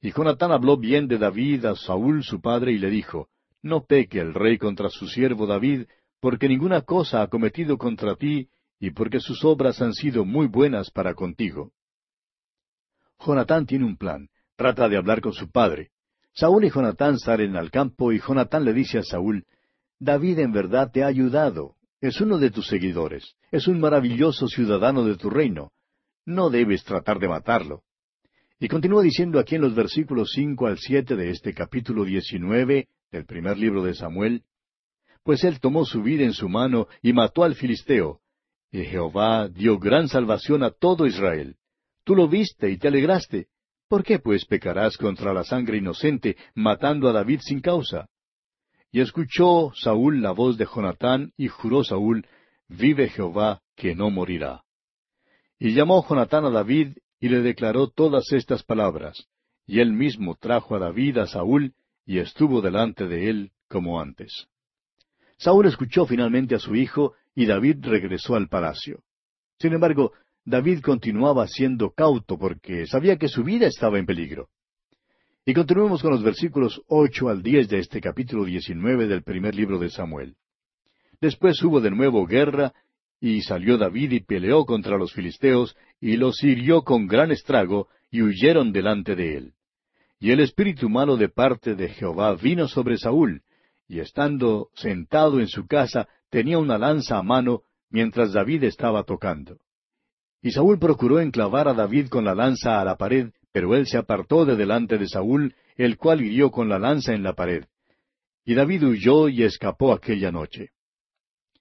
Y 0.00 0.12
Jonatán 0.12 0.52
habló 0.52 0.76
bien 0.76 1.08
de 1.08 1.18
David 1.18 1.64
a 1.66 1.74
Saúl 1.74 2.22
su 2.22 2.40
padre, 2.40 2.70
y 2.72 2.78
le 2.78 2.88
dijo, 2.88 3.28
No 3.60 3.84
peque 3.84 4.20
el 4.20 4.34
rey 4.34 4.56
contra 4.56 4.88
su 4.88 5.08
siervo 5.08 5.48
David, 5.48 5.86
porque 6.20 6.48
ninguna 6.48 6.82
cosa 6.82 7.22
ha 7.22 7.26
cometido 7.26 7.76
contra 7.76 8.14
ti, 8.14 8.48
y 8.78 8.92
porque 8.92 9.18
sus 9.18 9.44
obras 9.44 9.82
han 9.82 9.94
sido 9.94 10.24
muy 10.24 10.46
buenas 10.46 10.92
para 10.92 11.14
contigo. 11.14 11.72
Jonatán 13.18 13.66
tiene 13.66 13.84
un 13.84 13.96
plan, 13.96 14.28
trata 14.60 14.90
de 14.90 14.98
hablar 14.98 15.22
con 15.22 15.32
su 15.32 15.50
padre. 15.50 15.88
Saúl 16.34 16.66
y 16.66 16.70
Jonatán 16.70 17.18
salen 17.18 17.56
al 17.56 17.70
campo, 17.70 18.12
y 18.12 18.20
Jonatán 18.20 18.62
le 18.62 18.74
dice 18.74 18.98
a 18.98 19.02
Saúl, 19.02 19.46
David 19.98 20.38
en 20.40 20.52
verdad 20.52 20.90
te 20.92 21.02
ha 21.02 21.06
ayudado, 21.06 21.76
es 22.02 22.20
uno 22.20 22.36
de 22.36 22.50
tus 22.50 22.66
seguidores, 22.66 23.36
es 23.50 23.68
un 23.68 23.80
maravilloso 23.80 24.48
ciudadano 24.48 25.06
de 25.06 25.16
tu 25.16 25.30
reino. 25.30 25.72
No 26.26 26.50
debes 26.50 26.84
tratar 26.84 27.18
de 27.20 27.28
matarlo. 27.28 27.84
Y 28.58 28.68
continúa 28.68 29.02
diciendo 29.02 29.38
aquí 29.38 29.54
en 29.54 29.62
los 29.62 29.74
versículos 29.74 30.32
cinco 30.34 30.66
al 30.66 30.76
siete 30.76 31.16
de 31.16 31.30
este 31.30 31.54
capítulo 31.54 32.04
diecinueve 32.04 32.88
del 33.10 33.24
primer 33.24 33.56
libro 33.56 33.82
de 33.82 33.94
Samuel, 33.94 34.42
pues 35.22 35.42
él 35.42 35.58
tomó 35.58 35.86
su 35.86 36.02
vida 36.02 36.24
en 36.24 36.34
su 36.34 36.50
mano 36.50 36.86
y 37.00 37.14
mató 37.14 37.44
al 37.44 37.54
filisteo, 37.54 38.20
y 38.70 38.84
Jehová 38.84 39.48
dio 39.48 39.78
gran 39.78 40.08
salvación 40.08 40.62
a 40.62 40.70
todo 40.70 41.06
Israel. 41.06 41.56
Tú 42.04 42.14
lo 42.14 42.28
viste 42.28 42.70
y 42.70 42.76
te 42.76 42.88
alegraste. 42.88 43.46
¿Por 43.90 44.04
qué 44.04 44.20
pues 44.20 44.44
pecarás 44.44 44.96
contra 44.96 45.34
la 45.34 45.42
sangre 45.42 45.78
inocente, 45.78 46.36
matando 46.54 47.08
a 47.08 47.12
David 47.12 47.40
sin 47.42 47.60
causa? 47.60 48.08
Y 48.92 49.00
escuchó 49.00 49.72
Saúl 49.74 50.22
la 50.22 50.30
voz 50.30 50.56
de 50.56 50.64
Jonatán, 50.64 51.32
y 51.36 51.48
juró 51.48 51.82
Saúl, 51.82 52.24
Vive 52.68 53.08
Jehová, 53.08 53.62
que 53.74 53.96
no 53.96 54.10
morirá. 54.10 54.62
Y 55.58 55.74
llamó 55.74 56.06
Jonatán 56.08 56.44
a 56.44 56.50
David, 56.50 56.98
y 57.18 57.30
le 57.30 57.40
declaró 57.40 57.88
todas 57.88 58.30
estas 58.30 58.62
palabras. 58.62 59.26
Y 59.66 59.80
él 59.80 59.92
mismo 59.92 60.36
trajo 60.36 60.76
a 60.76 60.78
David 60.78 61.18
a 61.18 61.26
Saúl, 61.26 61.74
y 62.06 62.18
estuvo 62.18 62.60
delante 62.60 63.08
de 63.08 63.28
él 63.28 63.50
como 63.66 64.00
antes. 64.00 64.46
Saúl 65.36 65.66
escuchó 65.66 66.06
finalmente 66.06 66.54
a 66.54 66.60
su 66.60 66.76
hijo, 66.76 67.14
y 67.34 67.46
David 67.46 67.78
regresó 67.80 68.36
al 68.36 68.48
palacio. 68.48 69.02
Sin 69.58 69.72
embargo, 69.72 70.12
David 70.50 70.80
continuaba 70.80 71.46
siendo 71.46 71.92
cauto 71.92 72.36
porque 72.36 72.84
sabía 72.88 73.16
que 73.16 73.28
su 73.28 73.44
vida 73.44 73.68
estaba 73.68 74.00
en 74.00 74.04
peligro. 74.04 74.48
Y 75.46 75.54
continuemos 75.54 76.02
con 76.02 76.10
los 76.10 76.24
versículos 76.24 76.82
ocho 76.88 77.28
al 77.28 77.40
diez 77.40 77.68
de 77.68 77.78
este 77.78 78.00
capítulo 78.00 78.44
diecinueve 78.44 79.06
del 79.06 79.22
primer 79.22 79.54
libro 79.54 79.78
de 79.78 79.90
Samuel. 79.90 80.34
Después 81.20 81.62
hubo 81.62 81.80
de 81.80 81.92
nuevo 81.92 82.26
guerra, 82.26 82.72
y 83.20 83.42
salió 83.42 83.78
David 83.78 84.10
y 84.10 84.20
peleó 84.20 84.64
contra 84.64 84.98
los 84.98 85.12
filisteos, 85.12 85.76
y 86.00 86.16
los 86.16 86.42
hirió 86.42 86.82
con 86.82 87.06
gran 87.06 87.30
estrago, 87.30 87.86
y 88.10 88.22
huyeron 88.22 88.72
delante 88.72 89.14
de 89.14 89.36
él. 89.36 89.52
Y 90.18 90.32
el 90.32 90.40
espíritu 90.40 90.88
malo 90.88 91.16
de 91.16 91.28
parte 91.28 91.76
de 91.76 91.90
Jehová 91.90 92.34
vino 92.34 92.66
sobre 92.66 92.98
Saúl, 92.98 93.42
y 93.86 94.00
estando 94.00 94.70
sentado 94.74 95.38
en 95.38 95.46
su 95.46 95.68
casa 95.68 96.08
tenía 96.28 96.58
una 96.58 96.76
lanza 96.76 97.18
a 97.18 97.22
mano, 97.22 97.62
mientras 97.88 98.32
David 98.32 98.64
estaba 98.64 99.04
tocando. 99.04 99.58
Y 100.42 100.52
Saúl 100.52 100.78
procuró 100.78 101.20
enclavar 101.20 101.68
a 101.68 101.74
David 101.74 102.08
con 102.08 102.24
la 102.24 102.34
lanza 102.34 102.80
a 102.80 102.84
la 102.84 102.96
pared, 102.96 103.30
pero 103.52 103.74
él 103.74 103.86
se 103.86 103.98
apartó 103.98 104.44
de 104.44 104.56
delante 104.56 104.96
de 104.96 105.08
Saúl, 105.08 105.54
el 105.76 105.96
cual 105.96 106.22
hirió 106.22 106.50
con 106.50 106.68
la 106.68 106.78
lanza 106.78 107.12
en 107.12 107.22
la 107.22 107.34
pared. 107.34 107.64
Y 108.44 108.54
David 108.54 108.84
huyó 108.84 109.28
y 109.28 109.42
escapó 109.42 109.92
aquella 109.92 110.30
noche. 110.32 110.70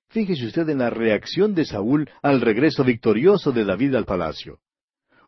Fíjese 0.09 0.47
usted 0.47 0.69
en 0.69 0.80
la 0.80 0.89
reacción 0.89 1.53
de 1.53 1.65
Saúl 1.65 2.09
al 2.21 2.41
regreso 2.41 2.84
victorioso 2.84 3.51
de 3.51 3.65
David 3.65 3.95
al 3.95 4.05
palacio. 4.05 4.59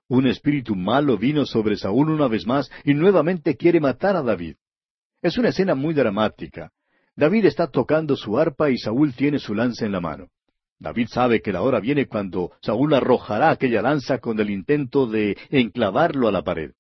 Un 0.07 0.27
espíritu 0.27 0.75
malo 0.75 1.17
vino 1.17 1.45
sobre 1.45 1.77
Saúl 1.77 2.09
una 2.09 2.27
vez 2.27 2.47
más 2.47 2.69
y 2.83 2.93
nuevamente 2.93 3.55
quiere 3.55 3.79
matar 3.79 4.15
a 4.15 4.23
David. 4.23 4.55
Es 5.21 5.37
una 5.37 5.49
escena 5.49 5.75
muy 5.75 5.93
dramática. 5.93 6.71
David 7.15 7.45
está 7.45 7.67
tocando 7.67 8.15
su 8.15 8.37
arpa 8.37 8.71
y 8.71 8.77
Saúl 8.77 9.13
tiene 9.13 9.39
su 9.39 9.53
lanza 9.53 9.85
en 9.85 9.91
la 9.91 10.01
mano. 10.01 10.29
David 10.82 11.09
sabe 11.11 11.41
que 11.43 11.53
la 11.53 11.61
hora 11.61 11.79
viene 11.79 12.07
cuando 12.07 12.53
Saúl 12.59 12.95
arrojará 12.95 13.51
aquella 13.51 13.84
lanza 13.84 14.17
con 14.17 14.39
el 14.39 14.49
intento 14.49 15.05
de 15.05 15.38
enclavarlo 15.51 16.27
a 16.27 16.32
la 16.32 16.41
pared. 16.41 16.71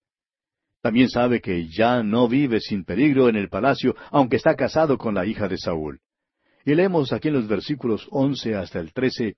También 0.81 1.07
sabe 1.07 1.39
que 1.39 1.67
ya 1.67 2.01
no 2.01 2.27
vive 2.27 2.59
sin 2.61 2.83
peligro 2.83 3.29
en 3.29 3.35
el 3.35 3.47
palacio, 3.47 3.95
aunque 4.09 4.37
está 4.37 4.55
casado 4.55 4.97
con 4.97 5.13
la 5.13 5.27
hija 5.27 5.47
de 5.47 5.59
Saúl. 5.59 5.99
Y 6.65 6.73
leemos 6.73 7.13
aquí 7.13 7.27
en 7.27 7.35
los 7.35 7.47
versículos 7.47 8.07
once 8.09 8.55
hasta 8.55 8.79
el 8.79 8.91
trece, 8.91 9.35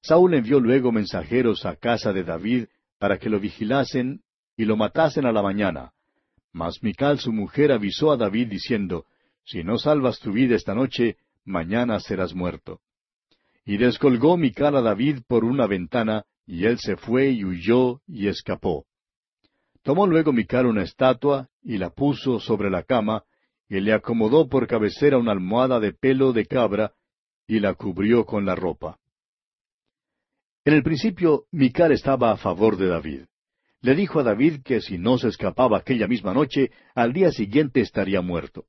Saúl 0.00 0.32
envió 0.32 0.58
luego 0.58 0.90
mensajeros 0.90 1.66
a 1.66 1.76
casa 1.76 2.14
de 2.14 2.24
David 2.24 2.68
para 2.98 3.18
que 3.18 3.28
lo 3.28 3.38
vigilasen 3.40 4.22
y 4.56 4.64
lo 4.64 4.74
matasen 4.78 5.26
a 5.26 5.32
la 5.32 5.42
mañana. 5.42 5.92
Mas 6.50 6.82
Mical 6.82 7.18
su 7.18 7.30
mujer 7.30 7.70
avisó 7.70 8.10
a 8.10 8.16
David 8.16 8.48
diciendo, 8.48 9.04
Si 9.44 9.62
no 9.62 9.76
salvas 9.76 10.18
tu 10.18 10.32
vida 10.32 10.56
esta 10.56 10.74
noche, 10.74 11.18
mañana 11.44 12.00
serás 12.00 12.34
muerto. 12.34 12.80
Y 13.64 13.76
descolgó 13.76 14.36
Mical 14.36 14.76
a 14.76 14.82
David 14.82 15.20
por 15.26 15.44
una 15.44 15.66
ventana, 15.66 16.24
y 16.46 16.64
él 16.64 16.78
se 16.78 16.96
fue 16.96 17.30
y 17.30 17.44
huyó 17.44 18.00
y 18.06 18.28
escapó. 18.28 18.86
Tomó 19.82 20.06
luego 20.06 20.32
Mical 20.32 20.66
una 20.66 20.82
estatua 20.82 21.48
y 21.62 21.78
la 21.78 21.90
puso 21.90 22.40
sobre 22.40 22.70
la 22.70 22.82
cama, 22.82 23.24
y 23.68 23.80
le 23.80 23.92
acomodó 23.92 24.48
por 24.48 24.66
cabecera 24.66 25.18
una 25.18 25.32
almohada 25.32 25.80
de 25.80 25.92
pelo 25.92 26.32
de 26.32 26.46
cabra, 26.46 26.92
y 27.46 27.60
la 27.60 27.74
cubrió 27.74 28.24
con 28.24 28.44
la 28.44 28.54
ropa. 28.54 28.98
En 30.64 30.74
el 30.74 30.82
principio, 30.82 31.46
Mical 31.50 31.92
estaba 31.92 32.30
a 32.30 32.36
favor 32.36 32.76
de 32.76 32.86
David. 32.86 33.22
Le 33.80 33.96
dijo 33.96 34.20
a 34.20 34.22
David 34.22 34.62
que 34.62 34.80
si 34.80 34.96
no 34.96 35.18
se 35.18 35.28
escapaba 35.28 35.78
aquella 35.78 36.06
misma 36.06 36.32
noche, 36.32 36.70
al 36.94 37.12
día 37.12 37.32
siguiente 37.32 37.80
estaría 37.80 38.20
muerto. 38.20 38.66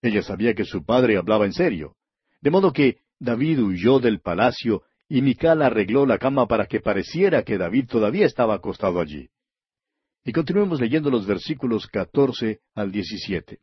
Ella 0.00 0.22
sabía 0.22 0.54
que 0.54 0.64
su 0.64 0.84
padre 0.84 1.16
hablaba 1.16 1.46
en 1.46 1.52
serio. 1.52 1.96
De 2.40 2.50
modo 2.50 2.72
que 2.72 2.98
David 3.22 3.60
huyó 3.60 4.00
del 4.00 4.20
palacio 4.20 4.82
y 5.08 5.22
Mical 5.22 5.62
arregló 5.62 6.06
la 6.06 6.18
cama 6.18 6.48
para 6.48 6.66
que 6.66 6.80
pareciera 6.80 7.44
que 7.44 7.56
David 7.56 7.86
todavía 7.86 8.26
estaba 8.26 8.54
acostado 8.54 9.00
allí. 9.00 9.28
Y 10.24 10.32
continuemos 10.32 10.80
leyendo 10.80 11.08
los 11.08 11.24
versículos 11.24 11.86
catorce 11.86 12.62
al 12.74 12.90
diecisiete. 12.90 13.60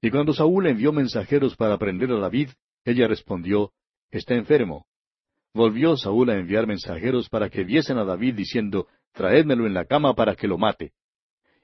Y 0.00 0.10
cuando 0.12 0.32
Saúl 0.32 0.68
envió 0.68 0.92
mensajeros 0.92 1.56
para 1.56 1.76
prender 1.76 2.12
a 2.12 2.20
David, 2.20 2.50
ella 2.84 3.08
respondió, 3.08 3.72
Está 4.12 4.36
enfermo. 4.36 4.86
Volvió 5.52 5.96
Saúl 5.96 6.30
a 6.30 6.36
enviar 6.36 6.68
mensajeros 6.68 7.28
para 7.28 7.50
que 7.50 7.64
viesen 7.64 7.98
a 7.98 8.04
David 8.04 8.36
diciendo, 8.36 8.86
Traédmelo 9.12 9.66
en 9.66 9.74
la 9.74 9.86
cama 9.86 10.14
para 10.14 10.36
que 10.36 10.46
lo 10.46 10.56
mate. 10.56 10.92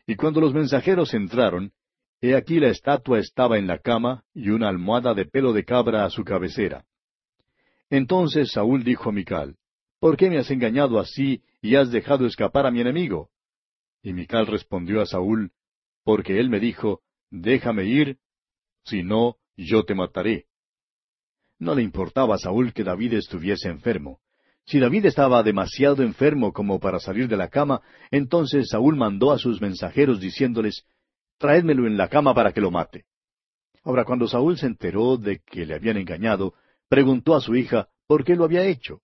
Y 0.04 0.16
cuando 0.16 0.40
los 0.40 0.52
mensajeros 0.52 1.14
entraron, 1.14 1.70
he 2.20 2.34
aquí 2.34 2.58
la 2.58 2.70
estatua 2.70 3.20
estaba 3.20 3.56
en 3.56 3.68
la 3.68 3.78
cama 3.78 4.24
y 4.34 4.48
una 4.48 4.68
almohada 4.68 5.14
de 5.14 5.26
pelo 5.26 5.52
de 5.52 5.64
cabra 5.64 6.04
a 6.04 6.10
su 6.10 6.24
cabecera. 6.24 6.84
Entonces 7.90 8.50
Saúl 8.52 8.84
dijo 8.84 9.10
a 9.10 9.12
Mical, 9.12 9.56
¿Por 10.00 10.16
qué 10.16 10.28
me 10.28 10.38
has 10.38 10.50
engañado 10.50 10.98
así 10.98 11.42
y 11.62 11.76
has 11.76 11.90
dejado 11.90 12.26
escapar 12.26 12.66
a 12.66 12.70
mi 12.70 12.80
enemigo? 12.80 13.30
Y 14.02 14.12
Mical 14.12 14.46
respondió 14.46 15.00
a 15.00 15.06
Saúl, 15.06 15.52
Porque 16.02 16.38
él 16.38 16.50
me 16.50 16.60
dijo, 16.60 17.00
Déjame 17.30 17.84
ir, 17.84 18.18
si 18.84 19.02
no, 19.02 19.36
yo 19.56 19.84
te 19.84 19.94
mataré. 19.94 20.46
No 21.58 21.74
le 21.74 21.82
importaba 21.82 22.34
a 22.34 22.38
Saúl 22.38 22.72
que 22.72 22.84
David 22.84 23.14
estuviese 23.14 23.68
enfermo. 23.68 24.20
Si 24.66 24.78
David 24.78 25.06
estaba 25.06 25.42
demasiado 25.42 26.02
enfermo 26.02 26.52
como 26.52 26.80
para 26.80 26.98
salir 26.98 27.28
de 27.28 27.36
la 27.36 27.48
cama, 27.48 27.82
entonces 28.10 28.68
Saúl 28.70 28.96
mandó 28.96 29.32
a 29.32 29.38
sus 29.38 29.60
mensajeros 29.60 30.20
diciéndoles, 30.20 30.84
Traédmelo 31.38 31.86
en 31.86 31.96
la 31.96 32.08
cama 32.08 32.34
para 32.34 32.52
que 32.52 32.60
lo 32.60 32.70
mate. 32.70 33.04
Ahora, 33.82 34.04
cuando 34.04 34.26
Saúl 34.26 34.56
se 34.56 34.66
enteró 34.66 35.16
de 35.16 35.40
que 35.40 35.66
le 35.66 35.74
habían 35.74 35.98
engañado, 35.98 36.54
preguntó 36.88 37.34
a 37.34 37.40
su 37.40 37.54
hija 37.54 37.88
por 38.06 38.24
qué 38.24 38.36
lo 38.36 38.44
había 38.44 38.64
hecho. 38.64 39.00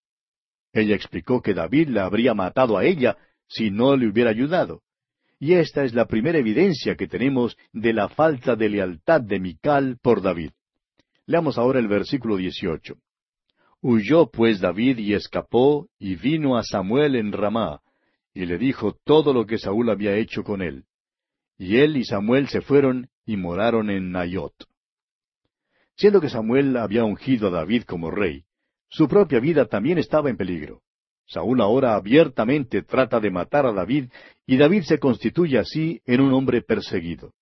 Ella 0.72 0.94
explicó 0.94 1.42
que 1.42 1.54
David 1.54 1.88
la 1.88 2.04
habría 2.04 2.34
matado 2.34 2.76
a 2.76 2.84
ella 2.84 3.16
si 3.48 3.70
no 3.70 3.96
le 3.96 4.08
hubiera 4.08 4.30
ayudado. 4.30 4.82
Y 5.38 5.54
esta 5.54 5.84
es 5.84 5.94
la 5.94 6.06
primera 6.06 6.38
evidencia 6.38 6.96
que 6.96 7.08
tenemos 7.08 7.56
de 7.72 7.92
la 7.92 8.08
falta 8.08 8.56
de 8.56 8.68
lealtad 8.68 9.22
de 9.22 9.40
Mical 9.40 9.98
por 10.02 10.22
David. 10.22 10.50
Leamos 11.26 11.58
ahora 11.58 11.78
el 11.78 11.88
versículo 11.88 12.36
18. 12.36 12.96
Huyó 13.80 14.30
pues 14.30 14.60
David 14.60 14.98
y 14.98 15.14
escapó, 15.14 15.88
y 15.98 16.16
vino 16.16 16.58
a 16.58 16.62
Samuel 16.62 17.16
en 17.16 17.32
Ramá, 17.32 17.80
y 18.34 18.44
le 18.44 18.58
dijo 18.58 18.96
todo 19.04 19.32
lo 19.32 19.46
que 19.46 19.58
Saúl 19.58 19.88
había 19.88 20.16
hecho 20.16 20.44
con 20.44 20.60
él. 20.60 20.84
Y 21.56 21.78
él 21.78 21.96
y 21.96 22.04
Samuel 22.04 22.48
se 22.48 22.60
fueron 22.60 23.08
y 23.24 23.36
moraron 23.36 23.88
en 23.90 24.12
Nayot. 24.12 24.54
Siendo 26.01 26.18
que 26.18 26.30
Samuel 26.30 26.78
había 26.78 27.05
ungido 27.05 27.48
a 27.48 27.51
David 27.51 27.82
como 27.82 28.11
rey, 28.11 28.44
su 28.88 29.07
propia 29.07 29.38
vida 29.38 29.66
también 29.66 29.98
estaba 29.98 30.30
en 30.30 30.38
peligro. 30.38 30.80
Saúl 31.26 31.61
ahora 31.61 31.94
abiertamente 31.94 32.80
trata 32.80 33.20
de 33.20 33.30
matar 33.30 33.66
a 33.66 33.72
David 33.72 34.09
y 34.46 34.57
David 34.57 34.84
se 34.84 34.98
constituye 34.98 35.59
así 35.59 36.01
en 36.07 36.22
un 36.22 36.32
hombre 36.32 36.62
perseguido. 36.62 37.34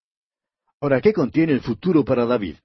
Ahora, 0.81 1.01
¿qué 1.01 1.13
contiene 1.13 1.53
el 1.53 1.61
futuro 1.61 2.05
para 2.05 2.27
David? 2.27 2.57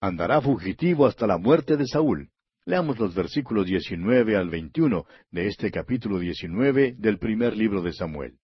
Andará 0.00 0.40
fugitivo 0.40 1.04
hasta 1.04 1.26
la 1.26 1.36
muerte 1.36 1.76
de 1.76 1.86
Saúl. 1.86 2.30
Leamos 2.64 2.98
los 2.98 3.14
versículos 3.14 3.66
19 3.66 4.34
al 4.34 4.48
21 4.48 5.04
de 5.30 5.46
este 5.46 5.70
capítulo 5.70 6.18
19 6.18 6.94
del 6.96 7.18
primer 7.18 7.54
libro 7.54 7.82
de 7.82 7.92
Samuel. 7.92 8.38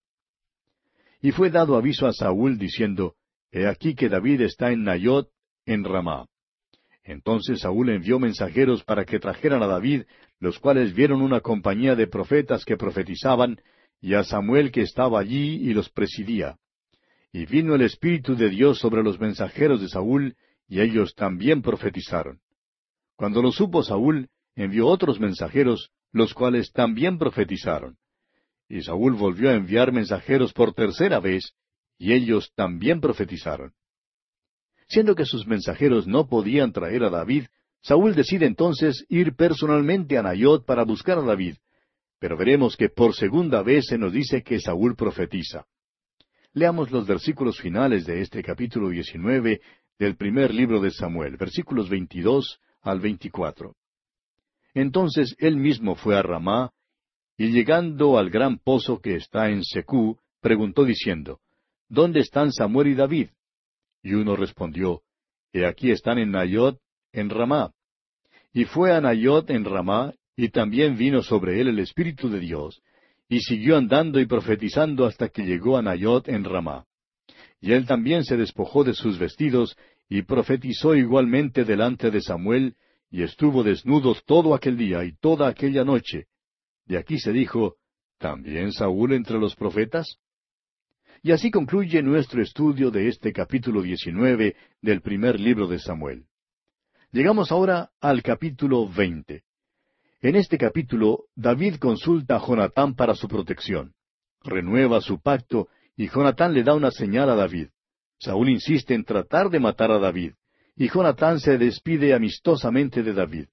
Y 1.22 1.32
fue 1.32 1.48
dado 1.48 1.76
aviso 1.76 2.06
a 2.06 2.12
Saúl 2.12 2.58
diciendo, 2.58 3.14
He 3.50 3.66
aquí 3.66 3.94
que 3.94 4.10
David 4.10 4.42
está 4.42 4.70
en 4.70 4.84
Nayot, 4.84 5.30
en 5.64 5.82
Ramá. 5.84 6.26
Entonces 7.04 7.60
Saúl 7.60 7.90
envió 7.90 8.18
mensajeros 8.18 8.82
para 8.82 9.04
que 9.04 9.20
trajeran 9.20 9.62
a 9.62 9.66
David, 9.66 10.04
los 10.40 10.58
cuales 10.58 10.94
vieron 10.94 11.20
una 11.20 11.40
compañía 11.40 11.94
de 11.94 12.06
profetas 12.06 12.64
que 12.64 12.78
profetizaban, 12.78 13.60
y 14.00 14.14
a 14.14 14.24
Samuel 14.24 14.72
que 14.72 14.82
estaba 14.82 15.20
allí 15.20 15.56
y 15.56 15.74
los 15.74 15.90
presidía. 15.90 16.56
Y 17.32 17.46
vino 17.46 17.74
el 17.74 17.82
Espíritu 17.82 18.36
de 18.36 18.48
Dios 18.48 18.78
sobre 18.78 19.02
los 19.02 19.20
mensajeros 19.20 19.80
de 19.80 19.88
Saúl, 19.88 20.36
y 20.66 20.80
ellos 20.80 21.14
también 21.14 21.62
profetizaron. 21.62 22.40
Cuando 23.16 23.42
lo 23.42 23.52
supo 23.52 23.82
Saúl, 23.82 24.28
envió 24.56 24.86
otros 24.86 25.20
mensajeros, 25.20 25.90
los 26.10 26.32
cuales 26.32 26.72
también 26.72 27.18
profetizaron. 27.18 27.96
Y 28.68 28.82
Saúl 28.82 29.14
volvió 29.14 29.50
a 29.50 29.54
enviar 29.54 29.92
mensajeros 29.92 30.52
por 30.52 30.72
tercera 30.72 31.20
vez, 31.20 31.52
y 31.98 32.12
ellos 32.12 32.52
también 32.54 33.00
profetizaron. 33.00 33.72
Siendo 34.88 35.14
que 35.14 35.24
sus 35.24 35.46
mensajeros 35.46 36.06
no 36.06 36.28
podían 36.28 36.72
traer 36.72 37.04
a 37.04 37.10
David, 37.10 37.46
Saúl 37.82 38.14
decide 38.14 38.46
entonces 38.46 39.04
ir 39.08 39.34
personalmente 39.34 40.16
a 40.16 40.22
Nayot 40.22 40.64
para 40.64 40.84
buscar 40.84 41.18
a 41.18 41.22
David. 41.22 41.56
Pero 42.18 42.36
veremos 42.36 42.76
que 42.76 42.88
por 42.88 43.14
segunda 43.14 43.62
vez 43.62 43.86
se 43.86 43.98
nos 43.98 44.12
dice 44.12 44.42
que 44.42 44.58
Saúl 44.60 44.96
profetiza. 44.96 45.66
Leamos 46.52 46.90
los 46.90 47.06
versículos 47.06 47.60
finales 47.60 48.06
de 48.06 48.20
este 48.22 48.42
capítulo 48.42 48.88
19 48.88 49.60
del 49.98 50.16
primer 50.16 50.54
libro 50.54 50.80
de 50.80 50.90
Samuel, 50.90 51.36
versículos 51.36 51.88
22 51.88 52.60
al 52.82 53.00
24. 53.00 53.74
Entonces 54.72 55.34
él 55.38 55.56
mismo 55.56 55.94
fue 55.94 56.16
a 56.16 56.22
Ramá, 56.22 56.70
y 57.36 57.48
llegando 57.50 58.18
al 58.18 58.30
gran 58.30 58.58
pozo 58.58 59.00
que 59.00 59.16
está 59.16 59.50
en 59.50 59.64
Secú, 59.64 60.18
preguntó 60.40 60.84
diciendo, 60.84 61.40
¿Dónde 61.88 62.20
están 62.20 62.52
Samuel 62.52 62.88
y 62.88 62.94
David? 62.94 63.28
Y 64.04 64.12
uno 64.12 64.36
respondió, 64.36 65.00
He 65.52 65.66
aquí 65.66 65.90
están 65.90 66.18
en 66.18 66.30
Nayot, 66.30 66.78
en 67.12 67.30
Ramá. 67.30 67.72
Y 68.52 68.66
fue 68.66 68.92
a 68.92 69.00
Nayot 69.00 69.48
en 69.48 69.64
Ramá, 69.64 70.12
y 70.36 70.50
también 70.50 70.96
vino 70.96 71.22
sobre 71.22 71.60
él 71.60 71.68
el 71.68 71.78
Espíritu 71.78 72.28
de 72.28 72.38
Dios, 72.38 72.82
y 73.28 73.40
siguió 73.40 73.78
andando 73.78 74.20
y 74.20 74.26
profetizando 74.26 75.06
hasta 75.06 75.30
que 75.30 75.46
llegó 75.46 75.78
a 75.78 75.82
Nayot 75.82 76.28
en 76.28 76.44
Ramá. 76.44 76.84
Y 77.60 77.72
él 77.72 77.86
también 77.86 78.24
se 78.24 78.36
despojó 78.36 78.84
de 78.84 78.92
sus 78.92 79.18
vestidos, 79.18 79.74
y 80.06 80.20
profetizó 80.22 80.94
igualmente 80.94 81.64
delante 81.64 82.10
de 82.10 82.20
Samuel, 82.20 82.76
y 83.10 83.22
estuvo 83.22 83.62
desnudo 83.62 84.14
todo 84.26 84.54
aquel 84.54 84.76
día 84.76 85.02
y 85.04 85.16
toda 85.16 85.48
aquella 85.48 85.82
noche. 85.82 86.26
De 86.84 86.98
aquí 86.98 87.18
se 87.18 87.32
dijo, 87.32 87.76
¿también 88.18 88.70
Saúl 88.72 89.14
entre 89.14 89.38
los 89.38 89.56
profetas? 89.56 90.18
Y 91.24 91.32
así 91.32 91.50
concluye 91.50 92.02
nuestro 92.02 92.42
estudio 92.42 92.90
de 92.90 93.08
este 93.08 93.32
capítulo 93.32 93.80
diecinueve 93.80 94.56
del 94.82 95.00
primer 95.00 95.40
libro 95.40 95.66
de 95.66 95.78
Samuel. 95.78 96.26
Llegamos 97.12 97.50
ahora 97.50 97.92
al 97.98 98.22
capítulo 98.22 98.86
veinte. 98.86 99.44
En 100.20 100.36
este 100.36 100.58
capítulo, 100.58 101.24
David 101.34 101.76
consulta 101.76 102.36
a 102.36 102.46
Jonatán 102.46 102.94
para 102.94 103.14
su 103.14 103.26
protección. 103.26 103.94
Renueva 104.42 105.00
su 105.00 105.18
pacto 105.18 105.68
y 105.96 106.10
Jonatán 106.10 106.52
le 106.52 106.62
da 106.62 106.74
una 106.74 106.90
señal 106.90 107.30
a 107.30 107.36
David. 107.36 107.68
Saúl 108.18 108.50
insiste 108.50 108.92
en 108.92 109.04
tratar 109.04 109.48
de 109.48 109.60
matar 109.60 109.92
a 109.92 109.98
David, 109.98 110.34
y 110.76 110.90
Jonatán 110.90 111.40
se 111.40 111.56
despide 111.56 112.12
amistosamente 112.12 113.02
de 113.02 113.14
David. 113.14 113.46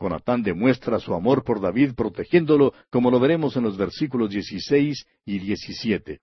Jonatán 0.00 0.44
demuestra 0.44 1.00
su 1.00 1.12
amor 1.12 1.42
por 1.42 1.60
David 1.60 1.94
protegiéndolo, 1.96 2.72
como 2.88 3.10
lo 3.10 3.18
veremos 3.18 3.56
en 3.56 3.64
los 3.64 3.76
versículos 3.76 4.30
16 4.30 5.04
y 5.24 5.38
17. 5.40 6.20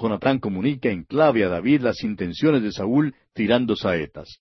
Jonatán 0.00 0.38
comunica 0.38 0.90
en 0.90 1.04
clave 1.04 1.44
a 1.44 1.48
David 1.48 1.82
las 1.82 2.02
intenciones 2.02 2.62
de 2.62 2.72
Saúl 2.72 3.14
tirando 3.34 3.76
saetas. 3.76 4.40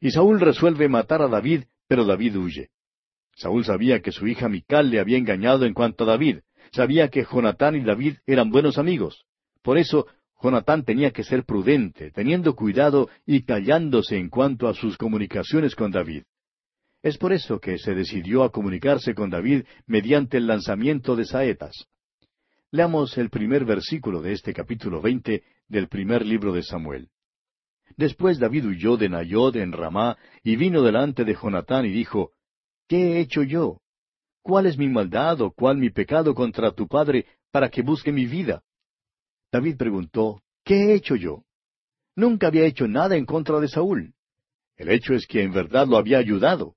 Y 0.00 0.10
Saúl 0.10 0.40
resuelve 0.40 0.88
matar 0.88 1.22
a 1.22 1.28
David, 1.28 1.64
pero 1.88 2.04
David 2.04 2.36
huye. 2.36 2.68
Saúl 3.36 3.64
sabía 3.64 4.00
que 4.00 4.12
su 4.12 4.26
hija 4.26 4.48
Mical 4.48 4.90
le 4.90 5.00
había 5.00 5.18
engañado 5.18 5.64
en 5.64 5.74
cuanto 5.74 6.04
a 6.04 6.08
David. 6.08 6.40
Sabía 6.72 7.08
que 7.08 7.24
Jonatán 7.24 7.76
y 7.76 7.80
David 7.80 8.16
eran 8.26 8.50
buenos 8.50 8.78
amigos. 8.78 9.24
Por 9.62 9.78
eso, 9.78 10.06
Jonatán 10.42 10.84
tenía 10.84 11.10
que 11.10 11.24
ser 11.24 11.44
prudente, 11.44 12.10
teniendo 12.10 12.54
cuidado 12.54 13.08
y 13.24 13.42
callándose 13.42 14.18
en 14.18 14.28
cuanto 14.28 14.68
a 14.68 14.74
sus 14.74 14.96
comunicaciones 14.98 15.74
con 15.74 15.90
David. 15.90 16.24
Es 17.02 17.16
por 17.18 17.32
eso 17.32 17.60
que 17.60 17.78
se 17.78 17.94
decidió 17.94 18.44
a 18.44 18.50
comunicarse 18.50 19.14
con 19.14 19.30
David 19.30 19.64
mediante 19.86 20.36
el 20.36 20.46
lanzamiento 20.46 21.16
de 21.16 21.24
saetas. 21.24 21.86
Leamos 22.74 23.16
el 23.18 23.30
primer 23.30 23.64
versículo 23.64 24.20
de 24.20 24.32
este 24.32 24.52
capítulo 24.52 25.00
veinte 25.00 25.44
del 25.68 25.86
primer 25.86 26.26
libro 26.26 26.52
de 26.52 26.64
Samuel. 26.64 27.08
Después 27.96 28.40
David 28.40 28.66
huyó 28.66 28.96
de 28.96 29.08
Nayod 29.08 29.54
en 29.58 29.70
Ramá 29.70 30.18
y 30.42 30.56
vino 30.56 30.82
delante 30.82 31.24
de 31.24 31.36
Jonatán 31.40 31.86
y 31.86 31.90
dijo, 31.90 32.32
¿Qué 32.88 32.96
he 32.96 33.20
hecho 33.20 33.44
yo? 33.44 33.80
¿Cuál 34.42 34.66
es 34.66 34.76
mi 34.76 34.88
maldad 34.88 35.40
o 35.40 35.52
cuál 35.52 35.76
mi 35.76 35.90
pecado 35.90 36.34
contra 36.34 36.72
tu 36.72 36.88
padre 36.88 37.26
para 37.52 37.68
que 37.68 37.82
busque 37.82 38.10
mi 38.10 38.26
vida? 38.26 38.64
David 39.52 39.76
preguntó, 39.76 40.42
¿Qué 40.64 40.74
he 40.74 40.94
hecho 40.94 41.14
yo? 41.14 41.44
Nunca 42.16 42.48
había 42.48 42.64
hecho 42.64 42.88
nada 42.88 43.14
en 43.14 43.24
contra 43.24 43.60
de 43.60 43.68
Saúl. 43.68 44.14
El 44.74 44.90
hecho 44.90 45.14
es 45.14 45.28
que 45.28 45.44
en 45.44 45.52
verdad 45.52 45.86
lo 45.86 45.96
había 45.96 46.18
ayudado. 46.18 46.74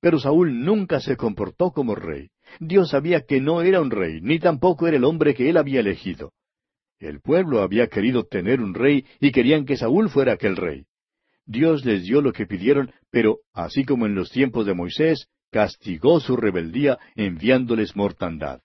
Pero 0.00 0.20
Saúl 0.20 0.64
nunca 0.64 1.00
se 1.00 1.16
comportó 1.16 1.72
como 1.72 1.96
rey. 1.96 2.30
Dios 2.58 2.90
sabía 2.90 3.22
que 3.22 3.40
no 3.40 3.62
era 3.62 3.80
un 3.80 3.90
rey, 3.90 4.20
ni 4.20 4.38
tampoco 4.38 4.86
era 4.86 4.96
el 4.96 5.04
hombre 5.04 5.34
que 5.34 5.48
él 5.48 5.56
había 5.56 5.80
elegido. 5.80 6.32
El 6.98 7.20
pueblo 7.20 7.62
había 7.62 7.86
querido 7.86 8.24
tener 8.24 8.60
un 8.60 8.74
rey 8.74 9.06
y 9.20 9.32
querían 9.32 9.64
que 9.64 9.76
Saúl 9.76 10.10
fuera 10.10 10.34
aquel 10.34 10.56
rey. 10.56 10.84
Dios 11.46 11.84
les 11.84 12.04
dio 12.04 12.20
lo 12.20 12.32
que 12.32 12.46
pidieron, 12.46 12.92
pero, 13.10 13.38
así 13.52 13.84
como 13.84 14.06
en 14.06 14.14
los 14.14 14.30
tiempos 14.30 14.66
de 14.66 14.74
Moisés, 14.74 15.28
castigó 15.50 16.20
su 16.20 16.36
rebeldía 16.36 16.98
enviándoles 17.16 17.96
mortandad. 17.96 18.60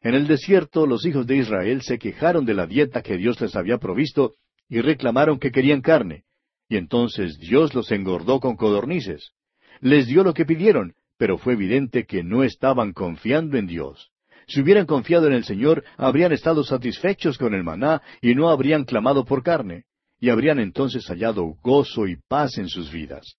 En 0.00 0.14
el 0.14 0.26
desierto 0.26 0.86
los 0.86 1.04
hijos 1.04 1.26
de 1.26 1.36
Israel 1.36 1.82
se 1.82 1.98
quejaron 1.98 2.44
de 2.44 2.54
la 2.54 2.66
dieta 2.66 3.02
que 3.02 3.16
Dios 3.16 3.40
les 3.40 3.54
había 3.54 3.78
provisto 3.78 4.34
y 4.68 4.80
reclamaron 4.80 5.38
que 5.38 5.52
querían 5.52 5.80
carne, 5.80 6.24
y 6.68 6.76
entonces 6.76 7.38
Dios 7.38 7.74
los 7.74 7.90
engordó 7.92 8.40
con 8.40 8.56
codornices. 8.56 9.32
Les 9.80 10.06
dio 10.06 10.24
lo 10.24 10.32
que 10.32 10.46
pidieron, 10.46 10.94
pero 11.22 11.38
fue 11.38 11.52
evidente 11.52 12.04
que 12.04 12.24
no 12.24 12.42
estaban 12.42 12.92
confiando 12.92 13.56
en 13.56 13.68
Dios. 13.68 14.10
Si 14.48 14.60
hubieran 14.60 14.86
confiado 14.86 15.28
en 15.28 15.34
el 15.34 15.44
Señor, 15.44 15.84
habrían 15.96 16.32
estado 16.32 16.64
satisfechos 16.64 17.38
con 17.38 17.54
el 17.54 17.62
maná 17.62 18.02
y 18.20 18.34
no 18.34 18.50
habrían 18.50 18.84
clamado 18.84 19.24
por 19.24 19.44
carne, 19.44 19.84
y 20.18 20.30
habrían 20.30 20.58
entonces 20.58 21.06
hallado 21.06 21.44
gozo 21.62 22.08
y 22.08 22.16
paz 22.26 22.58
en 22.58 22.66
sus 22.68 22.90
vidas. 22.90 23.36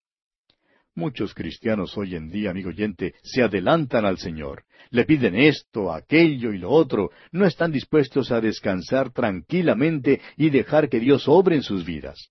Muchos 0.95 1.33
cristianos 1.33 1.97
hoy 1.97 2.15
en 2.15 2.29
día, 2.29 2.51
amigo 2.51 2.69
oyente, 2.69 3.15
se 3.21 3.43
adelantan 3.43 4.05
al 4.05 4.17
Señor, 4.17 4.63
le 4.89 5.03
piden 5.03 5.35
esto, 5.35 5.91
aquello 5.91 6.53
y 6.53 6.59
lo 6.59 6.69
otro, 6.69 7.09
no 7.33 7.45
están 7.45 7.73
dispuestos 7.73 8.31
a 8.31 8.39
descansar 8.39 9.11
tranquilamente 9.11 10.21
y 10.37 10.51
dejar 10.51 10.87
que 10.87 11.01
Dios 11.01 11.27
obre 11.27 11.57
en 11.57 11.63
sus 11.63 11.83
vidas. 11.83 12.29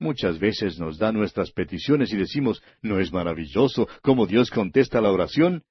Muchas 0.00 0.38
veces 0.38 0.78
nos 0.78 0.96
da 0.96 1.12
nuestras 1.12 1.52
peticiones 1.52 2.10
y 2.10 2.16
decimos, 2.16 2.62
¿no 2.80 2.98
es 3.00 3.12
maravilloso 3.12 3.86
cómo 4.00 4.26
Dios 4.26 4.50
contesta 4.50 4.98
la 5.02 5.12
oración? 5.12 5.62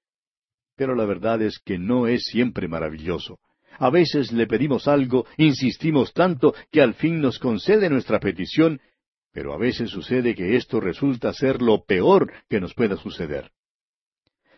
Pero 0.75 0.93
la 0.93 1.05
verdad 1.05 1.41
es 1.41 1.57
que 1.57 1.79
no 1.79 2.05
es 2.05 2.25
siempre 2.25 2.67
maravilloso. 2.67 3.39
A 3.79 3.89
veces 3.89 4.31
le 4.31 4.45
pedimos 4.45 4.87
algo, 4.87 5.25
insistimos 5.37 6.13
tanto 6.13 6.53
que 6.71 6.79
al 6.79 6.93
fin 6.93 7.19
nos 7.19 7.39
concede 7.39 7.89
nuestra 7.89 8.19
petición, 8.19 8.79
pero 9.31 9.51
a 9.51 9.57
veces 9.57 9.89
sucede 9.89 10.35
que 10.35 10.55
esto 10.55 10.79
resulta 10.79 11.33
ser 11.33 11.59
lo 11.59 11.83
peor 11.83 12.31
que 12.47 12.59
nos 12.59 12.75
pueda 12.75 12.97
suceder. 12.97 13.49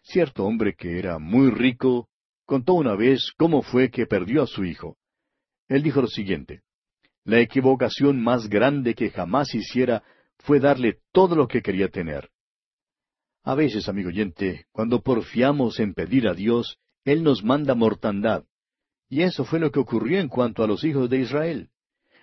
Cierto 0.03 0.43
hombre 0.43 0.75
que 0.75 0.99
era 0.99 1.17
muy 1.17 1.49
rico 1.49 2.09
contó 2.45 2.73
una 2.73 2.95
vez 2.95 3.31
cómo 3.37 3.61
fue 3.61 3.89
que 3.89 4.05
perdió 4.05 4.43
a 4.43 4.47
su 4.47 4.65
hijo. 4.65 4.97
Él 5.69 5.81
dijo 5.81 6.01
lo 6.01 6.07
siguiente, 6.07 6.63
la 7.23 7.39
equivocación 7.39 8.21
más 8.21 8.49
grande 8.49 8.95
que 8.95 9.09
jamás 9.09 9.53
hiciera 9.53 10.03
fue 10.39 10.59
darle 10.59 10.97
todo 11.11 11.35
lo 11.35 11.47
que 11.47 11.61
quería 11.61 11.89
tener. 11.89 12.29
A 13.43 13.55
veces, 13.55 13.89
amigo 13.89 14.09
oyente, 14.09 14.65
cuando 14.71 15.01
porfiamos 15.01 15.79
en 15.79 15.93
pedir 15.93 16.27
a 16.27 16.33
Dios, 16.33 16.77
Él 17.05 17.23
nos 17.23 17.43
manda 17.43 17.75
mortandad. 17.75 18.43
Y 19.09 19.21
eso 19.23 19.45
fue 19.45 19.59
lo 19.59 19.71
que 19.71 19.79
ocurrió 19.79 20.19
en 20.19 20.29
cuanto 20.29 20.63
a 20.63 20.67
los 20.67 20.83
hijos 20.83 21.09
de 21.09 21.19
Israel. 21.19 21.69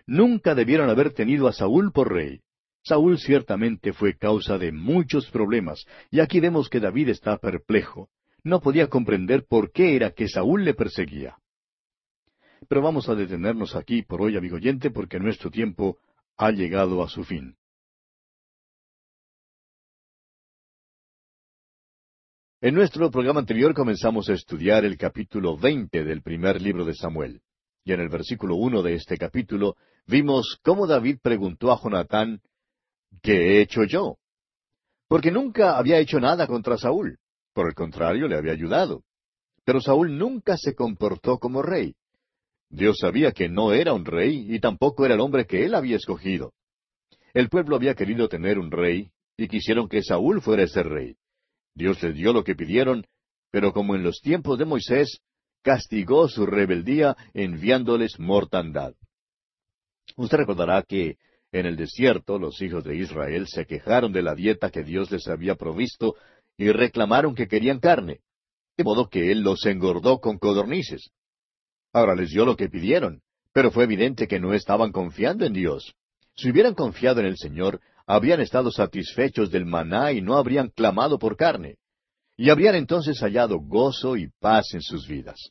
Nunca 0.07 0.55
debieron 0.55 0.89
haber 0.89 1.13
tenido 1.13 1.49
a 1.49 1.53
Saúl 1.53 1.93
por 1.93 2.13
rey. 2.13 2.41
Saúl 2.83 3.19
ciertamente 3.19 3.93
fue 3.93 4.17
causa 4.17 4.57
de 4.57 4.73
muchos 4.73 5.31
problemas, 5.31 5.85
y 6.11 6.21
aquí 6.21 6.41
vemos 6.41 6.71
que 6.71 6.81
David 6.81 7.11
está 7.11 7.37
perplejo. 7.37 8.09
No 8.43 8.61
podía 8.61 8.89
comprender 8.89 9.45
por 9.47 9.73
qué 9.73 9.97
era 9.97 10.13
que 10.13 10.29
Saúl 10.29 10.65
le 10.65 10.75
perseguía. 10.75 11.37
Pero 12.67 12.83
vamos 12.83 13.09
a 13.09 13.15
detenernos 13.15 13.77
aquí 13.77 14.03
por 14.03 14.23
hoy, 14.23 14.37
amigo 14.37 14.57
oyente, 14.57 14.91
porque 14.91 15.21
nuestro 15.21 15.51
tiempo 15.51 15.99
ha 16.37 16.51
llegado 16.51 17.03
a 17.03 17.09
su 17.09 17.25
fin. 17.25 17.57
En 22.61 22.75
nuestro 22.75 23.09
programa 23.11 23.39
anterior 23.39 23.73
comenzamos 23.73 24.29
a 24.29 24.33
estudiar 24.33 24.85
el 24.85 24.99
capítulo 24.99 25.57
veinte 25.57 26.03
del 26.03 26.23
primer 26.23 26.61
libro 26.61 26.85
de 26.85 26.95
Samuel. 26.95 27.41
Y 27.85 27.93
en 27.93 28.01
el 28.01 28.09
versículo 28.09 28.57
uno 28.57 28.83
de 28.83 28.95
este 28.95 29.17
capítulo 29.17 29.77
vimos 30.07 30.59
cómo 30.65 30.87
David 30.87 31.19
preguntó 31.23 31.71
a 31.71 31.81
Jonatán, 31.81 32.41
¿Qué 33.23 33.33
he 33.33 33.61
hecho 33.63 33.85
yo? 33.85 34.19
Porque 35.09 35.31
nunca 35.31 35.79
había 35.79 35.99
hecho 35.99 36.21
nada 36.21 36.47
contra 36.47 36.77
Saúl. 36.77 37.19
Por 37.55 37.69
el 37.69 37.75
contrario, 37.75 38.29
le 38.29 38.37
había 38.37 38.53
ayudado. 38.53 39.03
Pero 39.65 39.81
Saúl 39.81 40.19
nunca 40.19 40.57
se 40.57 40.75
comportó 40.75 41.39
como 41.39 41.63
rey. 41.63 41.95
Dios 42.71 42.99
sabía 43.01 43.33
que 43.33 43.49
no 43.49 43.73
era 43.73 43.93
un 43.93 44.05
rey 44.05 44.47
y 44.49 44.61
tampoco 44.61 45.05
era 45.05 45.14
el 45.14 45.21
hombre 45.21 45.47
que 45.47 45.64
él 45.64 45.75
había 45.75 45.97
escogido. 45.97 46.53
El 47.33 47.49
pueblo 47.49 47.77
había 47.77 47.95
querido 47.95 48.29
tener 48.29 48.59
un 48.59 48.71
rey 48.71 49.11
y 49.37 49.49
quisieron 49.49 49.89
que 49.89 50.03
Saúl 50.03 50.43
fuera 50.43 50.64
ese 50.64 50.83
rey. 50.83 51.16
Dios 51.75 52.03
les 52.03 52.14
dio 52.14 52.33
lo 52.33 52.45
que 52.45 52.55
pidieron, 52.55 53.07
pero 53.51 53.73
como 53.73 53.95
en 53.95 54.03
los 54.03 54.21
tiempos 54.21 54.59
de 54.59 54.64
Moisés, 54.64 55.21
castigó 55.62 56.29
su 56.29 56.47
rebeldía 56.47 57.16
enviándoles 57.35 58.19
mortandad. 58.19 58.95
Usted 60.16 60.39
recordará 60.39 60.83
que 60.83 61.16
en 61.53 61.66
el 61.66 61.77
desierto 61.77 62.39
los 62.39 62.61
hijos 62.61 62.85
de 62.85 62.97
Israel 62.97 63.47
se 63.47 63.64
quejaron 63.64 64.12
de 64.12 64.23
la 64.23 64.35
dieta 64.35 64.71
que 64.71 64.83
Dios 64.83 65.11
les 65.11 65.27
había 65.29 65.55
provisto 65.55 66.16
y 66.57 66.71
reclamaron 66.71 67.35
que 67.35 67.49
querían 67.49 67.79
carne, 67.79 68.21
de 68.77 68.85
modo 68.85 69.09
que 69.09 69.31
Él 69.33 69.41
los 69.41 69.64
engordó 69.64 70.19
con 70.19 70.39
codornices. 70.39 71.11
Ahora 71.93 72.14
les 72.14 72.30
dio 72.30 72.45
lo 72.45 72.57
que 72.57 72.68
pidieron, 72.68 73.22
pero 73.53 73.70
fue 73.70 73.84
evidente 73.84 74.28
que 74.28 74.41
no 74.41 74.55
estaban 74.55 74.93
confiando 74.93 75.45
en 75.45 75.53
Dios. 75.53 75.95
Si 76.36 76.51
hubieran 76.51 76.74
confiado 76.74 77.20
en 77.20 77.26
el 77.26 77.36
Señor, 77.36 77.80
habrían 78.07 78.41
estado 78.41 78.70
satisfechos 78.70 79.51
del 79.51 79.66
maná 79.66 80.12
y 80.12 80.20
no 80.20 80.36
habrían 80.36 80.68
clamado 80.68 81.18
por 81.18 81.36
carne, 81.36 81.76
y 82.36 82.51
habrían 82.51 82.74
entonces 82.76 83.18
hallado 83.20 83.59
gozo 83.59 84.16
y 84.16 84.30
paz 84.41 84.74
en 84.74 84.80
sus 84.80 85.09
vidas. 85.09 85.51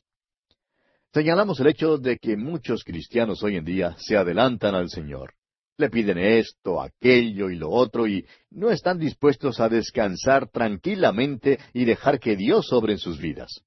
Señalamos 1.12 1.60
el 1.60 1.68
hecho 1.68 1.98
de 1.98 2.18
que 2.18 2.36
muchos 2.36 2.84
cristianos 2.84 3.42
hoy 3.42 3.56
en 3.56 3.64
día 3.64 3.96
se 3.98 4.16
adelantan 4.16 4.74
al 4.74 4.88
Señor. 4.88 5.34
Le 5.76 5.90
piden 5.90 6.18
esto, 6.18 6.82
aquello 6.82 7.50
y 7.50 7.56
lo 7.56 7.70
otro 7.70 8.06
y 8.06 8.26
no 8.50 8.70
están 8.70 8.98
dispuestos 8.98 9.60
a 9.60 9.68
descansar 9.68 10.50
tranquilamente 10.50 11.58
y 11.72 11.84
dejar 11.84 12.18
que 12.18 12.36
Dios 12.36 12.72
obre 12.72 12.94
en 12.94 12.98
sus 12.98 13.18
vidas. 13.18 13.62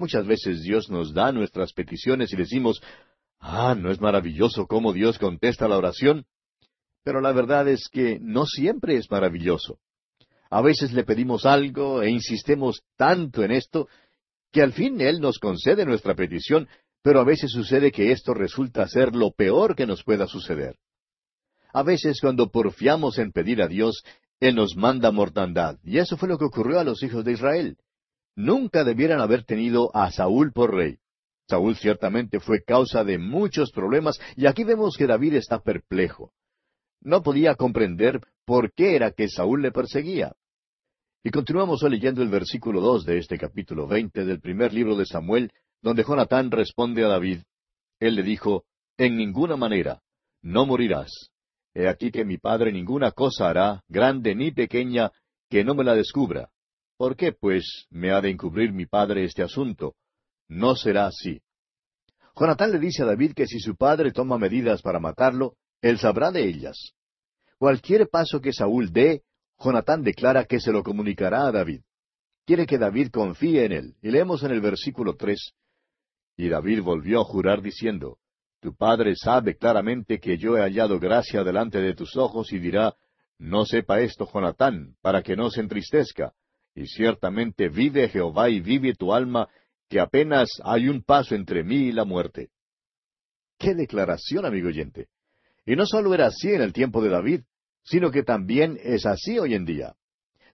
Muchas 0.00 0.26
veces 0.26 0.62
Dios 0.62 0.88
nos 0.88 1.12
da 1.12 1.30
nuestras 1.30 1.74
peticiones 1.74 2.32
y 2.32 2.36
decimos, 2.36 2.80
ah, 3.38 3.74
¿no 3.78 3.90
es 3.90 4.00
maravilloso 4.00 4.66
cómo 4.66 4.94
Dios 4.94 5.18
contesta 5.18 5.68
la 5.68 5.76
oración? 5.76 6.24
Pero 7.04 7.20
la 7.20 7.32
verdad 7.32 7.68
es 7.68 7.86
que 7.92 8.18
no 8.18 8.46
siempre 8.46 8.96
es 8.96 9.10
maravilloso. 9.10 9.78
A 10.48 10.62
veces 10.62 10.94
le 10.94 11.04
pedimos 11.04 11.44
algo 11.44 12.00
e 12.00 12.08
insistemos 12.08 12.80
tanto 12.96 13.44
en 13.44 13.50
esto 13.50 13.88
que 14.50 14.62
al 14.62 14.72
fin 14.72 15.02
Él 15.02 15.20
nos 15.20 15.38
concede 15.38 15.84
nuestra 15.84 16.14
petición, 16.14 16.66
pero 17.02 17.20
a 17.20 17.24
veces 17.24 17.50
sucede 17.50 17.92
que 17.92 18.10
esto 18.10 18.32
resulta 18.32 18.88
ser 18.88 19.14
lo 19.14 19.32
peor 19.32 19.76
que 19.76 19.84
nos 19.84 20.02
pueda 20.02 20.26
suceder. 20.26 20.76
A 21.74 21.82
veces 21.82 22.22
cuando 22.22 22.50
porfiamos 22.50 23.18
en 23.18 23.32
pedir 23.32 23.60
a 23.60 23.68
Dios, 23.68 24.02
Él 24.40 24.54
nos 24.54 24.76
manda 24.76 25.10
mortandad, 25.10 25.76
y 25.84 25.98
eso 25.98 26.16
fue 26.16 26.30
lo 26.30 26.38
que 26.38 26.46
ocurrió 26.46 26.80
a 26.80 26.84
los 26.84 27.02
hijos 27.02 27.22
de 27.22 27.32
Israel. 27.32 27.76
Nunca 28.36 28.84
debieran 28.84 29.20
haber 29.20 29.44
tenido 29.44 29.94
a 29.94 30.10
Saúl 30.10 30.52
por 30.52 30.74
rey. 30.74 30.98
Saúl 31.48 31.76
ciertamente 31.76 32.38
fue 32.38 32.62
causa 32.62 33.02
de 33.02 33.18
muchos 33.18 33.72
problemas, 33.72 34.20
y 34.36 34.46
aquí 34.46 34.64
vemos 34.64 34.96
que 34.96 35.06
David 35.06 35.34
está 35.34 35.60
perplejo. 35.60 36.32
No 37.00 37.22
podía 37.22 37.54
comprender 37.56 38.20
por 38.44 38.72
qué 38.72 38.94
era 38.94 39.10
que 39.10 39.28
Saúl 39.28 39.62
le 39.62 39.72
perseguía. 39.72 40.32
Y 41.22 41.30
continuamos 41.30 41.82
leyendo 41.82 42.22
el 42.22 42.28
versículo 42.28 42.80
dos 42.80 43.04
de 43.04 43.18
este 43.18 43.36
capítulo 43.36 43.86
veinte 43.86 44.24
del 44.24 44.40
primer 44.40 44.72
libro 44.72 44.96
de 44.96 45.06
Samuel, 45.06 45.52
donde 45.82 46.04
Jonatán 46.04 46.50
responde 46.50 47.04
a 47.04 47.08
David. 47.08 47.42
Él 47.98 48.14
le 48.14 48.22
dijo, 48.22 48.64
En 48.96 49.16
ninguna 49.16 49.56
manera, 49.56 50.00
no 50.42 50.66
morirás. 50.66 51.10
He 51.74 51.88
aquí 51.88 52.10
que 52.10 52.24
mi 52.24 52.38
padre 52.38 52.72
ninguna 52.72 53.12
cosa 53.12 53.48
hará, 53.50 53.82
grande 53.88 54.34
ni 54.34 54.50
pequeña, 54.50 55.10
que 55.48 55.64
no 55.64 55.74
me 55.74 55.84
la 55.84 55.94
descubra. 55.94 56.50
¿Por 57.00 57.16
qué, 57.16 57.32
pues, 57.32 57.86
me 57.88 58.10
ha 58.10 58.20
de 58.20 58.28
encubrir 58.28 58.74
mi 58.74 58.84
padre 58.84 59.24
este 59.24 59.42
asunto? 59.42 59.94
No 60.48 60.76
será 60.76 61.06
así. 61.06 61.40
Jonatán 62.38 62.72
le 62.72 62.78
dice 62.78 63.04
a 63.04 63.06
David 63.06 63.32
que 63.32 63.46
si 63.46 63.58
su 63.58 63.74
padre 63.74 64.12
toma 64.12 64.36
medidas 64.36 64.82
para 64.82 65.00
matarlo, 65.00 65.54
él 65.80 65.96
sabrá 65.96 66.30
de 66.30 66.46
ellas. 66.46 66.92
Cualquier 67.56 68.10
paso 68.10 68.42
que 68.42 68.52
Saúl 68.52 68.92
dé, 68.92 69.22
Jonatán 69.58 70.02
declara 70.02 70.44
que 70.44 70.60
se 70.60 70.72
lo 70.72 70.82
comunicará 70.82 71.46
a 71.46 71.52
David. 71.52 71.80
Quiere 72.44 72.66
que 72.66 72.76
David 72.76 73.08
confíe 73.10 73.64
en 73.64 73.72
él. 73.72 73.94
Y 74.02 74.10
leemos 74.10 74.42
en 74.42 74.50
el 74.50 74.60
versículo 74.60 75.16
tres. 75.16 75.54
Y 76.36 76.50
David 76.50 76.82
volvió 76.82 77.22
a 77.22 77.24
jurar 77.24 77.62
diciendo, 77.62 78.18
Tu 78.60 78.76
padre 78.76 79.16
sabe 79.16 79.56
claramente 79.56 80.20
que 80.20 80.36
yo 80.36 80.58
he 80.58 80.60
hallado 80.60 81.00
gracia 81.00 81.44
delante 81.44 81.80
de 81.80 81.94
tus 81.94 82.14
ojos 82.18 82.52
y 82.52 82.58
dirá, 82.58 82.94
No 83.38 83.64
sepa 83.64 84.00
esto, 84.00 84.28
Jonatán, 84.30 84.96
para 85.00 85.22
que 85.22 85.34
no 85.34 85.48
se 85.48 85.62
entristezca. 85.62 86.34
Y 86.74 86.86
ciertamente 86.86 87.68
vive 87.68 88.08
Jehová 88.08 88.48
y 88.48 88.60
vive 88.60 88.94
tu 88.94 89.12
alma, 89.12 89.48
que 89.88 90.00
apenas 90.00 90.48
hay 90.64 90.88
un 90.88 91.02
paso 91.02 91.34
entre 91.34 91.64
mí 91.64 91.88
y 91.88 91.92
la 91.92 92.04
muerte. 92.04 92.50
¡Qué 93.58 93.74
declaración, 93.74 94.46
amigo 94.46 94.68
oyente! 94.68 95.08
Y 95.66 95.76
no 95.76 95.84
solo 95.84 96.14
era 96.14 96.26
así 96.26 96.48
en 96.52 96.62
el 96.62 96.72
tiempo 96.72 97.02
de 97.02 97.10
David, 97.10 97.42
sino 97.82 98.10
que 98.10 98.22
también 98.22 98.78
es 98.82 99.04
así 99.04 99.38
hoy 99.38 99.54
en 99.54 99.64
día. 99.64 99.94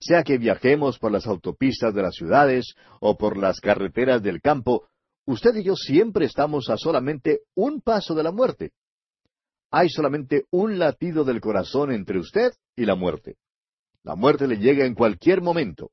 Sea 0.00 0.22
que 0.22 0.38
viajemos 0.38 0.98
por 0.98 1.12
las 1.12 1.26
autopistas 1.26 1.94
de 1.94 2.02
las 2.02 2.14
ciudades 2.14 2.74
o 3.00 3.16
por 3.16 3.36
las 3.36 3.60
carreteras 3.60 4.22
del 4.22 4.40
campo, 4.40 4.88
usted 5.24 5.54
y 5.56 5.64
yo 5.64 5.76
siempre 5.76 6.26
estamos 6.26 6.68
a 6.68 6.76
solamente 6.76 7.40
un 7.54 7.80
paso 7.80 8.14
de 8.14 8.22
la 8.22 8.32
muerte. 8.32 8.72
Hay 9.70 9.88
solamente 9.88 10.44
un 10.50 10.78
latido 10.78 11.24
del 11.24 11.40
corazón 11.40 11.92
entre 11.92 12.18
usted 12.18 12.52
y 12.76 12.84
la 12.84 12.94
muerte. 12.94 13.36
La 14.02 14.14
muerte 14.14 14.46
le 14.46 14.56
llega 14.56 14.86
en 14.86 14.94
cualquier 14.94 15.42
momento. 15.42 15.90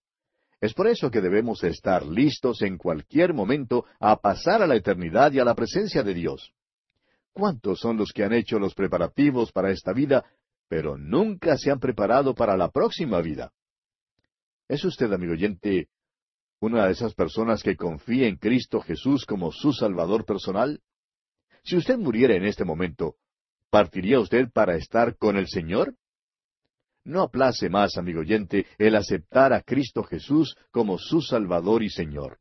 Es 0.64 0.74
por 0.74 0.88
eso 0.88 1.12
que 1.12 1.20
debemos 1.20 1.62
estar 1.66 2.06
listos 2.06 2.62
en 2.62 2.78
cualquier 2.78 3.34
momento 3.34 3.84
a 4.00 4.16
pasar 4.22 4.62
a 4.62 4.66
la 4.66 4.78
eternidad 4.78 5.34
y 5.34 5.40
a 5.40 5.44
la 5.44 5.56
presencia 5.56 6.04
de 6.04 6.14
Dios. 6.14 6.54
¿Cuántos 7.34 7.82
son 7.82 7.98
los 7.98 8.14
que 8.14 8.24
han 8.24 8.32
hecho 8.32 8.60
los 8.60 8.74
preparativos 8.74 9.52
para 9.52 9.72
esta 9.72 9.92
vida, 9.92 10.24
pero 10.70 10.98
nunca 10.98 11.58
se 11.58 11.70
han 11.70 11.82
preparado 11.82 12.34
para 12.34 12.56
la 12.56 12.70
próxima 12.70 13.20
vida? 13.20 13.52
¿Es 14.70 14.86
usted, 14.86 15.12
amigo 15.12 15.34
oyente, 15.34 15.90
una 16.62 16.86
de 16.86 16.94
esas 16.94 17.14
personas 17.14 17.62
que 17.62 17.76
confía 17.76 18.30
en 18.30 18.38
Cristo 18.38 18.80
Jesús 18.80 19.26
como 19.26 19.52
su 19.52 19.74
Salvador 19.74 20.24
personal? 20.24 20.80
Si 21.66 21.76
usted 21.76 21.98
muriera 21.98 22.36
en 22.36 22.46
este 22.46 22.64
momento, 22.64 23.18
¿partiría 23.70 24.18
usted 24.18 24.50
para 24.54 24.78
estar 24.78 25.18
con 25.18 25.36
el 25.36 25.50
Señor? 25.50 25.94
No 27.06 27.24
aplace 27.24 27.70
más, 27.70 27.98
amigo 27.98 28.22
oyente, 28.22 28.66
el 28.78 28.96
aceptar 28.96 29.52
a 29.54 29.62
Cristo 29.62 30.04
Jesús 30.04 30.56
como 30.72 30.98
su 30.98 31.22
Salvador 31.22 31.84
y 31.84 31.90
Señor. 31.90 32.40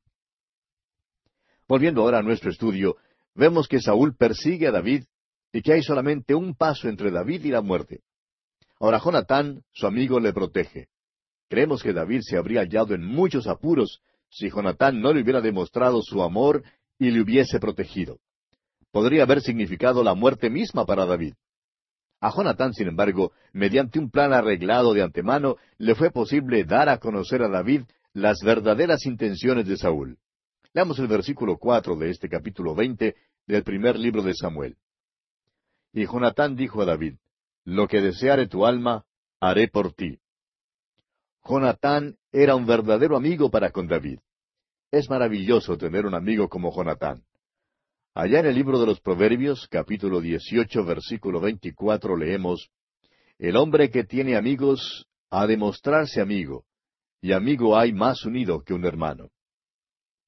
Volviendo 1.66 2.02
ahora 2.02 2.18
a 2.18 2.22
nuestro 2.22 2.50
estudio, 2.50 2.96
vemos 3.34 3.66
que 3.66 3.80
Saúl 3.80 4.16
persigue 4.16 4.68
a 4.68 4.72
David 4.72 5.04
y 5.52 5.62
que 5.62 5.72
hay 5.72 5.82
solamente 5.82 6.34
un 6.34 6.54
paso 6.54 6.88
entre 6.88 7.10
David 7.10 7.44
y 7.44 7.50
la 7.50 7.60
muerte. 7.60 8.02
Ahora 8.78 8.98
Jonatán, 8.98 9.62
su 9.72 9.86
amigo, 9.86 10.20
le 10.20 10.32
protege. 10.32 10.88
Creemos 11.48 11.82
que 11.82 11.92
David 11.92 12.20
se 12.22 12.36
habría 12.36 12.60
hallado 12.60 12.94
en 12.94 13.04
muchos 13.04 13.46
apuros 13.46 14.00
si 14.30 14.48
Jonatán 14.48 15.00
no 15.00 15.12
le 15.12 15.22
hubiera 15.22 15.40
demostrado 15.40 16.02
su 16.02 16.22
amor 16.22 16.62
y 16.98 17.10
le 17.10 17.20
hubiese 17.20 17.60
protegido. 17.60 18.18
Podría 18.90 19.24
haber 19.24 19.40
significado 19.40 20.02
la 20.02 20.14
muerte 20.14 20.50
misma 20.50 20.86
para 20.86 21.04
David. 21.04 21.34
A 22.22 22.30
Jonatán, 22.30 22.72
sin 22.72 22.86
embargo, 22.86 23.32
mediante 23.52 23.98
un 23.98 24.08
plan 24.08 24.32
arreglado 24.32 24.94
de 24.94 25.02
antemano, 25.02 25.56
le 25.78 25.96
fue 25.96 26.12
posible 26.12 26.62
dar 26.62 26.88
a 26.88 26.98
conocer 26.98 27.42
a 27.42 27.48
David 27.48 27.82
las 28.12 28.38
verdaderas 28.44 29.04
intenciones 29.06 29.66
de 29.66 29.76
Saúl. 29.76 30.18
Leamos 30.72 31.00
el 31.00 31.08
versículo 31.08 31.58
cuatro 31.58 31.96
de 31.96 32.10
este 32.10 32.28
capítulo 32.28 32.76
veinte 32.76 33.16
del 33.48 33.64
primer 33.64 33.98
libro 33.98 34.22
de 34.22 34.34
Samuel. 34.34 34.76
Y 35.92 36.06
Jonatán 36.06 36.54
dijo 36.54 36.80
a 36.80 36.84
David, 36.84 37.16
Lo 37.64 37.88
que 37.88 38.00
deseare 38.00 38.46
tu 38.46 38.64
alma, 38.66 39.04
haré 39.40 39.66
por 39.66 39.92
ti. 39.92 40.20
Jonatán 41.44 42.18
era 42.30 42.54
un 42.54 42.66
verdadero 42.66 43.16
amigo 43.16 43.50
para 43.50 43.72
con 43.72 43.88
David. 43.88 44.20
Es 44.92 45.10
maravilloso 45.10 45.76
tener 45.76 46.06
un 46.06 46.14
amigo 46.14 46.48
como 46.48 46.72
Jonatán. 46.72 47.24
Allá 48.14 48.40
en 48.40 48.46
el 48.46 48.54
libro 48.54 48.78
de 48.78 48.84
los 48.84 49.00
Proverbios, 49.00 49.66
capítulo 49.70 50.20
dieciocho, 50.20 50.84
versículo 50.84 51.40
veinticuatro, 51.40 52.14
leemos, 52.14 52.68
El 53.38 53.56
hombre 53.56 53.90
que 53.90 54.04
tiene 54.04 54.36
amigos 54.36 55.06
ha 55.30 55.46
de 55.46 55.56
mostrarse 55.56 56.20
amigo, 56.20 56.66
y 57.22 57.32
amigo 57.32 57.74
hay 57.74 57.94
más 57.94 58.26
unido 58.26 58.62
que 58.64 58.74
un 58.74 58.84
hermano. 58.84 59.30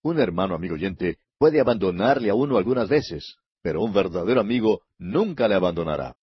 Un 0.03 0.19
hermano, 0.19 0.55
amigo 0.55 0.77
oyente, 0.77 1.19
puede 1.37 1.61
abandonarle 1.61 2.31
a 2.31 2.35
uno 2.35 2.57
algunas 2.57 2.89
veces, 2.89 3.37
pero 3.61 3.83
un 3.83 3.93
verdadero 3.93 4.41
amigo 4.41 4.81
nunca 4.97 5.47
le 5.47 5.55
abandonará. 5.55 6.17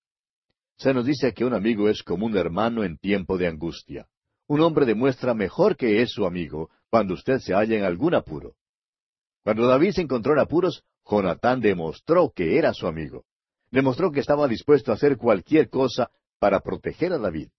Se 0.77 0.95
nos 0.95 1.05
dice 1.05 1.31
que 1.31 1.45
un 1.45 1.53
amigo 1.53 1.89
es 1.89 2.01
como 2.01 2.25
un 2.25 2.35
hermano 2.35 2.83
en 2.83 2.97
tiempo 2.97 3.37
de 3.37 3.45
angustia. 3.45 4.07
Un 4.47 4.61
hombre 4.61 4.87
demuestra 4.87 5.35
mejor 5.35 5.77
que 5.77 6.01
es 6.01 6.09
su 6.09 6.25
amigo 6.25 6.71
cuando 6.89 7.13
usted 7.13 7.37
se 7.37 7.53
halla 7.53 7.77
en 7.77 7.83
algún 7.83 8.15
apuro. 8.15 8.55
Cuando 9.43 9.67
David 9.67 9.91
se 9.91 10.01
encontró 10.01 10.33
en 10.33 10.39
apuros, 10.39 10.83
Jonatán 11.11 11.59
demostró 11.59 12.31
que 12.33 12.57
era 12.57 12.73
su 12.73 12.87
amigo. 12.87 13.25
Demostró 13.69 14.11
que 14.11 14.21
estaba 14.21 14.47
dispuesto 14.47 14.91
a 14.91 14.95
hacer 14.95 15.17
cualquier 15.17 15.69
cosa 15.69 16.09
para 16.39 16.61
proteger 16.61 17.11
a 17.13 17.17
David. 17.17 17.49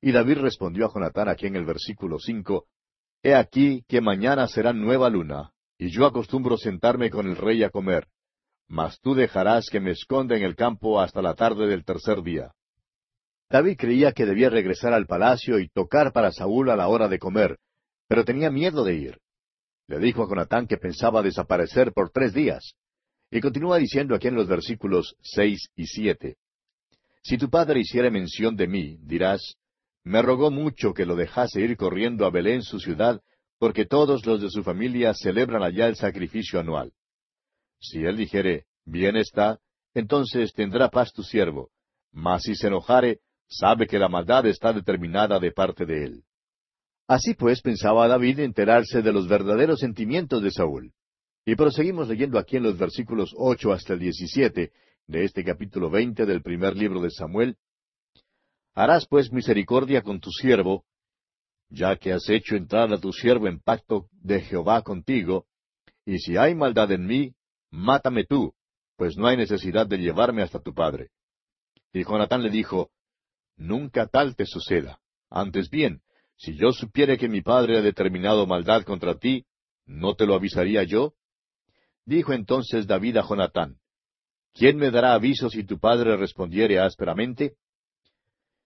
Y 0.00 0.12
David 0.12 0.38
respondió 0.38 0.86
a 0.86 0.92
Jonatán 0.92 1.28
aquí 1.28 1.46
en 1.46 1.56
el 1.56 1.64
versículo 1.64 2.18
cinco, 2.18 2.66
He 3.22 3.34
aquí 3.34 3.84
que 3.88 4.00
mañana 4.00 4.46
será 4.46 4.72
nueva 4.72 5.10
luna, 5.10 5.50
y 5.78 5.90
yo 5.90 6.06
acostumbro 6.06 6.56
sentarme 6.56 7.10
con 7.10 7.26
el 7.26 7.36
rey 7.36 7.64
a 7.64 7.70
comer, 7.70 8.06
mas 8.68 9.00
tú 9.00 9.14
dejarás 9.14 9.66
que 9.70 9.80
me 9.80 9.92
esconda 9.92 10.36
en 10.36 10.42
el 10.42 10.54
campo 10.54 11.00
hasta 11.00 11.22
la 11.22 11.34
tarde 11.34 11.66
del 11.66 11.84
tercer 11.84 12.22
día. 12.22 12.52
David 13.48 13.76
creía 13.78 14.12
que 14.12 14.26
debía 14.26 14.50
regresar 14.50 14.92
al 14.92 15.06
palacio 15.06 15.58
y 15.58 15.68
tocar 15.68 16.12
para 16.12 16.32
Saúl 16.32 16.70
a 16.70 16.76
la 16.76 16.88
hora 16.88 17.08
de 17.08 17.18
comer, 17.18 17.58
pero 18.08 18.24
tenía 18.24 18.50
miedo 18.50 18.84
de 18.84 18.94
ir. 18.94 19.18
Le 19.88 19.98
dijo 19.98 20.22
a 20.22 20.28
Jonatán 20.28 20.66
que 20.66 20.76
pensaba 20.76 21.22
desaparecer 21.22 21.92
por 21.92 22.10
tres 22.10 22.32
días. 22.34 22.74
Y 23.30 23.40
continúa 23.40 23.78
diciendo 23.78 24.14
aquí 24.14 24.28
en 24.28 24.34
los 24.34 24.48
versículos 24.48 25.16
seis 25.20 25.68
y 25.76 25.86
siete. 25.86 26.36
Si 27.22 27.38
tu 27.38 27.50
padre 27.50 27.80
hiciera 27.80 28.10
mención 28.10 28.56
de 28.56 28.68
mí, 28.68 28.98
dirás, 29.02 29.56
me 30.04 30.22
rogó 30.22 30.50
mucho 30.50 30.94
que 30.94 31.04
lo 31.04 31.16
dejase 31.16 31.60
ir 31.60 31.76
corriendo 31.76 32.24
a 32.24 32.30
Belén 32.30 32.62
su 32.62 32.78
ciudad, 32.78 33.20
porque 33.58 33.84
todos 33.86 34.24
los 34.26 34.40
de 34.40 34.50
su 34.50 34.62
familia 34.62 35.12
celebran 35.14 35.62
allá 35.62 35.88
el 35.88 35.96
sacrificio 35.96 36.60
anual. 36.60 36.92
Si 37.80 38.04
él 38.04 38.16
dijere, 38.16 38.66
bien 38.84 39.16
está, 39.16 39.58
entonces 39.94 40.52
tendrá 40.52 40.88
paz 40.88 41.12
tu 41.12 41.22
siervo, 41.22 41.70
mas 42.12 42.44
si 42.44 42.54
se 42.54 42.68
enojare, 42.68 43.18
sabe 43.48 43.86
que 43.86 43.98
la 43.98 44.08
maldad 44.08 44.46
está 44.46 44.72
determinada 44.72 45.40
de 45.40 45.52
parte 45.52 45.86
de 45.86 46.04
él. 46.04 46.24
Así 47.08 47.34
pues 47.34 47.62
pensaba 47.62 48.08
David 48.08 48.40
enterarse 48.40 49.02
de 49.02 49.12
los 49.12 49.28
verdaderos 49.28 49.78
sentimientos 49.80 50.42
de 50.42 50.50
Saúl. 50.50 50.92
Y 51.44 51.54
proseguimos 51.54 52.08
leyendo 52.08 52.38
aquí 52.38 52.56
en 52.56 52.64
los 52.64 52.76
versículos 52.76 53.32
ocho 53.36 53.72
hasta 53.72 53.92
el 53.92 54.00
diecisiete 54.00 54.72
de 55.06 55.24
este 55.24 55.44
capítulo 55.44 55.88
veinte 55.88 56.26
del 56.26 56.42
primer 56.42 56.76
libro 56.76 57.00
de 57.00 57.10
Samuel, 57.10 57.56
Harás 58.74 59.06
pues 59.08 59.32
misericordia 59.32 60.02
con 60.02 60.20
tu 60.20 60.30
siervo, 60.30 60.84
ya 61.70 61.96
que 61.96 62.12
has 62.12 62.28
hecho 62.28 62.56
entrar 62.56 62.92
a 62.92 62.98
tu 62.98 63.10
siervo 63.10 63.48
en 63.48 63.58
pacto 63.58 64.08
de 64.12 64.42
Jehová 64.42 64.82
contigo, 64.82 65.46
y 66.04 66.18
si 66.18 66.36
hay 66.36 66.54
maldad 66.54 66.92
en 66.92 67.06
mí, 67.06 67.34
mátame 67.70 68.24
tú, 68.24 68.52
pues 68.96 69.16
no 69.16 69.26
hay 69.28 69.38
necesidad 69.38 69.86
de 69.86 69.96
llevarme 69.96 70.42
hasta 70.42 70.60
tu 70.60 70.74
padre. 70.74 71.08
Y 71.92 72.04
Jonatán 72.04 72.42
le 72.42 72.50
dijo, 72.50 72.90
Nunca 73.56 74.06
tal 74.06 74.36
te 74.36 74.44
suceda. 74.44 75.00
Antes 75.30 75.70
bien, 75.70 76.02
si 76.36 76.56
yo 76.56 76.72
supiere 76.72 77.16
que 77.18 77.28
mi 77.28 77.40
padre 77.40 77.78
ha 77.78 77.82
determinado 77.82 78.46
maldad 78.46 78.82
contra 78.82 79.18
ti, 79.18 79.46
¿no 79.86 80.14
te 80.14 80.26
lo 80.26 80.34
avisaría 80.34 80.82
yo? 80.84 81.14
Dijo 82.04 82.32
entonces 82.32 82.86
David 82.86 83.16
a 83.16 83.26
Jonatán, 83.26 83.78
¿Quién 84.52 84.78
me 84.78 84.90
dará 84.90 85.12
aviso 85.12 85.50
si 85.50 85.64
tu 85.64 85.78
padre 85.78 86.16
respondiere 86.16 86.78
ásperamente? 86.80 87.56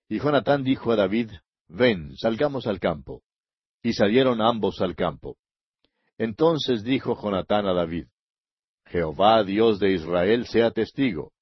Y 0.09 0.21
Jonatán 0.21 0.63
dijo 0.63 0.93
a 0.93 0.97
David, 0.97 1.33
Ven, 1.69 2.17
salgamos 2.17 2.67
al 2.67 2.79
campo. 2.79 3.23
Y 3.83 3.93
salieron 3.95 4.41
ambos 4.41 4.81
al 4.81 4.95
campo. 4.95 5.37
Entonces 6.19 6.85
dijo 6.85 7.21
Jonatán 7.21 7.67
a 7.67 7.73
David, 7.73 8.07
Jehová 8.85 9.43
Dios 9.43 9.79
de 9.79 9.93
Israel 9.93 10.47
sea 10.47 10.71
testigo. 10.71 11.33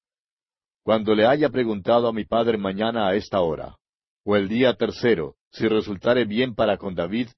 Cuando 0.83 1.13
le 1.13 1.25
haya 1.25 1.49
preguntado 1.49 2.07
a 2.07 2.13
mi 2.13 2.23
padre 2.23 2.57
mañana 2.57 3.07
a 3.07 3.15
esta 3.15 3.41
hora, 3.41 3.75
o 4.23 4.35
el 4.35 4.47
día 4.47 4.75
tercero, 4.75 5.35
si 5.51 5.67
resultare 5.67 6.25
bien 6.25 6.55
para 6.55 6.77
con 6.77 6.95
David, 6.95 7.29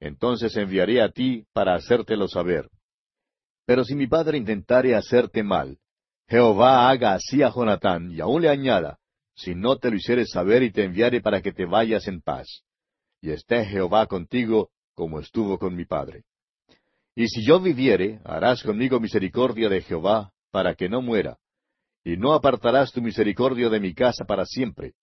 entonces 0.00 0.56
enviaré 0.56 1.02
a 1.02 1.10
ti 1.10 1.44
para 1.52 1.74
hacértelo 1.74 2.28
saber. 2.28 2.68
Pero 3.64 3.84
si 3.84 3.94
mi 3.94 4.06
padre 4.06 4.38
intentare 4.38 4.94
hacerte 4.94 5.42
mal, 5.42 5.78
Jehová 6.28 6.88
haga 6.88 7.14
así 7.14 7.42
a 7.42 7.50
Jonatán, 7.50 8.10
y 8.10 8.20
aún 8.20 8.42
le 8.42 8.48
añada, 8.48 8.98
si 9.34 9.54
no 9.54 9.76
te 9.76 9.90
lo 9.90 9.96
hicieres 9.96 10.30
saber 10.30 10.62
y 10.62 10.72
te 10.72 10.84
enviare 10.84 11.20
para 11.20 11.42
que 11.42 11.52
te 11.52 11.66
vayas 11.66 12.08
en 12.08 12.20
paz. 12.20 12.46
Y 13.20 13.30
esté 13.30 13.64
Jehová 13.64 14.06
contigo 14.06 14.70
como 14.94 15.20
estuvo 15.20 15.58
con 15.58 15.74
mi 15.74 15.84
padre. 15.84 16.24
Y 17.14 17.28
si 17.28 17.44
yo 17.46 17.60
viviere, 17.60 18.20
harás 18.24 18.62
conmigo 18.62 19.00
misericordia 19.00 19.68
de 19.68 19.82
Jehová, 19.82 20.32
para 20.50 20.74
que 20.74 20.88
no 20.88 21.02
muera, 21.02 21.38
y 22.04 22.16
no 22.16 22.32
apartarás 22.34 22.92
tu 22.92 23.02
misericordia 23.02 23.68
de 23.68 23.80
mi 23.80 23.94
casa 23.94 24.24
para 24.24 24.44
siempre. 24.46 24.94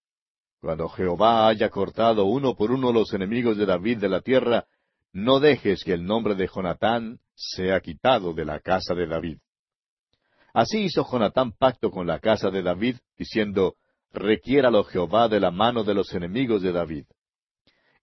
Cuando 0.63 0.87
Jehová 0.87 1.49
haya 1.49 1.69
cortado 1.69 2.23
uno 2.23 2.55
por 2.55 2.71
uno 2.71 2.93
los 2.93 3.13
enemigos 3.13 3.57
de 3.57 3.65
David 3.65 3.97
de 3.97 4.07
la 4.07 4.21
tierra, 4.21 4.65
no 5.11 5.41
dejes 5.41 5.83
que 5.83 5.91
el 5.91 6.05
nombre 6.05 6.35
de 6.35 6.47
Jonatán 6.47 7.19
sea 7.35 7.81
quitado 7.81 8.33
de 8.33 8.45
la 8.45 8.61
casa 8.61 8.93
de 8.95 9.05
David. 9.05 9.39
Así 10.53 10.83
hizo 10.83 11.05
Jonatán 11.05 11.51
pacto 11.51 11.91
con 11.91 12.07
la 12.07 12.19
casa 12.19 12.49
de 12.49 12.61
David, 12.61 12.95
diciendo, 13.17 13.75
Requiéralo 14.13 14.85
Jehová 14.85 15.27
de 15.27 15.41
la 15.41 15.51
mano 15.51 15.83
de 15.83 15.95
los 15.95 16.13
enemigos 16.13 16.61
de 16.61 16.71
David. 16.71 17.07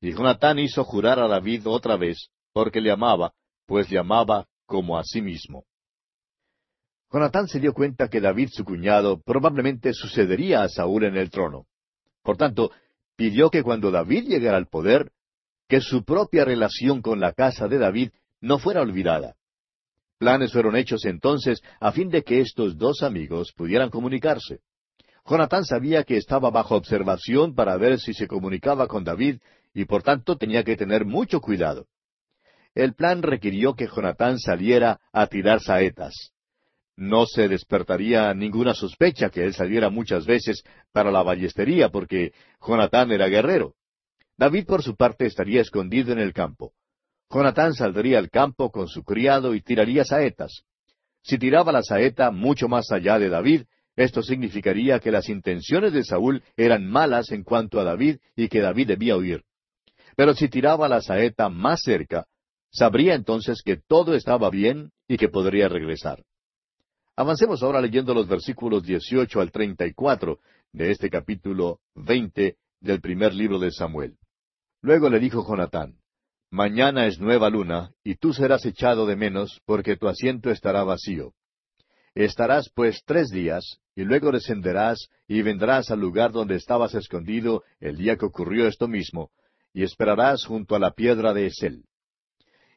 Y 0.03 0.13
Jonatán 0.13 0.59
hizo 0.59 0.85
jurar 0.85 1.19
a 1.19 1.29
David 1.29 1.63
otra 1.65 1.97
vez, 1.97 2.29
porque 2.53 2.83
le 2.83 2.91
amaba, 2.91 3.33
pues 3.65 3.91
le 3.91 3.99
amaba 3.99 4.49
como 4.67 4.99
a 4.99 5.05
sí 5.05 5.23
mismo. 5.23 5.65
Jonatán 7.11 7.49
se 7.49 7.59
dio 7.59 7.73
cuenta 7.73 8.09
que 8.09 8.21
David, 8.21 8.51
su 8.53 8.67
cuñado, 8.67 9.19
probablemente 9.23 9.95
sucedería 9.95 10.63
a 10.63 10.69
Saúl 10.69 11.05
en 11.05 11.17
el 11.17 11.31
trono. 11.31 11.65
Por 12.31 12.37
tanto, 12.37 12.71
pidió 13.17 13.51
que 13.51 13.65
cuando 13.65 13.91
David 13.91 14.29
llegara 14.29 14.57
al 14.57 14.69
poder, 14.69 15.11
que 15.69 15.81
su 15.81 16.05
propia 16.05 16.45
relación 16.45 17.03
con 17.03 17.19
la 17.19 17.33
casa 17.33 17.67
de 17.67 17.77
David 17.77 18.11
no 18.41 18.61
fuera 18.61 18.83
olvidada. 18.83 19.35
Planes 20.17 20.53
fueron 20.53 20.77
hechos 20.77 21.07
entonces 21.07 21.61
a 21.81 21.91
fin 21.91 22.09
de 22.09 22.23
que 22.23 22.41
estos 22.41 22.79
dos 22.79 23.03
amigos 23.03 23.53
pudieran 23.53 23.91
comunicarse. 23.91 24.61
Jonatán 25.27 25.65
sabía 25.65 26.05
que 26.05 26.19
estaba 26.19 26.51
bajo 26.51 26.77
observación 26.77 27.57
para 27.57 27.77
ver 27.77 27.99
si 27.99 28.15
se 28.15 28.29
comunicaba 28.29 28.87
con 28.87 29.03
David 29.03 29.41
y 29.75 29.87
por 29.87 30.05
tanto 30.05 30.37
tenía 30.37 30.63
que 30.63 30.77
tener 30.77 31.05
mucho 31.05 31.41
cuidado. 31.41 31.89
El 32.77 32.95
plan 32.95 33.25
requirió 33.25 33.75
que 33.75 33.89
Jonatán 33.89 34.39
saliera 34.39 35.01
a 35.13 35.27
tirar 35.27 35.59
saetas. 35.61 36.31
No 37.01 37.25
se 37.25 37.49
despertaría 37.49 38.35
ninguna 38.35 38.75
sospecha 38.75 39.31
que 39.31 39.43
él 39.43 39.55
saliera 39.55 39.89
muchas 39.89 40.27
veces 40.27 40.63
para 40.93 41.11
la 41.11 41.23
ballestería 41.23 41.89
porque 41.89 42.35
Jonatán 42.61 43.11
era 43.11 43.27
guerrero. 43.29 43.73
David 44.37 44.67
por 44.67 44.83
su 44.83 44.97
parte 44.97 45.25
estaría 45.25 45.63
escondido 45.63 46.13
en 46.13 46.19
el 46.19 46.35
campo. 46.35 46.75
Jonatán 47.31 47.73
saldría 47.73 48.19
al 48.19 48.29
campo 48.29 48.71
con 48.71 48.87
su 48.87 49.03
criado 49.03 49.55
y 49.55 49.63
tiraría 49.63 50.05
saetas. 50.05 50.65
Si 51.23 51.39
tiraba 51.39 51.73
la 51.73 51.83
saeta 51.83 52.31
mucho 52.31 52.69
más 52.69 52.93
allá 52.93 53.19
de 53.19 53.31
David, 53.31 53.63
esto 53.97 54.23
significaría 54.23 55.01
que 55.01 55.11
las 55.11 55.31
intenciones 55.31 55.95
de 55.95 56.05
Saúl 56.05 56.43
eran 56.55 56.87
malas 56.87 57.33
en 57.33 57.45
cuanto 57.45 57.81
a 57.81 57.85
David 57.85 58.19
y 58.37 58.49
que 58.49 58.61
David 58.61 58.89
debía 58.89 59.17
huir. 59.17 59.45
Pero 60.17 60.35
si 60.35 60.51
tiraba 60.51 60.87
la 60.87 61.01
saeta 61.01 61.49
más 61.49 61.81
cerca, 61.81 62.27
sabría 62.71 63.15
entonces 63.15 63.63
que 63.65 63.79
todo 63.79 64.15
estaba 64.15 64.51
bien 64.51 64.91
y 65.09 65.17
que 65.17 65.31
podría 65.31 65.67
regresar. 65.67 66.25
Avancemos 67.21 67.63
ahora 67.63 67.83
leyendo 67.83 68.15
los 68.15 68.27
versículos 68.27 68.83
18 68.83 69.43
al 69.43 69.53
34 69.53 70.39
de 70.73 70.91
este 70.91 71.11
capítulo 71.11 71.81
20 71.95 72.57
del 72.81 73.03
primer 73.03 73.35
libro 73.35 73.59
de 73.59 73.71
Samuel. 73.73 74.17
Luego 74.81 75.11
le 75.11 75.19
dijo 75.21 75.47
Jonatán, 75.47 75.99
Mañana 76.51 77.07
es 77.07 77.21
nueva 77.21 77.51
luna, 77.51 77.93
y 78.03 78.15
tú 78.15 78.33
serás 78.33 78.65
echado 78.65 79.05
de 79.05 79.17
menos, 79.17 79.61
porque 79.67 79.99
tu 79.99 80.09
asiento 80.09 80.51
estará 80.51 80.83
vacío. 80.83 81.35
Estarás 82.15 82.71
pues 82.75 83.03
tres 83.05 83.29
días, 83.29 83.83
y 83.95 84.05
luego 84.05 84.33
descenderás 84.33 85.11
y 85.29 85.43
vendrás 85.43 85.91
al 85.91 86.01
lugar 86.01 86.33
donde 86.33 86.55
estabas 86.55 86.95
escondido 86.95 87.65
el 87.81 87.99
día 87.99 88.17
que 88.17 88.25
ocurrió 88.25 88.67
esto 88.67 88.89
mismo, 88.89 89.31
y 89.75 89.83
esperarás 89.83 90.47
junto 90.47 90.75
a 90.75 90.79
la 90.79 90.93
piedra 90.93 91.35
de 91.35 91.49
Esel. 91.49 91.85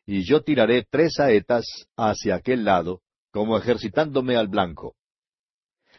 Y 0.05 0.25
yo 0.25 0.41
tiraré 0.41 0.85
tres 0.91 1.13
saetas 1.15 1.63
hacia 1.95 2.35
aquel 2.35 2.65
lado, 2.65 2.99
como 3.33 3.57
ejercitándome 3.57 4.35
al 4.35 4.47
blanco. 4.47 4.95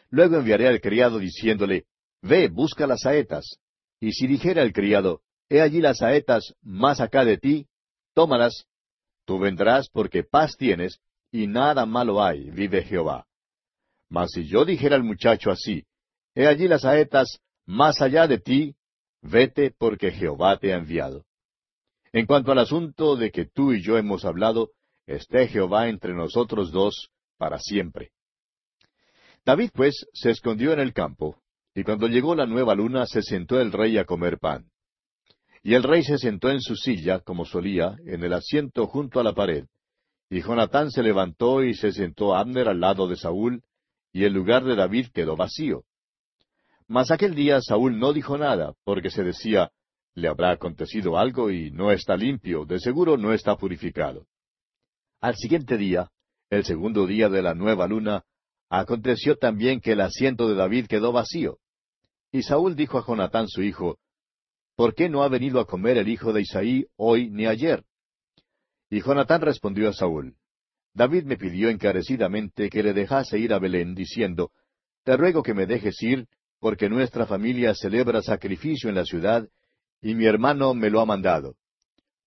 Luego 0.08 0.36
enviaré 0.36 0.68
al 0.68 0.80
criado 0.80 1.18
diciéndole, 1.18 1.84
Ve, 2.22 2.48
busca 2.48 2.86
las 2.86 3.00
saetas. 3.00 3.58
Y 4.00 4.12
si 4.12 4.28
dijera 4.28 4.62
el 4.62 4.72
criado, 4.72 5.20
He 5.48 5.60
allí 5.60 5.80
las 5.80 5.98
saetas 5.98 6.54
más 6.62 7.00
acá 7.00 7.24
de 7.24 7.36
ti, 7.36 7.66
tómalas. 8.14 8.66
Tú 9.26 9.40
vendrás 9.40 9.88
porque 9.90 10.22
paz 10.22 10.56
tienes, 10.56 11.00
y 11.32 11.48
nada 11.48 11.84
malo 11.86 12.22
hay, 12.22 12.50
vive 12.50 12.84
Jehová. 12.84 13.26
Mas 14.08 14.30
si 14.30 14.46
yo 14.46 14.64
dijera 14.64 14.94
al 14.94 15.02
muchacho 15.02 15.50
así, 15.50 15.84
He 16.36 16.46
allí 16.46 16.68
las 16.68 16.82
saetas 16.82 17.40
más 17.66 18.00
allá 18.00 18.28
de 18.28 18.38
ti, 18.38 18.76
vete 19.22 19.74
porque 19.76 20.12
Jehová 20.12 20.56
te 20.58 20.72
ha 20.72 20.76
enviado. 20.76 21.24
En 22.12 22.26
cuanto 22.26 22.52
al 22.52 22.60
asunto 22.60 23.16
de 23.16 23.32
que 23.32 23.44
tú 23.44 23.72
y 23.72 23.82
yo 23.82 23.98
hemos 23.98 24.24
hablado, 24.24 24.70
esté 25.06 25.48
Jehová 25.48 25.88
entre 25.88 26.14
nosotros 26.14 26.70
dos 26.70 27.10
para 27.36 27.58
siempre. 27.58 28.10
David 29.44 29.70
pues 29.74 30.06
se 30.12 30.30
escondió 30.30 30.72
en 30.72 30.80
el 30.80 30.92
campo, 30.92 31.36
y 31.74 31.82
cuando 31.82 32.08
llegó 32.08 32.34
la 32.34 32.46
nueva 32.46 32.74
luna 32.74 33.06
se 33.06 33.22
sentó 33.22 33.60
el 33.60 33.72
rey 33.72 33.98
a 33.98 34.04
comer 34.04 34.38
pan. 34.38 34.70
Y 35.62 35.74
el 35.74 35.82
rey 35.82 36.02
se 36.02 36.18
sentó 36.18 36.50
en 36.50 36.60
su 36.60 36.76
silla, 36.76 37.20
como 37.20 37.44
solía, 37.44 37.96
en 38.06 38.22
el 38.22 38.32
asiento 38.32 38.86
junto 38.86 39.20
a 39.20 39.24
la 39.24 39.32
pared. 39.32 39.66
Y 40.30 40.42
Jonatán 40.42 40.90
se 40.90 41.02
levantó 41.02 41.62
y 41.62 41.74
se 41.74 41.92
sentó 41.92 42.34
Abner 42.34 42.68
al 42.68 42.80
lado 42.80 43.08
de 43.08 43.16
Saúl, 43.16 43.62
y 44.12 44.24
el 44.24 44.32
lugar 44.32 44.64
de 44.64 44.76
David 44.76 45.08
quedó 45.12 45.36
vacío. 45.36 45.84
Mas 46.86 47.10
aquel 47.10 47.34
día 47.34 47.60
Saúl 47.60 47.98
no 47.98 48.12
dijo 48.12 48.36
nada, 48.38 48.74
porque 48.84 49.10
se 49.10 49.24
decía, 49.24 49.70
le 50.14 50.28
habrá 50.28 50.52
acontecido 50.52 51.18
algo 51.18 51.50
y 51.50 51.70
no 51.70 51.90
está 51.90 52.16
limpio, 52.16 52.64
de 52.64 52.78
seguro 52.78 53.16
no 53.16 53.32
está 53.32 53.56
purificado. 53.56 54.26
Al 55.20 55.34
siguiente 55.36 55.76
día, 55.76 56.10
el 56.54 56.64
segundo 56.64 57.06
día 57.06 57.28
de 57.28 57.42
la 57.42 57.54
nueva 57.54 57.86
luna, 57.86 58.24
aconteció 58.68 59.36
también 59.36 59.80
que 59.80 59.92
el 59.92 60.00
asiento 60.00 60.48
de 60.48 60.54
David 60.54 60.86
quedó 60.86 61.12
vacío. 61.12 61.58
Y 62.32 62.42
Saúl 62.42 62.74
dijo 62.74 62.98
a 62.98 63.06
Jonatán 63.06 63.48
su 63.48 63.62
hijo, 63.62 63.98
¿por 64.76 64.94
qué 64.94 65.08
no 65.08 65.22
ha 65.22 65.28
venido 65.28 65.60
a 65.60 65.66
comer 65.66 65.98
el 65.98 66.08
hijo 66.08 66.32
de 66.32 66.42
Isaí 66.42 66.86
hoy 66.96 67.30
ni 67.30 67.46
ayer? 67.46 67.84
Y 68.90 69.00
Jonatán 69.00 69.40
respondió 69.40 69.88
a 69.88 69.92
Saúl, 69.92 70.36
David 70.94 71.24
me 71.24 71.36
pidió 71.36 71.68
encarecidamente 71.70 72.70
que 72.70 72.82
le 72.82 72.92
dejase 72.92 73.38
ir 73.38 73.52
a 73.52 73.58
Belén, 73.58 73.94
diciendo, 73.94 74.52
Te 75.02 75.16
ruego 75.16 75.42
que 75.42 75.52
me 75.52 75.66
dejes 75.66 76.00
ir, 76.02 76.28
porque 76.60 76.88
nuestra 76.88 77.26
familia 77.26 77.74
celebra 77.74 78.22
sacrificio 78.22 78.88
en 78.88 78.94
la 78.94 79.04
ciudad, 79.04 79.48
y 80.00 80.14
mi 80.14 80.26
hermano 80.26 80.72
me 80.72 80.90
lo 80.90 81.00
ha 81.00 81.06
mandado. 81.06 81.56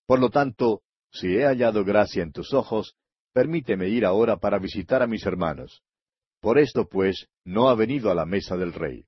Por 0.06 0.20
lo 0.20 0.28
tanto, 0.30 0.82
si 1.10 1.28
he 1.28 1.44
hallado 1.44 1.84
gracia 1.84 2.22
en 2.22 2.32
tus 2.32 2.52
ojos, 2.52 2.94
permíteme 3.38 3.88
ir 3.88 4.04
ahora 4.04 4.38
para 4.38 4.58
visitar 4.58 5.00
a 5.00 5.06
mis 5.06 5.24
hermanos. 5.24 5.80
Por 6.40 6.58
esto, 6.58 6.88
pues, 6.88 7.28
no 7.44 7.68
ha 7.68 7.76
venido 7.76 8.10
a 8.10 8.14
la 8.16 8.26
mesa 8.26 8.56
del 8.56 8.72
rey. 8.72 9.04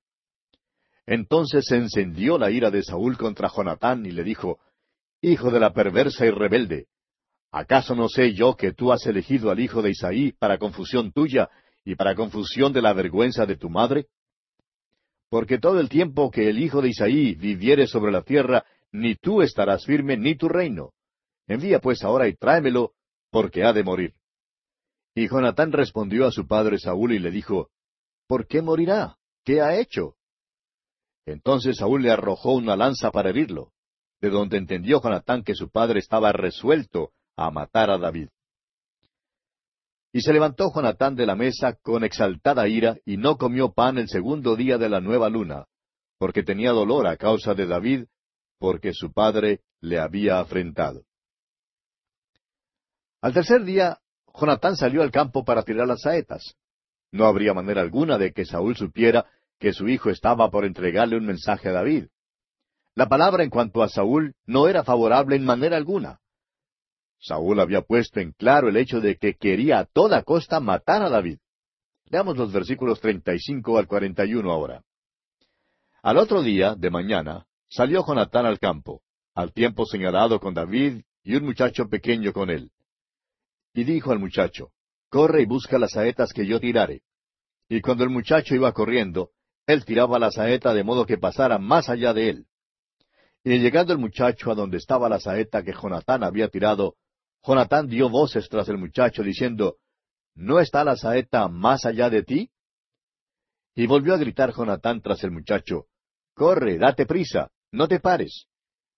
Entonces 1.05 1.65
se 1.67 1.75
encendió 1.75 2.37
la 2.37 2.49
ira 2.49 2.71
de 2.71 2.81
Saúl 2.81 3.17
contra 3.17 3.49
Jonatán 3.53 4.05
y 4.05 4.11
le 4.11 4.23
dijo, 4.23 4.59
Hijo 5.21 5.51
de 5.51 5.59
la 5.59 5.73
perversa 5.73 6.25
y 6.25 6.29
rebelde, 6.29 6.87
¿acaso 7.51 7.93
no 7.93 8.07
sé 8.07 8.33
yo 8.33 8.55
que 8.55 8.71
tú 8.71 8.93
has 8.93 9.05
elegido 9.05 9.51
al 9.51 9.59
hijo 9.59 9.81
de 9.81 9.89
Isaí 9.89 10.31
para 10.31 10.57
confusión 10.57 11.11
tuya 11.11 11.49
y 11.83 11.95
para 11.95 12.15
confusión 12.15 12.71
de 12.71 12.81
la 12.81 12.93
vergüenza 12.93 13.45
de 13.45 13.57
tu 13.57 13.69
madre? 13.69 14.07
Porque 15.29 15.57
todo 15.57 15.81
el 15.81 15.89
tiempo 15.89 16.31
que 16.31 16.47
el 16.47 16.57
hijo 16.57 16.81
de 16.81 16.87
Isaí 16.87 17.35
viviere 17.35 17.85
sobre 17.85 18.13
la 18.13 18.21
tierra, 18.21 18.63
ni 18.93 19.15
tú 19.15 19.41
estarás 19.41 19.85
firme 19.85 20.15
ni 20.15 20.35
tu 20.35 20.47
reino. 20.47 20.93
Envía 21.47 21.79
pues 21.79 22.01
ahora 22.05 22.29
y 22.29 22.35
tráemelo, 22.37 22.93
porque 23.29 23.65
ha 23.65 23.73
de 23.73 23.83
morir. 23.83 24.13
Y 25.13 25.27
Jonatán 25.27 25.71
respondió 25.71 26.25
a 26.25 26.31
su 26.31 26.47
padre 26.47 26.79
Saúl 26.79 27.13
y 27.13 27.19
le 27.19 27.31
dijo, 27.31 27.69
¿Por 28.27 28.47
qué 28.47 28.61
morirá? 28.61 29.17
¿Qué 29.43 29.61
ha 29.61 29.77
hecho? 29.77 30.15
Entonces 31.25 31.77
Saúl 31.77 32.03
le 32.03 32.11
arrojó 32.11 32.53
una 32.53 32.75
lanza 32.75 33.11
para 33.11 33.29
herirlo, 33.29 33.73
de 34.21 34.29
donde 34.29 34.57
entendió 34.57 35.01
Jonatán 35.01 35.43
que 35.43 35.55
su 35.55 35.69
padre 35.69 35.99
estaba 35.99 36.31
resuelto 36.31 37.11
a 37.35 37.51
matar 37.51 37.89
a 37.89 37.97
David. 37.97 38.29
Y 40.13 40.21
se 40.21 40.33
levantó 40.33 40.71
Jonatán 40.73 41.15
de 41.15 41.25
la 41.25 41.35
mesa 41.35 41.77
con 41.81 42.03
exaltada 42.03 42.67
ira, 42.67 42.97
y 43.05 43.17
no 43.17 43.37
comió 43.37 43.71
pan 43.71 43.97
el 43.97 44.09
segundo 44.09 44.55
día 44.55 44.77
de 44.77 44.89
la 44.89 44.99
nueva 44.99 45.29
luna, 45.29 45.65
porque 46.17 46.43
tenía 46.43 46.71
dolor 46.71 47.07
a 47.07 47.17
causa 47.17 47.53
de 47.53 47.65
David, 47.65 48.05
porque 48.59 48.93
su 48.93 49.11
padre 49.11 49.61
le 49.79 49.99
había 49.99 50.39
afrentado. 50.39 51.03
Al 53.21 53.33
tercer 53.33 53.63
día, 53.63 53.99
Jonatán 54.39 54.75
salió 54.75 55.01
al 55.01 55.11
campo 55.11 55.43
para 55.43 55.63
tirar 55.63 55.87
las 55.87 56.01
saetas. 56.01 56.55
No 57.11 57.25
habría 57.25 57.53
manera 57.53 57.81
alguna 57.81 58.17
de 58.17 58.31
que 58.31 58.45
Saúl 58.45 58.75
supiera 58.75 59.25
que 59.59 59.73
su 59.73 59.87
hijo 59.87 60.09
estaba 60.09 60.49
por 60.49 60.65
entregarle 60.65 61.17
un 61.17 61.25
mensaje 61.25 61.69
a 61.69 61.73
David. 61.73 62.07
La 62.95 63.07
palabra 63.07 63.43
en 63.43 63.49
cuanto 63.49 63.83
a 63.83 63.89
Saúl 63.89 64.35
no 64.45 64.67
era 64.67 64.83
favorable 64.83 65.35
en 65.35 65.45
manera 65.45 65.77
alguna. 65.77 66.19
Saúl 67.19 67.59
había 67.59 67.81
puesto 67.81 68.19
en 68.19 68.31
claro 68.31 68.69
el 68.69 68.77
hecho 68.77 68.99
de 68.99 69.17
que 69.17 69.35
quería 69.35 69.79
a 69.79 69.85
toda 69.85 70.23
costa 70.23 70.59
matar 70.59 71.03
a 71.03 71.09
David. 71.09 71.37
Leamos 72.05 72.35
los 72.35 72.51
versículos 72.51 72.99
35 72.99 73.77
al 73.77 73.87
41 73.87 74.51
ahora. 74.51 74.83
Al 76.01 76.17
otro 76.17 76.41
día, 76.41 76.75
de 76.75 76.89
mañana, 76.89 77.45
salió 77.69 78.05
Jonatán 78.05 78.45
al 78.45 78.59
campo, 78.59 79.03
al 79.35 79.53
tiempo 79.53 79.85
señalado 79.85 80.39
con 80.39 80.53
David 80.53 81.03
y 81.23 81.35
un 81.35 81.45
muchacho 81.45 81.87
pequeño 81.87 82.33
con 82.33 82.49
él. 82.49 82.71
Y 83.73 83.83
dijo 83.83 84.11
al 84.11 84.19
muchacho, 84.19 84.71
Corre 85.09 85.41
y 85.41 85.45
busca 85.45 85.77
las 85.77 85.91
saetas 85.91 86.31
que 86.33 86.45
yo 86.45 86.59
tirare. 86.59 87.01
Y 87.67 87.81
cuando 87.81 88.03
el 88.03 88.09
muchacho 88.09 88.55
iba 88.55 88.71
corriendo, 88.73 89.31
él 89.65 89.85
tiraba 89.85 90.19
la 90.19 90.31
saeta 90.31 90.73
de 90.73 90.83
modo 90.83 91.05
que 91.05 91.17
pasara 91.17 91.57
más 91.57 91.89
allá 91.89 92.13
de 92.13 92.29
él. 92.29 92.45
Y 93.43 93.59
llegando 93.59 93.93
el 93.93 93.99
muchacho 93.99 94.51
a 94.51 94.55
donde 94.55 94.77
estaba 94.77 95.09
la 95.09 95.19
saeta 95.19 95.63
que 95.63 95.73
Jonatán 95.73 96.23
había 96.23 96.47
tirado, 96.47 96.95
Jonatán 97.43 97.87
dio 97.87 98.09
voces 98.09 98.47
tras 98.49 98.69
el 98.69 98.77
muchacho 98.77 99.23
diciendo, 99.23 99.77
¿No 100.35 100.59
está 100.59 100.83
la 100.83 100.95
saeta 100.95 101.47
más 101.47 101.85
allá 101.85 102.09
de 102.09 102.23
ti? 102.23 102.51
Y 103.75 103.87
volvió 103.87 104.13
a 104.13 104.17
gritar 104.17 104.53
Jonatán 104.53 105.01
tras 105.01 105.23
el 105.23 105.31
muchacho, 105.31 105.87
Corre, 106.33 106.77
date 106.77 107.05
prisa, 107.05 107.51
no 107.71 107.87
te 107.87 107.99
pares. 107.99 108.47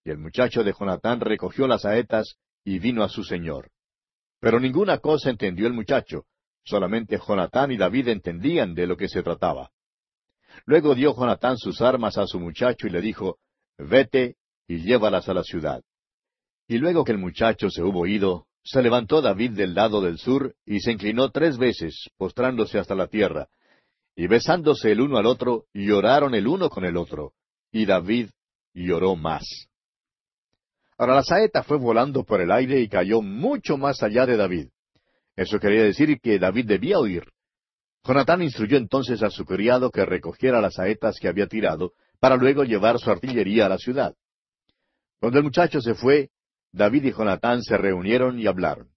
Y 0.04 0.10
el 0.10 0.18
muchacho 0.18 0.64
de 0.64 0.74
Jonatán 0.78 1.20
recogió 1.22 1.68
las 1.68 1.84
saetas 1.84 2.36
y 2.64 2.80
vino 2.80 3.04
a 3.04 3.10
su 3.10 3.24
señor. 3.24 3.73
Pero 4.44 4.60
ninguna 4.60 4.98
cosa 4.98 5.30
entendió 5.30 5.68
el 5.68 5.74
muchacho, 5.74 6.26
solamente 6.66 7.18
Jonatán 7.18 7.72
y 7.72 7.78
David 7.78 8.10
entendían 8.10 8.74
de 8.74 8.86
lo 8.86 8.98
que 8.98 9.08
se 9.08 9.24
trataba. 9.24 9.72
Luego 10.66 10.96
dio 10.96 11.16
Jonatán 11.16 11.58
sus 11.58 11.80
armas 11.80 12.18
a 12.18 12.28
su 12.28 12.42
muchacho 12.42 12.88
y 12.88 12.90
le 12.90 13.00
dijo, 13.00 13.38
Vete 13.78 14.36
y 14.68 14.82
llévalas 14.82 15.30
a 15.30 15.34
la 15.34 15.44
ciudad. 15.44 15.82
Y 16.68 16.78
luego 16.78 17.06
que 17.06 17.14
el 17.14 17.20
muchacho 17.20 17.70
se 17.70 17.84
hubo 17.84 18.06
ido, 18.06 18.46
se 18.66 18.82
levantó 18.82 19.22
David 19.22 19.52
del 19.52 19.76
lado 19.76 20.02
del 20.02 20.18
sur 20.18 20.54
y 20.66 20.82
se 20.82 20.92
inclinó 20.92 21.32
tres 21.32 21.58
veces, 21.58 22.10
postrándose 22.18 22.78
hasta 22.80 22.96
la 22.96 23.08
tierra, 23.08 23.48
y 24.14 24.28
besándose 24.28 24.92
el 24.92 25.00
uno 25.00 25.20
al 25.20 25.26
otro, 25.26 25.68
lloraron 25.74 26.36
el 26.36 26.50
uno 26.50 26.70
con 26.70 26.84
el 26.84 26.98
otro, 26.98 27.32
y 27.72 27.86
David 27.86 28.32
lloró 28.74 29.16
más. 29.16 29.70
Ahora 30.98 31.16
la 31.16 31.24
saeta 31.24 31.64
fue 31.64 31.78
volando 31.78 32.24
por 32.24 32.42
el 32.42 32.52
aire 32.52 32.80
y 32.80 32.88
cayó 32.88 33.22
mucho 33.22 33.78
más 33.78 34.04
allá 34.04 34.26
de 34.26 34.38
David. 34.38 34.68
Eso 35.36 35.60
quería 35.60 35.84
decir 35.84 36.20
que 36.20 36.38
David 36.40 36.68
debía 36.68 37.00
huir. 37.00 37.26
Jonatán 38.06 38.42
instruyó 38.42 38.78
entonces 38.78 39.24
a 39.24 39.30
su 39.30 39.46
criado 39.46 39.90
que 39.90 40.06
recogiera 40.06 40.62
las 40.62 40.76
saetas 40.76 41.18
que 41.20 41.28
había 41.28 41.48
tirado, 41.48 41.94
para 42.20 42.36
luego 42.36 42.64
llevar 42.64 43.00
su 43.00 43.10
artillería 43.10 43.66
a 43.66 43.70
la 43.70 43.78
ciudad. 43.78 44.14
Cuando 45.20 45.40
el 45.40 45.46
muchacho 45.46 45.82
se 45.82 45.94
fue, 45.94 46.30
David 46.72 47.06
y 47.06 47.12
Jonatán 47.12 47.64
se 47.64 47.78
reunieron 47.78 48.40
y 48.40 48.48
hablaron. 48.48 48.90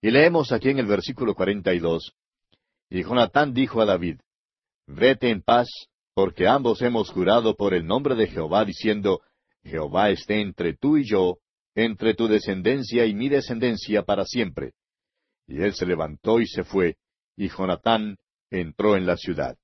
Y 0.00 0.10
leemos 0.10 0.52
aquí 0.52 0.68
en 0.70 0.78
el 0.78 0.86
versículo 0.86 1.34
cuarenta 1.34 1.72
y 1.72 1.78
dos, 1.78 2.12
Y 2.90 3.02
Jonatán 3.02 3.54
dijo 3.54 3.80
a 3.80 3.86
David, 3.86 4.20
Vete 4.86 5.30
en 5.30 5.42
paz, 5.42 5.68
porque 6.14 6.46
ambos 6.46 6.82
hemos 6.82 7.10
jurado 7.10 7.56
por 7.56 7.72
el 7.72 7.86
nombre 7.86 8.14
de 8.14 8.26
Jehová, 8.26 8.64
diciendo, 8.64 9.22
Jehová 9.64 10.10
esté 10.10 10.40
entre 10.40 10.74
tú 10.74 10.96
y 10.96 11.04
yo, 11.04 11.38
entre 11.74 12.14
tu 12.14 12.28
descendencia 12.28 13.06
y 13.06 13.14
mi 13.14 13.28
descendencia 13.28 14.02
para 14.02 14.24
siempre. 14.24 14.72
Y 15.46 15.62
él 15.62 15.74
se 15.74 15.86
levantó 15.86 16.40
y 16.40 16.46
se 16.46 16.64
fue, 16.64 16.96
y 17.36 17.48
Jonatán 17.48 18.16
entró 18.50 18.96
en 18.96 19.06
la 19.06 19.16
ciudad. 19.16 19.56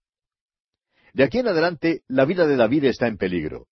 De 1.13 1.25
aquí 1.25 1.39
en 1.39 1.49
adelante, 1.49 2.03
la 2.09 2.25
vida 2.25 2.47
de 2.47 2.57
David 2.57 2.85
está 2.85 3.07
en 3.07 3.17
peligro. 3.17 3.67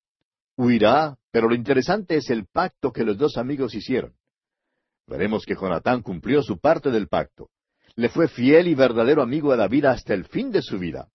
Huirá, 0.57 1.17
pero 1.31 1.49
lo 1.49 1.55
interesante 1.55 2.17
es 2.17 2.31
el 2.31 2.47
pacto 2.47 2.93
que 2.93 3.05
los 3.05 3.19
dos 3.19 3.37
amigos 3.37 3.75
hicieron. 3.75 4.15
Veremos 5.07 5.45
que 5.45 5.55
Jonatán 5.55 6.03
cumplió 6.03 6.43
su 6.43 6.59
parte 6.59 6.91
del 6.91 7.09
pacto. 7.09 7.51
Le 7.95 8.09
fue 8.09 8.29
fiel 8.29 8.69
y 8.69 8.75
verdadero 8.75 9.23
amigo 9.23 9.53
a 9.53 9.57
David 9.57 9.85
hasta 9.87 10.15
el 10.15 10.25
fin 10.25 10.51
de 10.51 10.63
su 10.63 10.79
vida. 10.79 11.09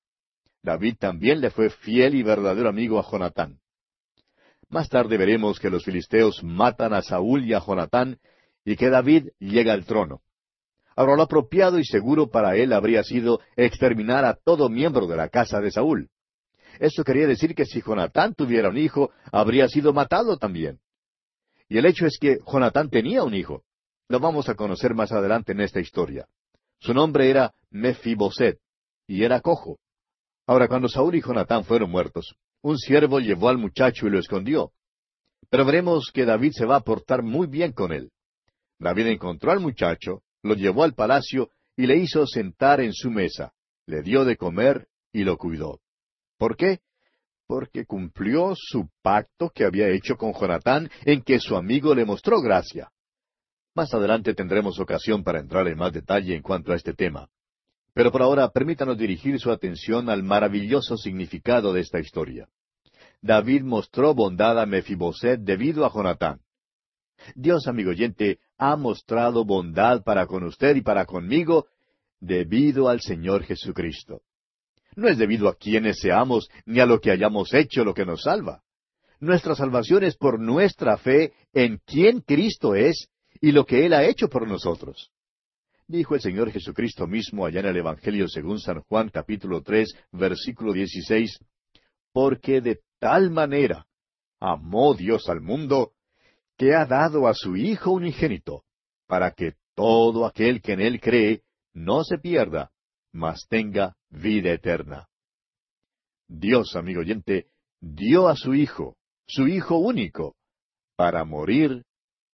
David 0.63 0.95
también 0.99 1.41
le 1.41 1.49
fue 1.49 1.69
fiel 1.69 2.15
y 2.15 2.23
verdadero 2.23 2.69
amigo 2.69 2.99
a 2.99 3.09
Jonatán. 3.09 3.60
Más 4.71 4.87
tarde 4.87 5.17
veremos 5.17 5.59
que 5.59 5.69
los 5.69 5.83
filisteos 5.83 6.41
matan 6.45 6.93
a 6.93 7.01
Saúl 7.01 7.43
y 7.43 7.53
a 7.53 7.59
Jonatán 7.59 8.19
y 8.63 8.77
que 8.77 8.89
David 8.89 9.27
llega 9.37 9.73
al 9.73 9.85
trono. 9.85 10.21
Ahora 10.95 11.17
lo 11.17 11.23
apropiado 11.23 11.77
y 11.77 11.83
seguro 11.83 12.29
para 12.29 12.55
él 12.55 12.71
habría 12.71 13.03
sido 13.03 13.41
exterminar 13.57 14.23
a 14.23 14.35
todo 14.35 14.69
miembro 14.69 15.07
de 15.07 15.17
la 15.17 15.27
casa 15.27 15.59
de 15.59 15.71
Saúl. 15.71 16.09
Eso 16.79 17.03
quería 17.03 17.27
decir 17.27 17.53
que 17.53 17.65
si 17.65 17.81
Jonatán 17.81 18.33
tuviera 18.33 18.69
un 18.69 18.77
hijo, 18.77 19.11
habría 19.33 19.67
sido 19.67 19.91
matado 19.91 20.37
también. 20.37 20.79
Y 21.67 21.77
el 21.77 21.85
hecho 21.85 22.05
es 22.05 22.17
que 22.17 22.39
Jonatán 22.49 22.89
tenía 22.89 23.23
un 23.23 23.33
hijo. 23.33 23.63
Lo 24.07 24.21
vamos 24.21 24.47
a 24.47 24.55
conocer 24.55 24.93
más 24.93 25.11
adelante 25.11 25.51
en 25.51 25.59
esta 25.59 25.81
historia. 25.81 26.27
Su 26.79 26.93
nombre 26.93 27.29
era 27.29 27.53
Mefiboset, 27.71 28.57
y 29.05 29.25
era 29.25 29.41
cojo. 29.41 29.79
Ahora, 30.47 30.69
cuando 30.69 30.87
Saúl 30.87 31.15
y 31.15 31.21
Jonatán 31.21 31.65
fueron 31.65 31.91
muertos, 31.91 32.35
un 32.61 32.77
siervo 32.77 33.19
llevó 33.19 33.49
al 33.49 33.57
muchacho 33.57 34.07
y 34.07 34.09
lo 34.09 34.19
escondió. 34.19 34.71
Pero 35.49 35.65
veremos 35.65 36.11
que 36.13 36.25
David 36.25 36.51
se 36.53 36.65
va 36.65 36.77
a 36.77 36.81
portar 36.81 37.23
muy 37.23 37.47
bien 37.47 37.73
con 37.73 37.91
él. 37.91 38.11
David 38.79 39.07
encontró 39.07 39.51
al 39.51 39.59
muchacho, 39.59 40.23
lo 40.43 40.55
llevó 40.55 40.83
al 40.83 40.93
palacio 40.93 41.49
y 41.75 41.87
le 41.87 41.97
hizo 41.97 42.25
sentar 42.25 42.81
en 42.81 42.93
su 42.93 43.11
mesa, 43.11 43.53
le 43.85 44.01
dio 44.01 44.25
de 44.25 44.37
comer 44.37 44.87
y 45.11 45.23
lo 45.23 45.37
cuidó. 45.37 45.79
¿Por 46.37 46.55
qué? 46.55 46.79
Porque 47.47 47.85
cumplió 47.85 48.53
su 48.55 48.89
pacto 49.01 49.49
que 49.49 49.65
había 49.65 49.89
hecho 49.89 50.15
con 50.15 50.33
Jonatán 50.33 50.89
en 51.05 51.21
que 51.21 51.39
su 51.39 51.55
amigo 51.55 51.93
le 51.93 52.05
mostró 52.05 52.41
gracia. 52.41 52.91
Más 53.75 53.93
adelante 53.93 54.33
tendremos 54.33 54.79
ocasión 54.79 55.23
para 55.23 55.39
entrar 55.39 55.67
en 55.67 55.77
más 55.77 55.93
detalle 55.93 56.35
en 56.35 56.41
cuanto 56.41 56.71
a 56.71 56.75
este 56.75 56.93
tema. 56.93 57.29
Pero 57.93 58.11
por 58.11 58.21
ahora 58.21 58.49
permítanos 58.49 58.97
dirigir 58.97 59.39
su 59.39 59.51
atención 59.51 60.09
al 60.09 60.23
maravilloso 60.23 60.97
significado 60.97 61.73
de 61.73 61.81
esta 61.81 61.99
historia. 61.99 62.47
David 63.21 63.63
mostró 63.63 64.15
bondad 64.15 64.59
a 64.59 64.65
Mefiboset 64.65 65.39
debido 65.41 65.85
a 65.85 65.91
Jonatán. 65.91 66.39
Dios, 67.35 67.67
amigo 67.67 67.91
oyente, 67.91 68.39
ha 68.57 68.75
mostrado 68.75 69.45
bondad 69.45 70.03
para 70.03 70.25
con 70.25 70.43
usted 70.43 70.75
y 70.75 70.81
para 70.81 71.05
conmigo 71.05 71.67
debido 72.19 72.89
al 72.89 73.01
Señor 73.01 73.43
Jesucristo. 73.43 74.21
No 74.95 75.07
es 75.07 75.17
debido 75.17 75.47
a 75.47 75.55
quienes 75.55 75.99
seamos 75.99 76.49
ni 76.65 76.79
a 76.79 76.85
lo 76.85 76.99
que 76.99 77.11
hayamos 77.11 77.53
hecho 77.53 77.83
lo 77.83 77.93
que 77.93 78.05
nos 78.05 78.23
salva. 78.23 78.63
Nuestra 79.19 79.55
salvación 79.55 80.03
es 80.03 80.17
por 80.17 80.39
nuestra 80.39 80.97
fe 80.97 81.33
en 81.53 81.79
quién 81.85 82.21
Cristo 82.21 82.73
es 82.73 83.09
y 83.39 83.51
lo 83.51 83.65
que 83.65 83.85
Él 83.85 83.93
ha 83.93 84.03
hecho 84.03 84.29
por 84.29 84.47
nosotros. 84.47 85.11
Dijo 85.91 86.15
el 86.15 86.21
Señor 86.21 86.49
Jesucristo 86.51 87.05
mismo 87.05 87.45
allá 87.45 87.59
en 87.59 87.65
el 87.65 87.75
Evangelio 87.75 88.29
según 88.29 88.59
San 88.59 88.79
Juan 88.83 89.09
capítulo 89.09 89.61
tres 89.61 89.93
versículo 90.13 90.71
dieciséis, 90.71 91.37
porque 92.13 92.61
de 92.61 92.79
tal 92.97 93.29
manera 93.29 93.85
amó 94.39 94.93
Dios 94.93 95.27
al 95.27 95.41
mundo, 95.41 95.91
que 96.57 96.73
ha 96.73 96.85
dado 96.85 97.27
a 97.27 97.33
su 97.33 97.57
Hijo 97.57 97.91
unigénito, 97.91 98.63
para 99.05 99.31
que 99.31 99.55
todo 99.75 100.25
aquel 100.25 100.61
que 100.61 100.71
en 100.71 100.79
Él 100.79 101.01
cree 101.01 101.41
no 101.73 102.05
se 102.05 102.17
pierda, 102.19 102.71
mas 103.11 103.45
tenga 103.49 103.97
vida 104.09 104.53
eterna. 104.53 105.09
Dios, 106.25 106.73
amigo 106.77 107.01
oyente, 107.01 107.47
dio 107.81 108.29
a 108.29 108.37
su 108.37 108.53
Hijo, 108.53 108.95
su 109.27 109.45
Hijo 109.45 109.75
único, 109.75 110.37
para 110.95 111.25
morir 111.25 111.83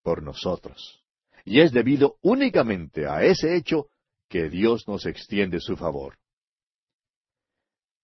por 0.03 0.21
nosotros 0.21 1.06
y 1.47 1.61
es 1.61 1.71
debido 1.71 2.17
únicamente 2.21 3.07
a 3.07 3.23
ese 3.23 3.55
hecho 3.55 3.87
que 4.27 4.49
Dios 4.49 4.85
nos 4.85 5.05
extiende 5.05 5.61
su 5.61 5.77
favor. 5.77 6.17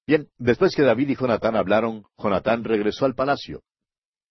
Bien, 0.08 0.30
después 0.38 0.74
que 0.74 0.84
David 0.84 1.10
y 1.10 1.16
Jonatán 1.16 1.58
hablaron, 1.58 2.06
Jonatán 2.18 2.64
regresó 2.64 3.06
al 3.06 3.16
palacio. 3.16 3.62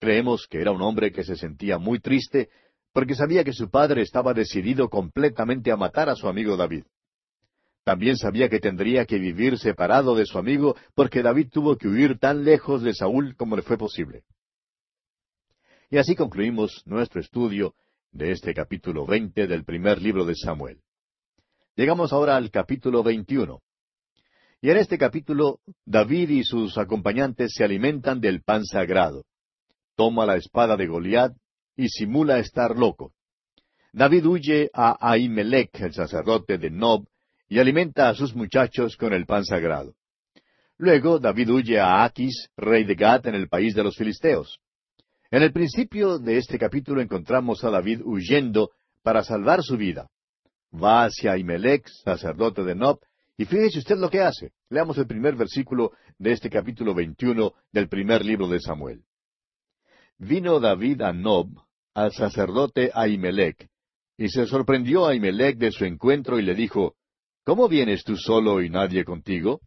Creemos 0.01 0.47
que 0.49 0.63
era 0.63 0.73
un 0.73 0.81
hombre 0.81 1.13
que 1.13 1.25
se 1.25 1.37
sentía 1.37 1.77
muy 1.77 2.01
triste 2.01 2.49
porque 2.95 3.15
sabía 3.15 3.45
que 3.45 3.53
su 3.53 3.69
padre 3.71 4.01
estaba 4.01 4.33
decidido 4.33 4.89
completamente 4.89 5.71
a 5.71 5.77
matar 5.77 6.09
a 6.09 6.17
su 6.17 6.27
amigo 6.27 6.57
David. 6.57 6.85
También 7.85 8.17
sabía 8.17 8.49
que 8.49 8.61
tendría 8.61 9.05
que 9.05 9.19
vivir 9.19 9.59
separado 9.59 10.15
de 10.15 10.25
su 10.25 10.39
amigo 10.39 10.75
porque 10.95 11.21
David 11.21 11.49
tuvo 11.51 11.77
que 11.77 11.89
huir 11.89 12.19
tan 12.19 12.45
lejos 12.45 12.83
de 12.83 12.95
Saúl 12.95 13.37
como 13.37 13.57
le 13.57 13.63
fue 13.63 13.77
posible. 13.77 14.25
Y 15.91 15.99
así 15.99 16.17
concluimos 16.17 16.83
nuestro 16.87 17.21
estudio 17.21 17.75
de 18.13 18.31
este 18.31 18.53
capítulo 18.53 19.07
veinte 19.07 19.47
del 19.47 19.65
primer 19.65 20.01
libro 20.01 20.25
de 20.25 20.35
Samuel. 20.35 20.81
Llegamos 21.75 22.13
ahora 22.13 22.37
al 22.37 22.51
capítulo 22.51 23.03
veintiuno. 23.03 23.61
Y 24.61 24.71
en 24.71 24.77
este 24.77 24.99
capítulo, 24.99 25.61
David 25.87 26.29
y 26.29 26.45
sus 26.45 26.77
acompañantes 26.77 27.53
se 27.55 27.65
alimentan 27.65 28.21
del 28.21 28.43
pan 28.43 28.65
sagrado. 28.65 29.25
Toma 29.97 30.27
la 30.27 30.37
espada 30.37 30.77
de 30.77 30.87
Goliat 30.87 31.33
y 31.75 31.89
simula 31.89 32.39
estar 32.39 32.77
loco. 32.77 33.13
David 33.93 34.27
huye 34.27 34.71
a 34.75 34.97
Ahimelech, 35.01 35.81
el 35.81 35.95
sacerdote 35.95 36.59
de 36.59 36.71
Nob, 36.71 37.07
y 37.49 37.59
alimenta 37.59 38.09
a 38.09 38.15
sus 38.15 38.35
muchachos 38.35 38.97
con 38.97 39.13
el 39.13 39.27
pan 39.27 39.45
sagrado. 39.45 39.95
Luego 40.77 41.19
David 41.19 41.51
huye 41.51 41.81
a 41.81 42.05
Aquis, 42.05 42.49
rey 42.57 42.85
de 42.85 42.95
Gad, 42.95 43.27
en 43.27 43.35
el 43.35 43.49
país 43.49 43.75
de 43.75 43.85
los 43.85 43.97
filisteos. 43.97 44.61
En 45.33 45.43
el 45.43 45.51
principio 45.51 46.19
de 46.19 46.37
este 46.37 46.59
capítulo 46.59 47.01
encontramos 47.01 47.65
a 47.65 47.71
David 47.71 48.03
huyendo 48.05 48.71
para 49.03 49.25
salvar 49.25 49.63
su 49.63 49.79
vida. 49.79 50.11
Va 50.75 51.05
hacia 51.05 51.33
Ahimelech, 51.33 51.89
sacerdote 52.05 52.63
de 52.65 52.75
Nob, 52.75 53.01
y 53.39 53.47
fíjese 53.47 53.79
usted 53.79 53.97
lo 53.97 54.11
que 54.11 54.21
hace. 54.21 54.53
Leamos 54.69 54.99
el 54.99 55.07
primer 55.07 55.35
versículo 55.35 55.93
de 56.19 56.33
este 56.33 56.51
capítulo 56.51 56.95
21 56.95 57.51
del 57.73 57.89
primer 57.89 58.23
libro 58.23 58.47
de 58.47 58.61
Samuel. 58.61 59.05
Vino 60.19 60.61
David 60.61 61.01
a 61.01 61.15
Nob, 61.15 61.49
al 61.95 62.13
sacerdote 62.13 62.91
Ahimelech, 62.93 63.71
y 64.19 64.29
se 64.29 64.45
sorprendió 64.45 65.07
Ahimelech 65.07 65.57
de 65.57 65.73
su 65.73 65.87
encuentro 65.87 66.39
y 66.39 66.43
le 66.43 66.55
dijo, 66.55 66.95
¿Cómo 67.43 67.69
vienes 67.69 68.05
tú 68.05 68.19
solo 68.19 68.61
y 68.61 68.69
nadie 68.69 69.03
contigo? 69.03 69.63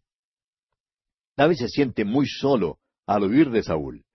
David 1.36 1.56
se 1.56 1.68
siente 1.68 2.04
muy 2.04 2.28
solo 2.28 2.78
al 3.04 3.24
huir 3.24 3.50
de 3.50 3.64
Saúl. 3.64 4.05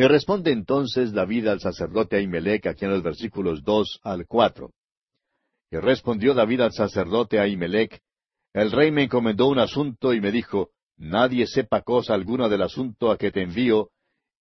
Y 0.00 0.08
responde 0.08 0.50
entonces 0.50 1.12
David 1.12 1.48
al 1.48 1.60
sacerdote 1.60 2.16
Ahimelech 2.16 2.66
aquí 2.66 2.86
en 2.86 2.92
los 2.92 3.02
versículos 3.02 3.62
dos 3.62 4.00
al 4.02 4.26
cuatro. 4.26 4.72
Y 5.70 5.76
respondió 5.76 6.32
David 6.32 6.62
al 6.62 6.72
sacerdote 6.72 7.38
Ahimelech, 7.38 8.00
El 8.54 8.72
rey 8.72 8.90
me 8.92 9.02
encomendó 9.02 9.48
un 9.48 9.58
asunto 9.58 10.14
y 10.14 10.22
me 10.22 10.32
dijo, 10.32 10.70
Nadie 10.96 11.46
sepa 11.46 11.82
cosa 11.82 12.14
alguna 12.14 12.48
del 12.48 12.62
asunto 12.62 13.10
a 13.10 13.18
que 13.18 13.30
te 13.30 13.42
envío 13.42 13.90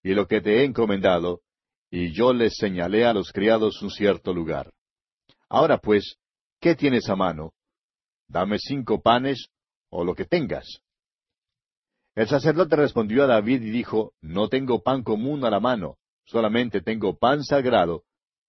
y 0.01 0.13
lo 0.13 0.27
que 0.27 0.39
te 0.39 0.61
he 0.61 0.63
encomendado, 0.63 1.41
y 1.91 2.13
yo 2.13 2.31
les 2.31 2.55
señalé 2.55 3.03
a 3.03 3.13
los 3.13 3.33
criados 3.33 3.81
un 3.81 3.91
cierto 3.91 4.33
lugar. 4.33 4.71
Ahora 5.49 5.77
pues, 5.77 6.15
¿qué 6.61 6.73
tienes 6.73 7.09
a 7.09 7.17
mano? 7.17 7.51
dame 8.29 8.59
cinco 8.59 9.01
panes 9.01 9.49
o 9.89 10.05
lo 10.05 10.15
que 10.15 10.23
tengas. 10.23 10.79
El 12.15 12.27
sacerdote 12.27 12.75
respondió 12.75 13.23
a 13.23 13.27
David 13.27 13.61
y 13.61 13.69
dijo, 13.69 14.13
No 14.21 14.49
tengo 14.49 14.81
pan 14.81 15.03
común 15.03 15.45
a 15.45 15.49
la 15.49 15.59
mano, 15.59 15.97
solamente 16.25 16.81
tengo 16.81 17.17
pan 17.17 17.43
sagrado, 17.43 18.03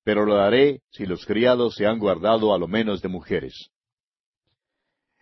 pero 0.05 0.25
lo 0.25 0.35
daré 0.35 0.83
si 0.91 1.07
los 1.07 1.27
criados 1.27 1.75
se 1.75 1.87
han 1.87 1.99
guardado 1.99 2.55
a 2.55 2.59
lo 2.59 2.69
menos 2.69 3.03
de 3.03 3.09
mujeres. 3.09 3.71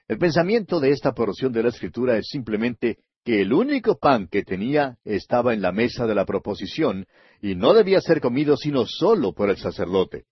El 0.07 0.19
pensamiento 0.19 0.81
de 0.81 0.91
esta 0.91 1.13
porción 1.13 1.53
de 1.53 1.63
la 1.63 1.69
Escritura 1.69 2.17
es 2.17 2.29
simplemente 2.29 2.99
que 3.25 3.43
el 3.43 3.53
único 3.53 3.99
pan 3.99 4.27
que 4.27 4.43
tenía 4.43 4.97
estaba 5.05 5.53
en 5.53 5.61
la 5.61 5.73
mesa 5.73 6.07
de 6.07 6.15
la 6.15 6.25
proposición 6.25 7.07
y 7.43 7.55
no 7.55 7.75
debía 7.75 8.01
ser 8.01 8.21
comido 8.21 8.57
sino 8.57 8.87
solo 8.87 9.35
por 9.35 9.51
el 9.51 9.59
sacerdote. 9.59 10.25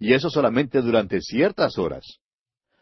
Y 0.00 0.14
eso 0.14 0.30
solamente 0.30 0.82
durante 0.82 1.20
ciertas 1.20 1.78
horas. 1.78 2.18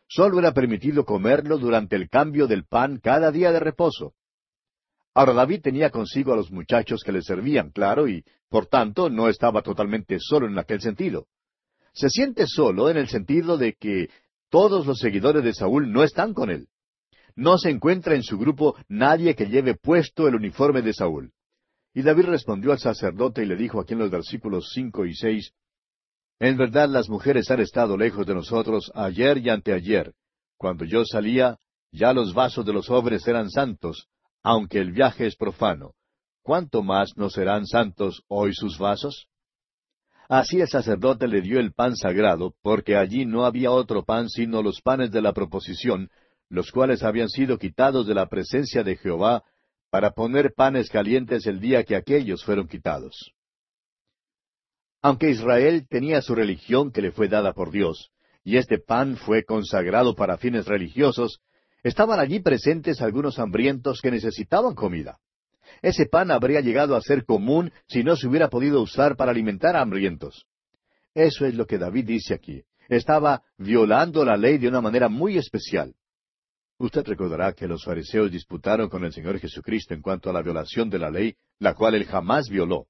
Solo 0.09 0.39
era 0.39 0.53
permitido 0.53 1.05
comerlo 1.05 1.59
durante 1.59 1.97
el 1.97 2.09
cambio 2.09 2.47
del 2.47 2.65
pan 2.65 2.99
cada 2.99 3.31
día 3.31 3.53
de 3.53 3.61
reposo. 3.61 4.15
Ahora 5.15 5.33
David 5.35 5.61
tenía 5.63 5.91
consigo 5.91 6.33
a 6.33 6.37
los 6.37 6.51
muchachos 6.51 7.03
que 7.05 7.13
le 7.13 7.23
servían, 7.23 7.71
claro, 7.71 8.09
y 8.09 8.25
por 8.49 8.67
tanto 8.67 9.11
no 9.11 9.29
estaba 9.29 9.63
totalmente 9.63 10.19
solo 10.21 10.47
en 10.47 10.59
aquel 10.59 10.81
sentido. 10.81 11.27
Se 11.93 12.09
siente 12.09 12.47
solo 12.47 12.89
en 12.89 12.97
el 12.97 13.09
sentido 13.09 13.59
de 13.59 13.75
que 13.75 14.09
todos 14.49 14.87
los 14.87 14.99
seguidores 14.99 15.45
de 15.45 15.53
Saúl 15.53 15.93
no 15.93 16.03
están 16.03 16.33
con 16.33 16.51
él. 16.51 16.69
No 17.35 17.59
se 17.59 17.71
encuentra 17.71 18.15
en 18.15 18.23
su 18.23 18.39
grupo 18.39 18.77
nadie 18.89 19.35
que 19.35 19.47
lleve 19.47 19.75
puesto 19.75 20.29
el 20.29 20.35
uniforme 20.35 20.83
de 20.83 20.93
Saúl. 20.93 21.33
Y 21.95 22.03
David 22.03 22.27
respondió 22.27 22.73
al 22.73 22.79
sacerdote 22.79 23.43
y 23.43 23.47
le 23.47 23.57
dijo 23.57 23.81
aquí 23.81 23.93
en 23.93 23.99
los 24.01 24.11
versículos 24.11 24.71
cinco 24.75 25.05
y 25.05 25.15
seis 25.15 25.53
en 26.43 26.57
verdad 26.57 26.89
las 26.89 27.09
mujeres 27.09 27.49
han 27.53 27.61
estado 27.61 27.97
lejos 27.97 28.27
de 28.27 28.35
nosotros 28.35 28.91
ayer 28.97 29.39
y 29.39 29.49
anteayer. 29.49 30.13
Cuando 30.57 30.85
yo 30.85 31.05
salía, 31.05 31.57
ya 31.93 32.13
los 32.13 32.35
vasos 32.35 32.67
de 32.67 32.73
los 32.73 32.91
hombres 32.91 33.25
eran 33.29 33.49
santos, 33.49 34.09
aunque 34.43 34.79
el 34.79 34.93
viaje 34.93 35.27
es 35.27 35.37
profano. 35.37 35.95
¿Cuánto 36.43 36.83
más 36.83 37.17
no 37.17 37.31
serán 37.31 37.67
santos 37.67 38.23
hoy 38.29 38.53
sus 38.55 38.79
vasos? 38.79 39.29
Así 40.29 40.61
el 40.61 40.69
sacerdote 40.69 41.29
le 41.29 41.41
dio 41.41 41.61
el 41.61 41.73
pan 41.73 41.95
sagrado, 41.97 42.55
porque 42.63 42.97
allí 42.97 43.27
no 43.27 43.45
había 43.45 43.71
otro 43.71 44.05
pan 44.05 44.29
sino 44.29 44.63
los 44.63 44.81
panes 44.81 45.11
de 45.11 45.23
la 45.23 45.33
proposición, 45.33 46.09
los 46.49 46.71
cuales 46.73 47.03
habían 47.03 47.29
sido 47.29 47.59
quitados 47.59 48.07
de 48.07 48.15
la 48.15 48.27
presencia 48.27 48.83
de 48.83 48.97
Jehová, 48.97 49.45
para 49.91 50.13
poner 50.13 50.55
panes 50.55 50.89
calientes 50.89 51.47
el 51.47 51.61
día 51.61 51.85
que 51.85 51.97
aquellos 51.97 52.45
fueron 52.45 52.67
quitados. 52.67 53.33
Aunque 55.03 55.31
Israel 55.31 55.87
tenía 55.89 56.23
su 56.23 56.35
religión 56.35 56.93
que 56.93 57.03
le 57.03 57.13
fue 57.13 57.29
dada 57.29 57.53
por 57.53 57.71
Dios, 57.71 58.11
y 58.43 58.57
este 58.57 58.79
pan 58.79 59.17
fue 59.17 59.45
consagrado 59.45 60.15
para 60.15 60.39
fines 60.39 60.67
religiosos, 60.67 61.41
estaban 61.83 62.21
allí 62.21 62.41
presentes 62.41 63.01
algunos 63.01 63.39
hambrientos 63.39 64.01
que 64.01 64.11
necesitaban 64.11 64.75
comida. 64.75 65.19
Ese 65.81 66.07
pan 66.07 66.31
habría 66.31 66.61
llegado 66.61 66.95
a 66.95 67.01
ser 67.01 67.25
común 67.25 67.73
si 67.89 68.05
no 68.05 68.17
se 68.17 68.29
hubiera 68.29 68.49
podido 68.49 68.81
usar 68.81 69.17
para 69.17 69.31
alimentar 69.31 69.77
a 69.77 69.81
hambrientos. 69.81 70.47
Eso 71.15 71.45
es 71.47 71.55
lo 71.55 71.67
que 71.67 71.79
David 71.79 72.07
dice 72.07 72.35
aquí. 72.35 72.63
Estaba 72.89 73.43
violando 73.59 74.25
la 74.25 74.37
ley 74.37 74.59
de 74.59 74.69
una 74.69 74.81
manera 74.81 75.09
muy 75.09 75.39
especial. 75.39 75.95
Usted 76.79 77.05
recordará 77.07 77.53
que 77.53 77.69
los 77.69 77.85
fariseos 77.85 78.31
disputaron 78.31 78.89
con 78.89 79.05
el 79.05 79.13
Señor 79.13 79.39
Jesucristo 79.39 79.95
en 79.95 80.03
cuanto 80.03 80.31
a 80.31 80.33
la 80.33 80.43
violación 80.43 80.91
de 80.91 80.99
la 80.99 81.11
ley, 81.11 81.37
la 81.59 81.75
cual 81.75 81.95
él 81.95 82.05
jamás 82.07 82.49
violó. 82.49 82.87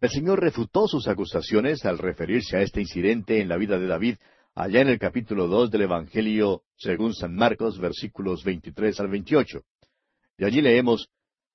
El 0.00 0.10
Señor 0.10 0.40
refutó 0.40 0.88
sus 0.88 1.08
acusaciones 1.08 1.84
al 1.84 1.98
referirse 1.98 2.56
a 2.56 2.62
este 2.62 2.80
incidente 2.80 3.40
en 3.40 3.48
la 3.48 3.56
vida 3.56 3.78
de 3.78 3.86
David, 3.86 4.16
allá 4.54 4.80
en 4.80 4.88
el 4.88 4.98
capítulo 4.98 5.46
dos 5.46 5.70
del 5.70 5.82
Evangelio 5.82 6.62
según 6.76 7.14
San 7.14 7.34
Marcos, 7.34 7.78
versículos 7.78 8.44
23 8.44 8.98
al 9.00 9.08
28. 9.08 9.62
Y 10.38 10.44
allí 10.44 10.60
leemos, 10.60 11.08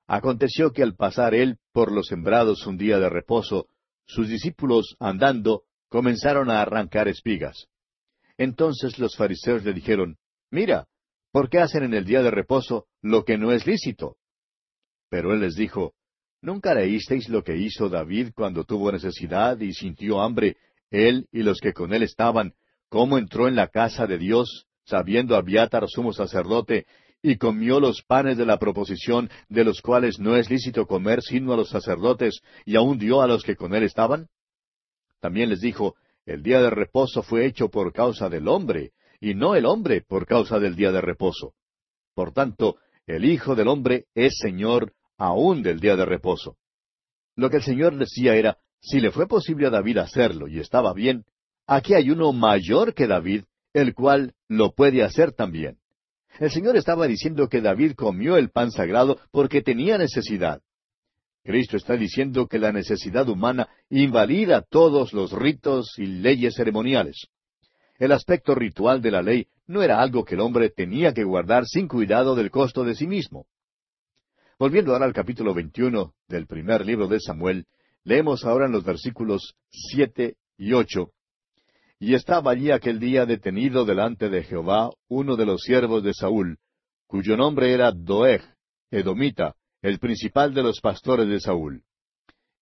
Aconteció 0.07 0.71
que 0.71 0.83
al 0.83 0.95
pasar 0.95 1.33
él 1.33 1.57
por 1.71 1.91
los 1.91 2.07
sembrados 2.07 2.67
un 2.67 2.77
día 2.77 2.99
de 2.99 3.09
reposo, 3.09 3.67
sus 4.05 4.29
discípulos, 4.29 4.95
andando, 4.99 5.63
comenzaron 5.89 6.51
a 6.51 6.61
arrancar 6.61 7.07
espigas. 7.07 7.67
Entonces 8.37 8.99
los 8.99 9.15
fariseos 9.15 9.63
le 9.63 9.73
dijeron, 9.73 10.17
Mira, 10.51 10.87
¿por 11.31 11.49
qué 11.49 11.59
hacen 11.59 11.83
en 11.83 11.95
el 11.95 12.05
día 12.05 12.21
de 12.21 12.29
reposo 12.29 12.85
lo 13.01 13.25
que 13.25 13.37
no 13.37 13.51
es 13.51 13.65
lícito? 13.65 14.17
Pero 15.09 15.33
él 15.33 15.41
les 15.41 15.55
dijo, 15.55 15.95
¿Nunca 16.41 16.75
leísteis 16.75 17.27
lo 17.29 17.43
que 17.43 17.57
hizo 17.57 17.89
David 17.89 18.29
cuando 18.35 18.63
tuvo 18.63 18.91
necesidad 18.91 19.59
y 19.59 19.73
sintió 19.73 20.21
hambre, 20.21 20.57
él 20.91 21.27
y 21.31 21.41
los 21.41 21.59
que 21.59 21.73
con 21.73 21.91
él 21.93 22.03
estaban, 22.03 22.53
cómo 22.89 23.17
entró 23.17 23.47
en 23.47 23.55
la 23.55 23.67
casa 23.67 24.07
de 24.07 24.17
Dios, 24.17 24.65
sabiendo 24.85 25.35
Abiatar 25.35 25.87
sumo 25.87 26.13
sacerdote, 26.13 26.85
y 27.21 27.37
comió 27.37 27.79
los 27.79 28.03
panes 28.03 28.37
de 28.37 28.45
la 28.45 28.59
proposición, 28.59 29.29
de 29.49 29.63
los 29.63 29.81
cuales 29.81 30.19
no 30.19 30.35
es 30.35 30.49
lícito 30.49 30.85
comer 30.85 31.21
sino 31.21 31.53
a 31.53 31.57
los 31.57 31.69
sacerdotes, 31.69 32.41
y 32.65 32.75
aun 32.75 32.97
dio 32.97 33.21
a 33.21 33.27
los 33.27 33.43
que 33.43 33.55
con 33.55 33.73
él 33.73 33.83
estaban? 33.83 34.27
También 35.19 35.49
les 35.49 35.59
dijo, 35.59 35.95
el 36.25 36.43
día 36.43 36.61
de 36.61 36.69
reposo 36.69 37.23
fue 37.23 37.45
hecho 37.45 37.69
por 37.69 37.93
causa 37.93 38.29
del 38.29 38.47
hombre, 38.47 38.91
y 39.19 39.33
no 39.33 39.55
el 39.55 39.65
hombre 39.65 40.01
por 40.01 40.27
causa 40.27 40.59
del 40.59 40.75
día 40.75 40.91
de 40.91 41.01
reposo. 41.01 41.53
Por 42.13 42.31
tanto, 42.31 42.77
el 43.07 43.25
Hijo 43.25 43.55
del 43.55 43.67
hombre 43.67 44.05
es 44.13 44.37
Señor 44.37 44.93
aún 45.17 45.63
del 45.63 45.79
día 45.79 45.95
de 45.95 46.05
reposo. 46.05 46.57
Lo 47.35 47.49
que 47.49 47.57
el 47.57 47.63
Señor 47.63 47.97
decía 47.97 48.35
era, 48.35 48.57
si 48.79 48.99
le 48.99 49.11
fue 49.11 49.27
posible 49.27 49.67
a 49.67 49.71
David 49.71 49.97
hacerlo 49.97 50.47
y 50.47 50.59
estaba 50.59 50.93
bien, 50.93 51.25
aquí 51.67 51.93
hay 51.93 52.09
uno 52.09 52.33
mayor 52.33 52.93
que 52.93 53.07
David, 53.07 53.43
el 53.73 53.93
cual 53.93 54.33
lo 54.47 54.73
puede 54.73 55.03
hacer 55.03 55.31
también. 55.31 55.77
El 56.39 56.51
Señor 56.51 56.75
estaba 56.75 57.07
diciendo 57.07 57.47
que 57.47 57.61
David 57.61 57.93
comió 57.93 58.37
el 58.37 58.49
pan 58.49 58.71
sagrado 58.71 59.19
porque 59.31 59.61
tenía 59.61 59.97
necesidad. 59.97 60.61
Cristo 61.43 61.77
está 61.77 61.95
diciendo 61.95 62.47
que 62.47 62.57
la 62.57 62.71
necesidad 62.71 63.29
humana 63.29 63.69
invalida 63.89 64.61
todos 64.61 65.13
los 65.13 65.31
ritos 65.31 65.93
y 65.97 66.07
leyes 66.07 66.55
ceremoniales. 66.55 67.27
El 67.97 68.11
aspecto 68.11 68.55
ritual 68.55 69.01
de 69.01 69.11
la 69.11 69.21
ley 69.21 69.47
no 69.67 69.81
era 69.81 70.01
algo 70.01 70.25
que 70.25 70.35
el 70.35 70.41
hombre 70.41 70.69
tenía 70.69 71.13
que 71.13 71.23
guardar 71.23 71.65
sin 71.65 71.87
cuidado 71.87 72.35
del 72.35 72.51
costo 72.51 72.83
de 72.83 72.95
sí 72.95 73.07
mismo. 73.07 73.45
Volviendo 74.57 74.93
ahora 74.93 75.05
al 75.05 75.13
capítulo 75.13 75.53
21 75.53 76.13
del 76.27 76.47
primer 76.47 76.85
libro 76.85 77.07
de 77.07 77.19
Samuel, 77.19 77.65
leemos 78.03 78.43
ahora 78.43 78.65
en 78.65 78.71
los 78.71 78.83
versículos 78.83 79.55
siete 79.69 80.37
y 80.57 80.73
ocho. 80.73 81.11
Y 81.99 82.13
estaba 82.13 82.51
allí 82.51 82.71
aquel 82.71 82.99
día 82.99 83.25
detenido 83.25 83.85
delante 83.85 84.29
de 84.29 84.43
Jehová 84.43 84.91
uno 85.07 85.35
de 85.35 85.45
los 85.45 85.61
siervos 85.61 86.03
de 86.03 86.13
Saúl, 86.13 86.57
cuyo 87.07 87.37
nombre 87.37 87.73
era 87.73 87.91
Doeg, 87.91 88.41
Edomita, 88.91 89.55
el 89.81 89.99
principal 89.99 90.53
de 90.53 90.63
los 90.63 90.81
pastores 90.81 91.27
de 91.27 91.39
Saúl. 91.39 91.83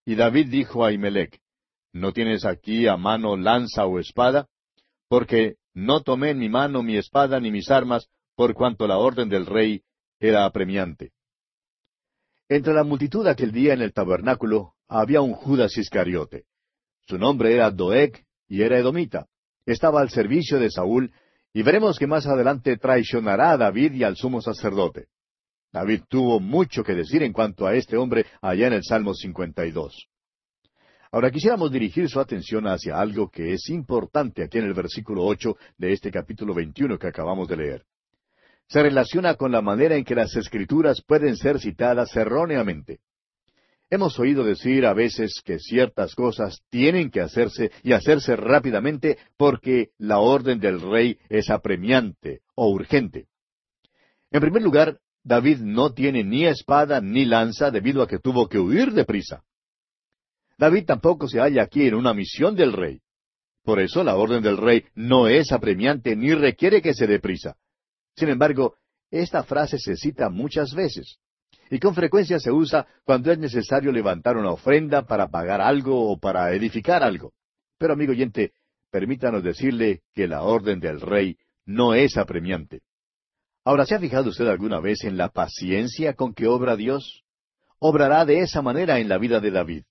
Y 0.06 0.16
David 0.16 0.50
dijo 0.50 0.84
a 0.84 0.90
Ahimelech, 0.90 1.40
¿No 1.94 2.12
tienes 2.12 2.44
aquí 2.44 2.88
a 2.88 2.98
mano 2.98 3.38
lanza 3.38 3.86
o 3.86 4.00
espada? 4.00 4.48
Porque 5.08 5.58
no 5.74 6.02
tomé 6.02 6.32
en 6.32 6.40
mi 6.40 6.50
mano 6.50 6.82
mi 6.82 6.98
espada 6.98 7.40
ni 7.40 7.52
mis 7.52 7.70
armas, 7.70 8.10
por 8.36 8.54
cuanto 8.54 8.88
la 8.88 8.98
orden 8.98 9.30
del 9.30 9.46
rey 9.46 9.84
era 10.20 10.46
apremiante. 10.46 11.12
Entre 12.50 12.74
la 12.74 12.84
multitud 12.84 13.26
aquel 13.28 13.52
día 13.52 13.74
en 13.74 13.82
el 13.82 13.94
tabernáculo 13.94 14.74
había 14.88 15.22
un 15.22 15.34
Judas 15.34 15.78
Iscariote. 15.78 16.46
Su 17.08 17.18
nombre 17.18 17.54
era 17.54 17.70
Doeg 17.70 18.26
y 18.54 18.62
era 18.62 18.78
edomita. 18.78 19.26
Estaba 19.66 20.00
al 20.00 20.12
servicio 20.12 20.60
de 20.60 20.70
Saúl 20.70 21.12
y 21.56 21.64
veremos 21.64 21.98
que 21.98 22.06
más 22.06 22.28
adelante 22.28 22.78
traicionará 22.78 23.50
a 23.50 23.58
David 23.58 23.94
y 23.94 24.04
al 24.04 24.16
sumo 24.16 24.42
sacerdote. 24.42 25.08
David 25.72 26.02
tuvo 26.08 26.40
mucho 26.40 26.84
que 26.84 26.94
decir 26.94 27.24
en 27.24 27.34
cuanto 27.34 27.66
a 27.66 27.74
este 27.74 27.98
hombre 27.98 28.28
allá 28.44 28.68
en 28.68 28.74
el 28.74 28.84
Salmo 28.84 29.16
52. 29.16 30.08
Ahora 31.12 31.32
quisiéramos 31.32 31.72
dirigir 31.72 32.08
su 32.08 32.20
atención 32.20 32.68
hacia 32.68 33.00
algo 33.00 33.28
que 33.28 33.54
es 33.54 33.70
importante 33.70 34.44
aquí 34.44 34.60
en 34.60 34.66
el 34.66 34.76
versículo 34.76 35.24
ocho 35.24 35.58
de 35.80 35.92
este 35.92 36.12
capítulo 36.12 36.54
21 36.54 37.00
que 37.00 37.08
acabamos 37.08 37.48
de 37.48 37.58
leer. 37.58 37.86
Se 38.68 38.84
relaciona 38.84 39.34
con 39.34 39.52
la 39.52 39.64
manera 39.64 39.96
en 39.96 40.04
que 40.04 40.14
las 40.14 40.36
escrituras 40.36 41.02
pueden 41.02 41.38
ser 41.38 41.60
citadas 41.60 42.16
erróneamente. 42.16 43.00
Hemos 43.94 44.18
oído 44.18 44.44
decir 44.44 44.88
a 44.88 44.94
veces 44.96 45.40
que 45.46 45.60
ciertas 45.60 46.16
cosas 46.16 46.64
tienen 46.72 47.12
que 47.12 47.22
hacerse 47.22 47.72
y 47.84 47.94
hacerse 47.94 48.36
rápidamente 48.36 49.20
porque 49.38 49.92
la 50.00 50.18
orden 50.18 50.60
del 50.60 50.82
rey 50.82 51.20
es 51.30 51.52
apremiante 51.52 52.40
o 52.56 52.72
urgente. 52.72 53.28
En 54.32 54.42
primer 54.42 54.64
lugar, 54.64 54.98
David 55.24 55.60
no 55.60 55.94
tiene 55.94 56.24
ni 56.24 56.44
espada 56.44 57.02
ni 57.02 57.26
lanza 57.26 57.70
debido 57.70 58.02
a 58.02 58.08
que 58.08 58.18
tuvo 58.18 58.50
que 58.50 58.58
huir 58.58 58.94
de 58.94 59.06
prisa. 59.06 59.44
David 60.58 60.86
tampoco 60.86 61.28
se 61.28 61.40
halla 61.40 61.62
aquí 61.62 61.86
en 61.86 61.94
una 61.94 62.16
misión 62.16 62.56
del 62.56 62.74
rey. 62.74 63.00
Por 63.64 63.80
eso 63.80 64.04
la 64.04 64.16
orden 64.16 64.42
del 64.42 64.58
rey 64.58 64.86
no 64.96 65.28
es 65.28 65.52
apremiante 65.52 66.16
ni 66.16 66.34
requiere 66.34 66.82
que 66.82 66.96
se 66.96 67.06
dé 67.06 67.20
prisa. 67.20 67.58
Sin 68.16 68.30
embargo, 68.30 68.74
esta 69.12 69.44
frase 69.44 69.78
se 69.78 69.96
cita 69.98 70.32
muchas 70.32 70.74
veces 70.74 71.20
y 71.70 71.80
con 71.80 71.96
frecuencia 71.96 72.40
se 72.40 72.52
usa 72.52 72.86
cuando 73.04 73.32
es 73.32 73.40
necesario 73.40 73.92
levantar 73.92 74.38
una 74.38 74.52
ofrenda 74.52 75.04
para 75.04 75.28
pagar 75.28 75.62
algo 75.62 76.12
o 76.12 76.18
para 76.18 76.54
edificar 76.54 77.04
algo. 77.04 77.34
Pero 77.78 77.94
amigo 77.94 78.12
oyente, 78.12 78.54
permítanos 78.92 79.44
decirle 79.44 80.02
que 80.14 80.28
la 80.28 80.44
orden 80.44 80.80
del 80.80 81.02
rey 81.02 81.38
no 81.66 81.94
es 81.94 82.18
apremiante. 82.18 82.82
Ahora, 83.66 83.86
¿se 83.86 83.96
ha 83.96 84.00
fijado 84.00 84.30
usted 84.30 84.48
alguna 84.48 84.80
vez 84.80 85.04
en 85.04 85.18
la 85.18 85.30
paciencia 85.30 86.14
con 86.14 86.34
que 86.34 86.48
obra 86.48 86.76
Dios? 86.76 87.24
Obrará 87.80 88.26
de 88.26 88.40
esa 88.40 88.62
manera 88.62 89.00
en 89.00 89.10
la 89.10 89.18
vida 89.18 89.40
de 89.40 89.52
David. 89.52 89.84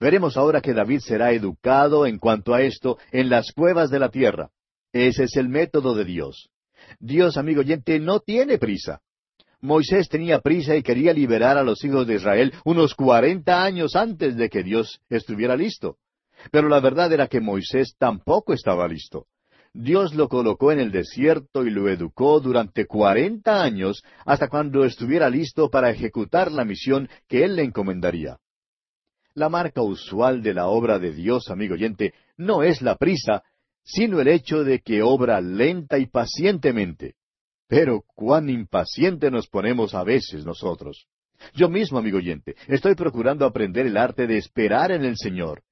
Veremos 0.00 0.36
ahora 0.36 0.60
que 0.60 0.74
David 0.74 1.00
será 1.00 1.32
educado 1.32 2.04
en 2.04 2.18
cuanto 2.18 2.52
a 2.52 2.62
esto 2.62 2.98
en 3.12 3.30
las 3.30 3.52
cuevas 3.52 3.90
de 3.90 4.00
la 4.00 4.10
tierra. 4.10 4.50
Ese 4.92 5.24
es 5.24 5.36
el 5.36 5.48
método 5.48 5.94
de 5.94 6.04
Dios. 6.04 6.50
Dios, 6.98 7.36
amigo 7.36 7.60
oyente, 7.60 7.98
no 8.00 8.20
tiene 8.20 8.58
prisa. 8.58 9.00
Moisés 9.64 10.10
tenía 10.10 10.40
prisa 10.40 10.76
y 10.76 10.82
quería 10.82 11.14
liberar 11.14 11.56
a 11.56 11.62
los 11.62 11.82
hijos 11.84 12.06
de 12.06 12.16
Israel 12.16 12.52
unos 12.66 12.94
cuarenta 12.94 13.64
años 13.64 13.96
antes 13.96 14.36
de 14.36 14.50
que 14.50 14.62
Dios 14.62 15.00
estuviera 15.08 15.56
listo. 15.56 15.96
Pero 16.52 16.68
la 16.68 16.80
verdad 16.80 17.10
era 17.14 17.28
que 17.28 17.40
Moisés 17.40 17.94
tampoco 17.98 18.52
estaba 18.52 18.86
listo. 18.86 19.24
Dios 19.72 20.14
lo 20.14 20.28
colocó 20.28 20.70
en 20.70 20.80
el 20.80 20.92
desierto 20.92 21.64
y 21.64 21.70
lo 21.70 21.88
educó 21.88 22.40
durante 22.40 22.84
cuarenta 22.84 23.62
años 23.62 24.04
hasta 24.26 24.48
cuando 24.48 24.84
estuviera 24.84 25.30
listo 25.30 25.70
para 25.70 25.90
ejecutar 25.90 26.52
la 26.52 26.66
misión 26.66 27.08
que 27.26 27.42
él 27.42 27.56
le 27.56 27.62
encomendaría. 27.62 28.36
La 29.32 29.48
marca 29.48 29.80
usual 29.80 30.42
de 30.42 30.52
la 30.52 30.66
obra 30.66 30.98
de 30.98 31.12
Dios, 31.12 31.48
amigo 31.48 31.72
oyente, 31.72 32.12
no 32.36 32.62
es 32.62 32.82
la 32.82 32.96
prisa, 32.96 33.42
sino 33.82 34.20
el 34.20 34.28
hecho 34.28 34.62
de 34.62 34.80
que 34.80 35.00
obra 35.00 35.40
lenta 35.40 35.98
y 35.98 36.04
pacientemente. 36.04 37.14
Pero 37.68 38.02
cuán 38.14 38.50
impaciente 38.50 39.30
nos 39.30 39.48
ponemos 39.48 39.94
a 39.94 40.04
veces 40.04 40.44
nosotros. 40.44 41.06
Yo 41.54 41.68
mismo, 41.68 41.98
amigo 41.98 42.18
oyente, 42.18 42.56
estoy 42.68 42.94
procurando 42.94 43.44
aprender 43.44 43.86
el 43.86 43.96
arte 43.96 44.26
de 44.26 44.36
esperar 44.36 44.92
en 44.92 45.04
el 45.04 45.16
Señor. 45.16 45.62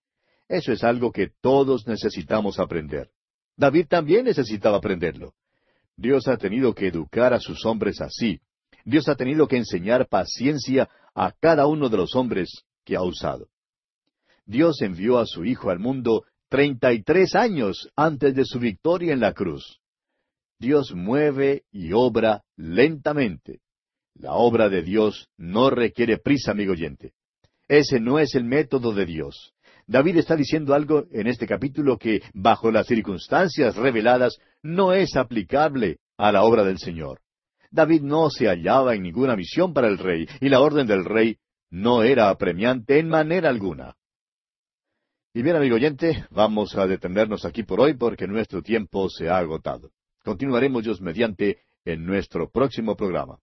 Eso 0.49 0.73
es 0.73 0.85
algo 0.85 1.13
que 1.13 1.31
todos 1.41 1.87
necesitamos 1.87 2.59
aprender. 2.59 3.11
David 3.57 3.87
también 3.89 4.25
necesitaba 4.25 4.79
aprenderlo. 4.79 5.35
Dios 5.97 6.27
ha 6.29 6.37
tenido 6.37 6.75
que 6.75 6.89
educar 6.89 7.33
a 7.33 7.41
sus 7.41 7.65
hombres 7.65 8.01
así. 8.01 8.41
Dios 8.85 9.09
ha 9.09 9.15
tenido 9.15 9.47
que 9.47 9.57
enseñar 9.57 10.09
paciencia 10.09 10.89
a 11.15 11.33
cada 11.33 11.67
uno 11.67 11.89
de 11.89 11.97
los 11.99 12.15
hombres 12.17 12.65
que 12.85 12.97
ha 12.97 13.03
usado. 13.03 13.49
Dios 14.45 14.81
envió 14.83 15.19
a 15.19 15.27
su 15.27 15.45
Hijo 15.45 15.71
al 15.71 15.79
mundo 15.79 16.25
treinta 16.49 16.93
y 16.93 17.03
tres 17.03 17.35
años 17.35 17.89
antes 17.97 18.35
de 18.35 18.45
su 18.45 18.59
victoria 18.59 19.13
en 19.13 19.21
la 19.21 19.33
cruz. 19.33 19.82
Dios 20.63 20.95
mueve 20.95 21.65
y 21.73 21.93
obra 21.93 22.45
lentamente. 22.57 23.59
La 24.15 24.35
obra 24.35 24.69
de 24.69 24.83
Dios 24.83 25.29
no 25.37 25.71
requiere 25.71 26.19
prisa, 26.19 26.53
amigo 26.53 26.71
oyente. 26.73 27.15
Ese 27.67 27.99
no 27.99 28.21
es 28.21 28.37
el 28.37 28.45
método 28.45 28.95
de 28.95 29.05
Dios. 29.05 29.55
David 29.89 30.19
está 30.19 30.37
diciendo 30.37 30.73
algo 30.73 31.07
en 31.11 31.27
este 31.27 31.49
capítulo 31.49 31.99
que, 31.99 32.23
bajo 32.33 32.71
las 32.71 32.87
circunstancias 32.87 33.75
reveladas, 33.75 34.39
no 34.63 34.93
es 34.93 35.17
aplicable 35.17 35.99
a 36.17 36.31
la 36.31 36.45
obra 36.45 36.63
del 36.63 36.79
Señor. 36.79 37.19
David 37.73 38.03
no 38.03 38.31
se 38.31 38.47
hallaba 38.47 38.95
en 38.95 39.03
ninguna 39.03 39.35
misión 39.35 39.75
para 39.75 39.89
el 39.89 39.99
rey, 39.99 40.29
y 40.41 40.49
la 40.49 40.61
orden 40.61 40.87
del 40.87 41.05
rey 41.05 41.39
no 41.71 42.05
era 42.05 42.31
apremiante 42.31 43.01
en 43.01 43.09
manera 43.09 43.49
alguna. 43.49 43.97
Y 45.35 45.43
bien, 45.43 45.57
amigo 45.57 45.75
oyente, 45.75 46.25
vamos 46.31 46.77
a 46.77 46.87
detenernos 46.87 47.45
aquí 47.45 47.65
por 47.65 47.81
hoy 47.81 47.95
porque 47.95 48.29
nuestro 48.29 48.63
tiempo 48.63 49.09
se 49.09 49.29
ha 49.29 49.39
agotado. 49.39 49.91
Continuaremos 50.25 50.85
Dios 50.85 51.01
mediante 51.01 51.63
en 51.85 52.07
nuestro 52.07 52.51
próximo 52.51 52.97
programa. 52.97 53.39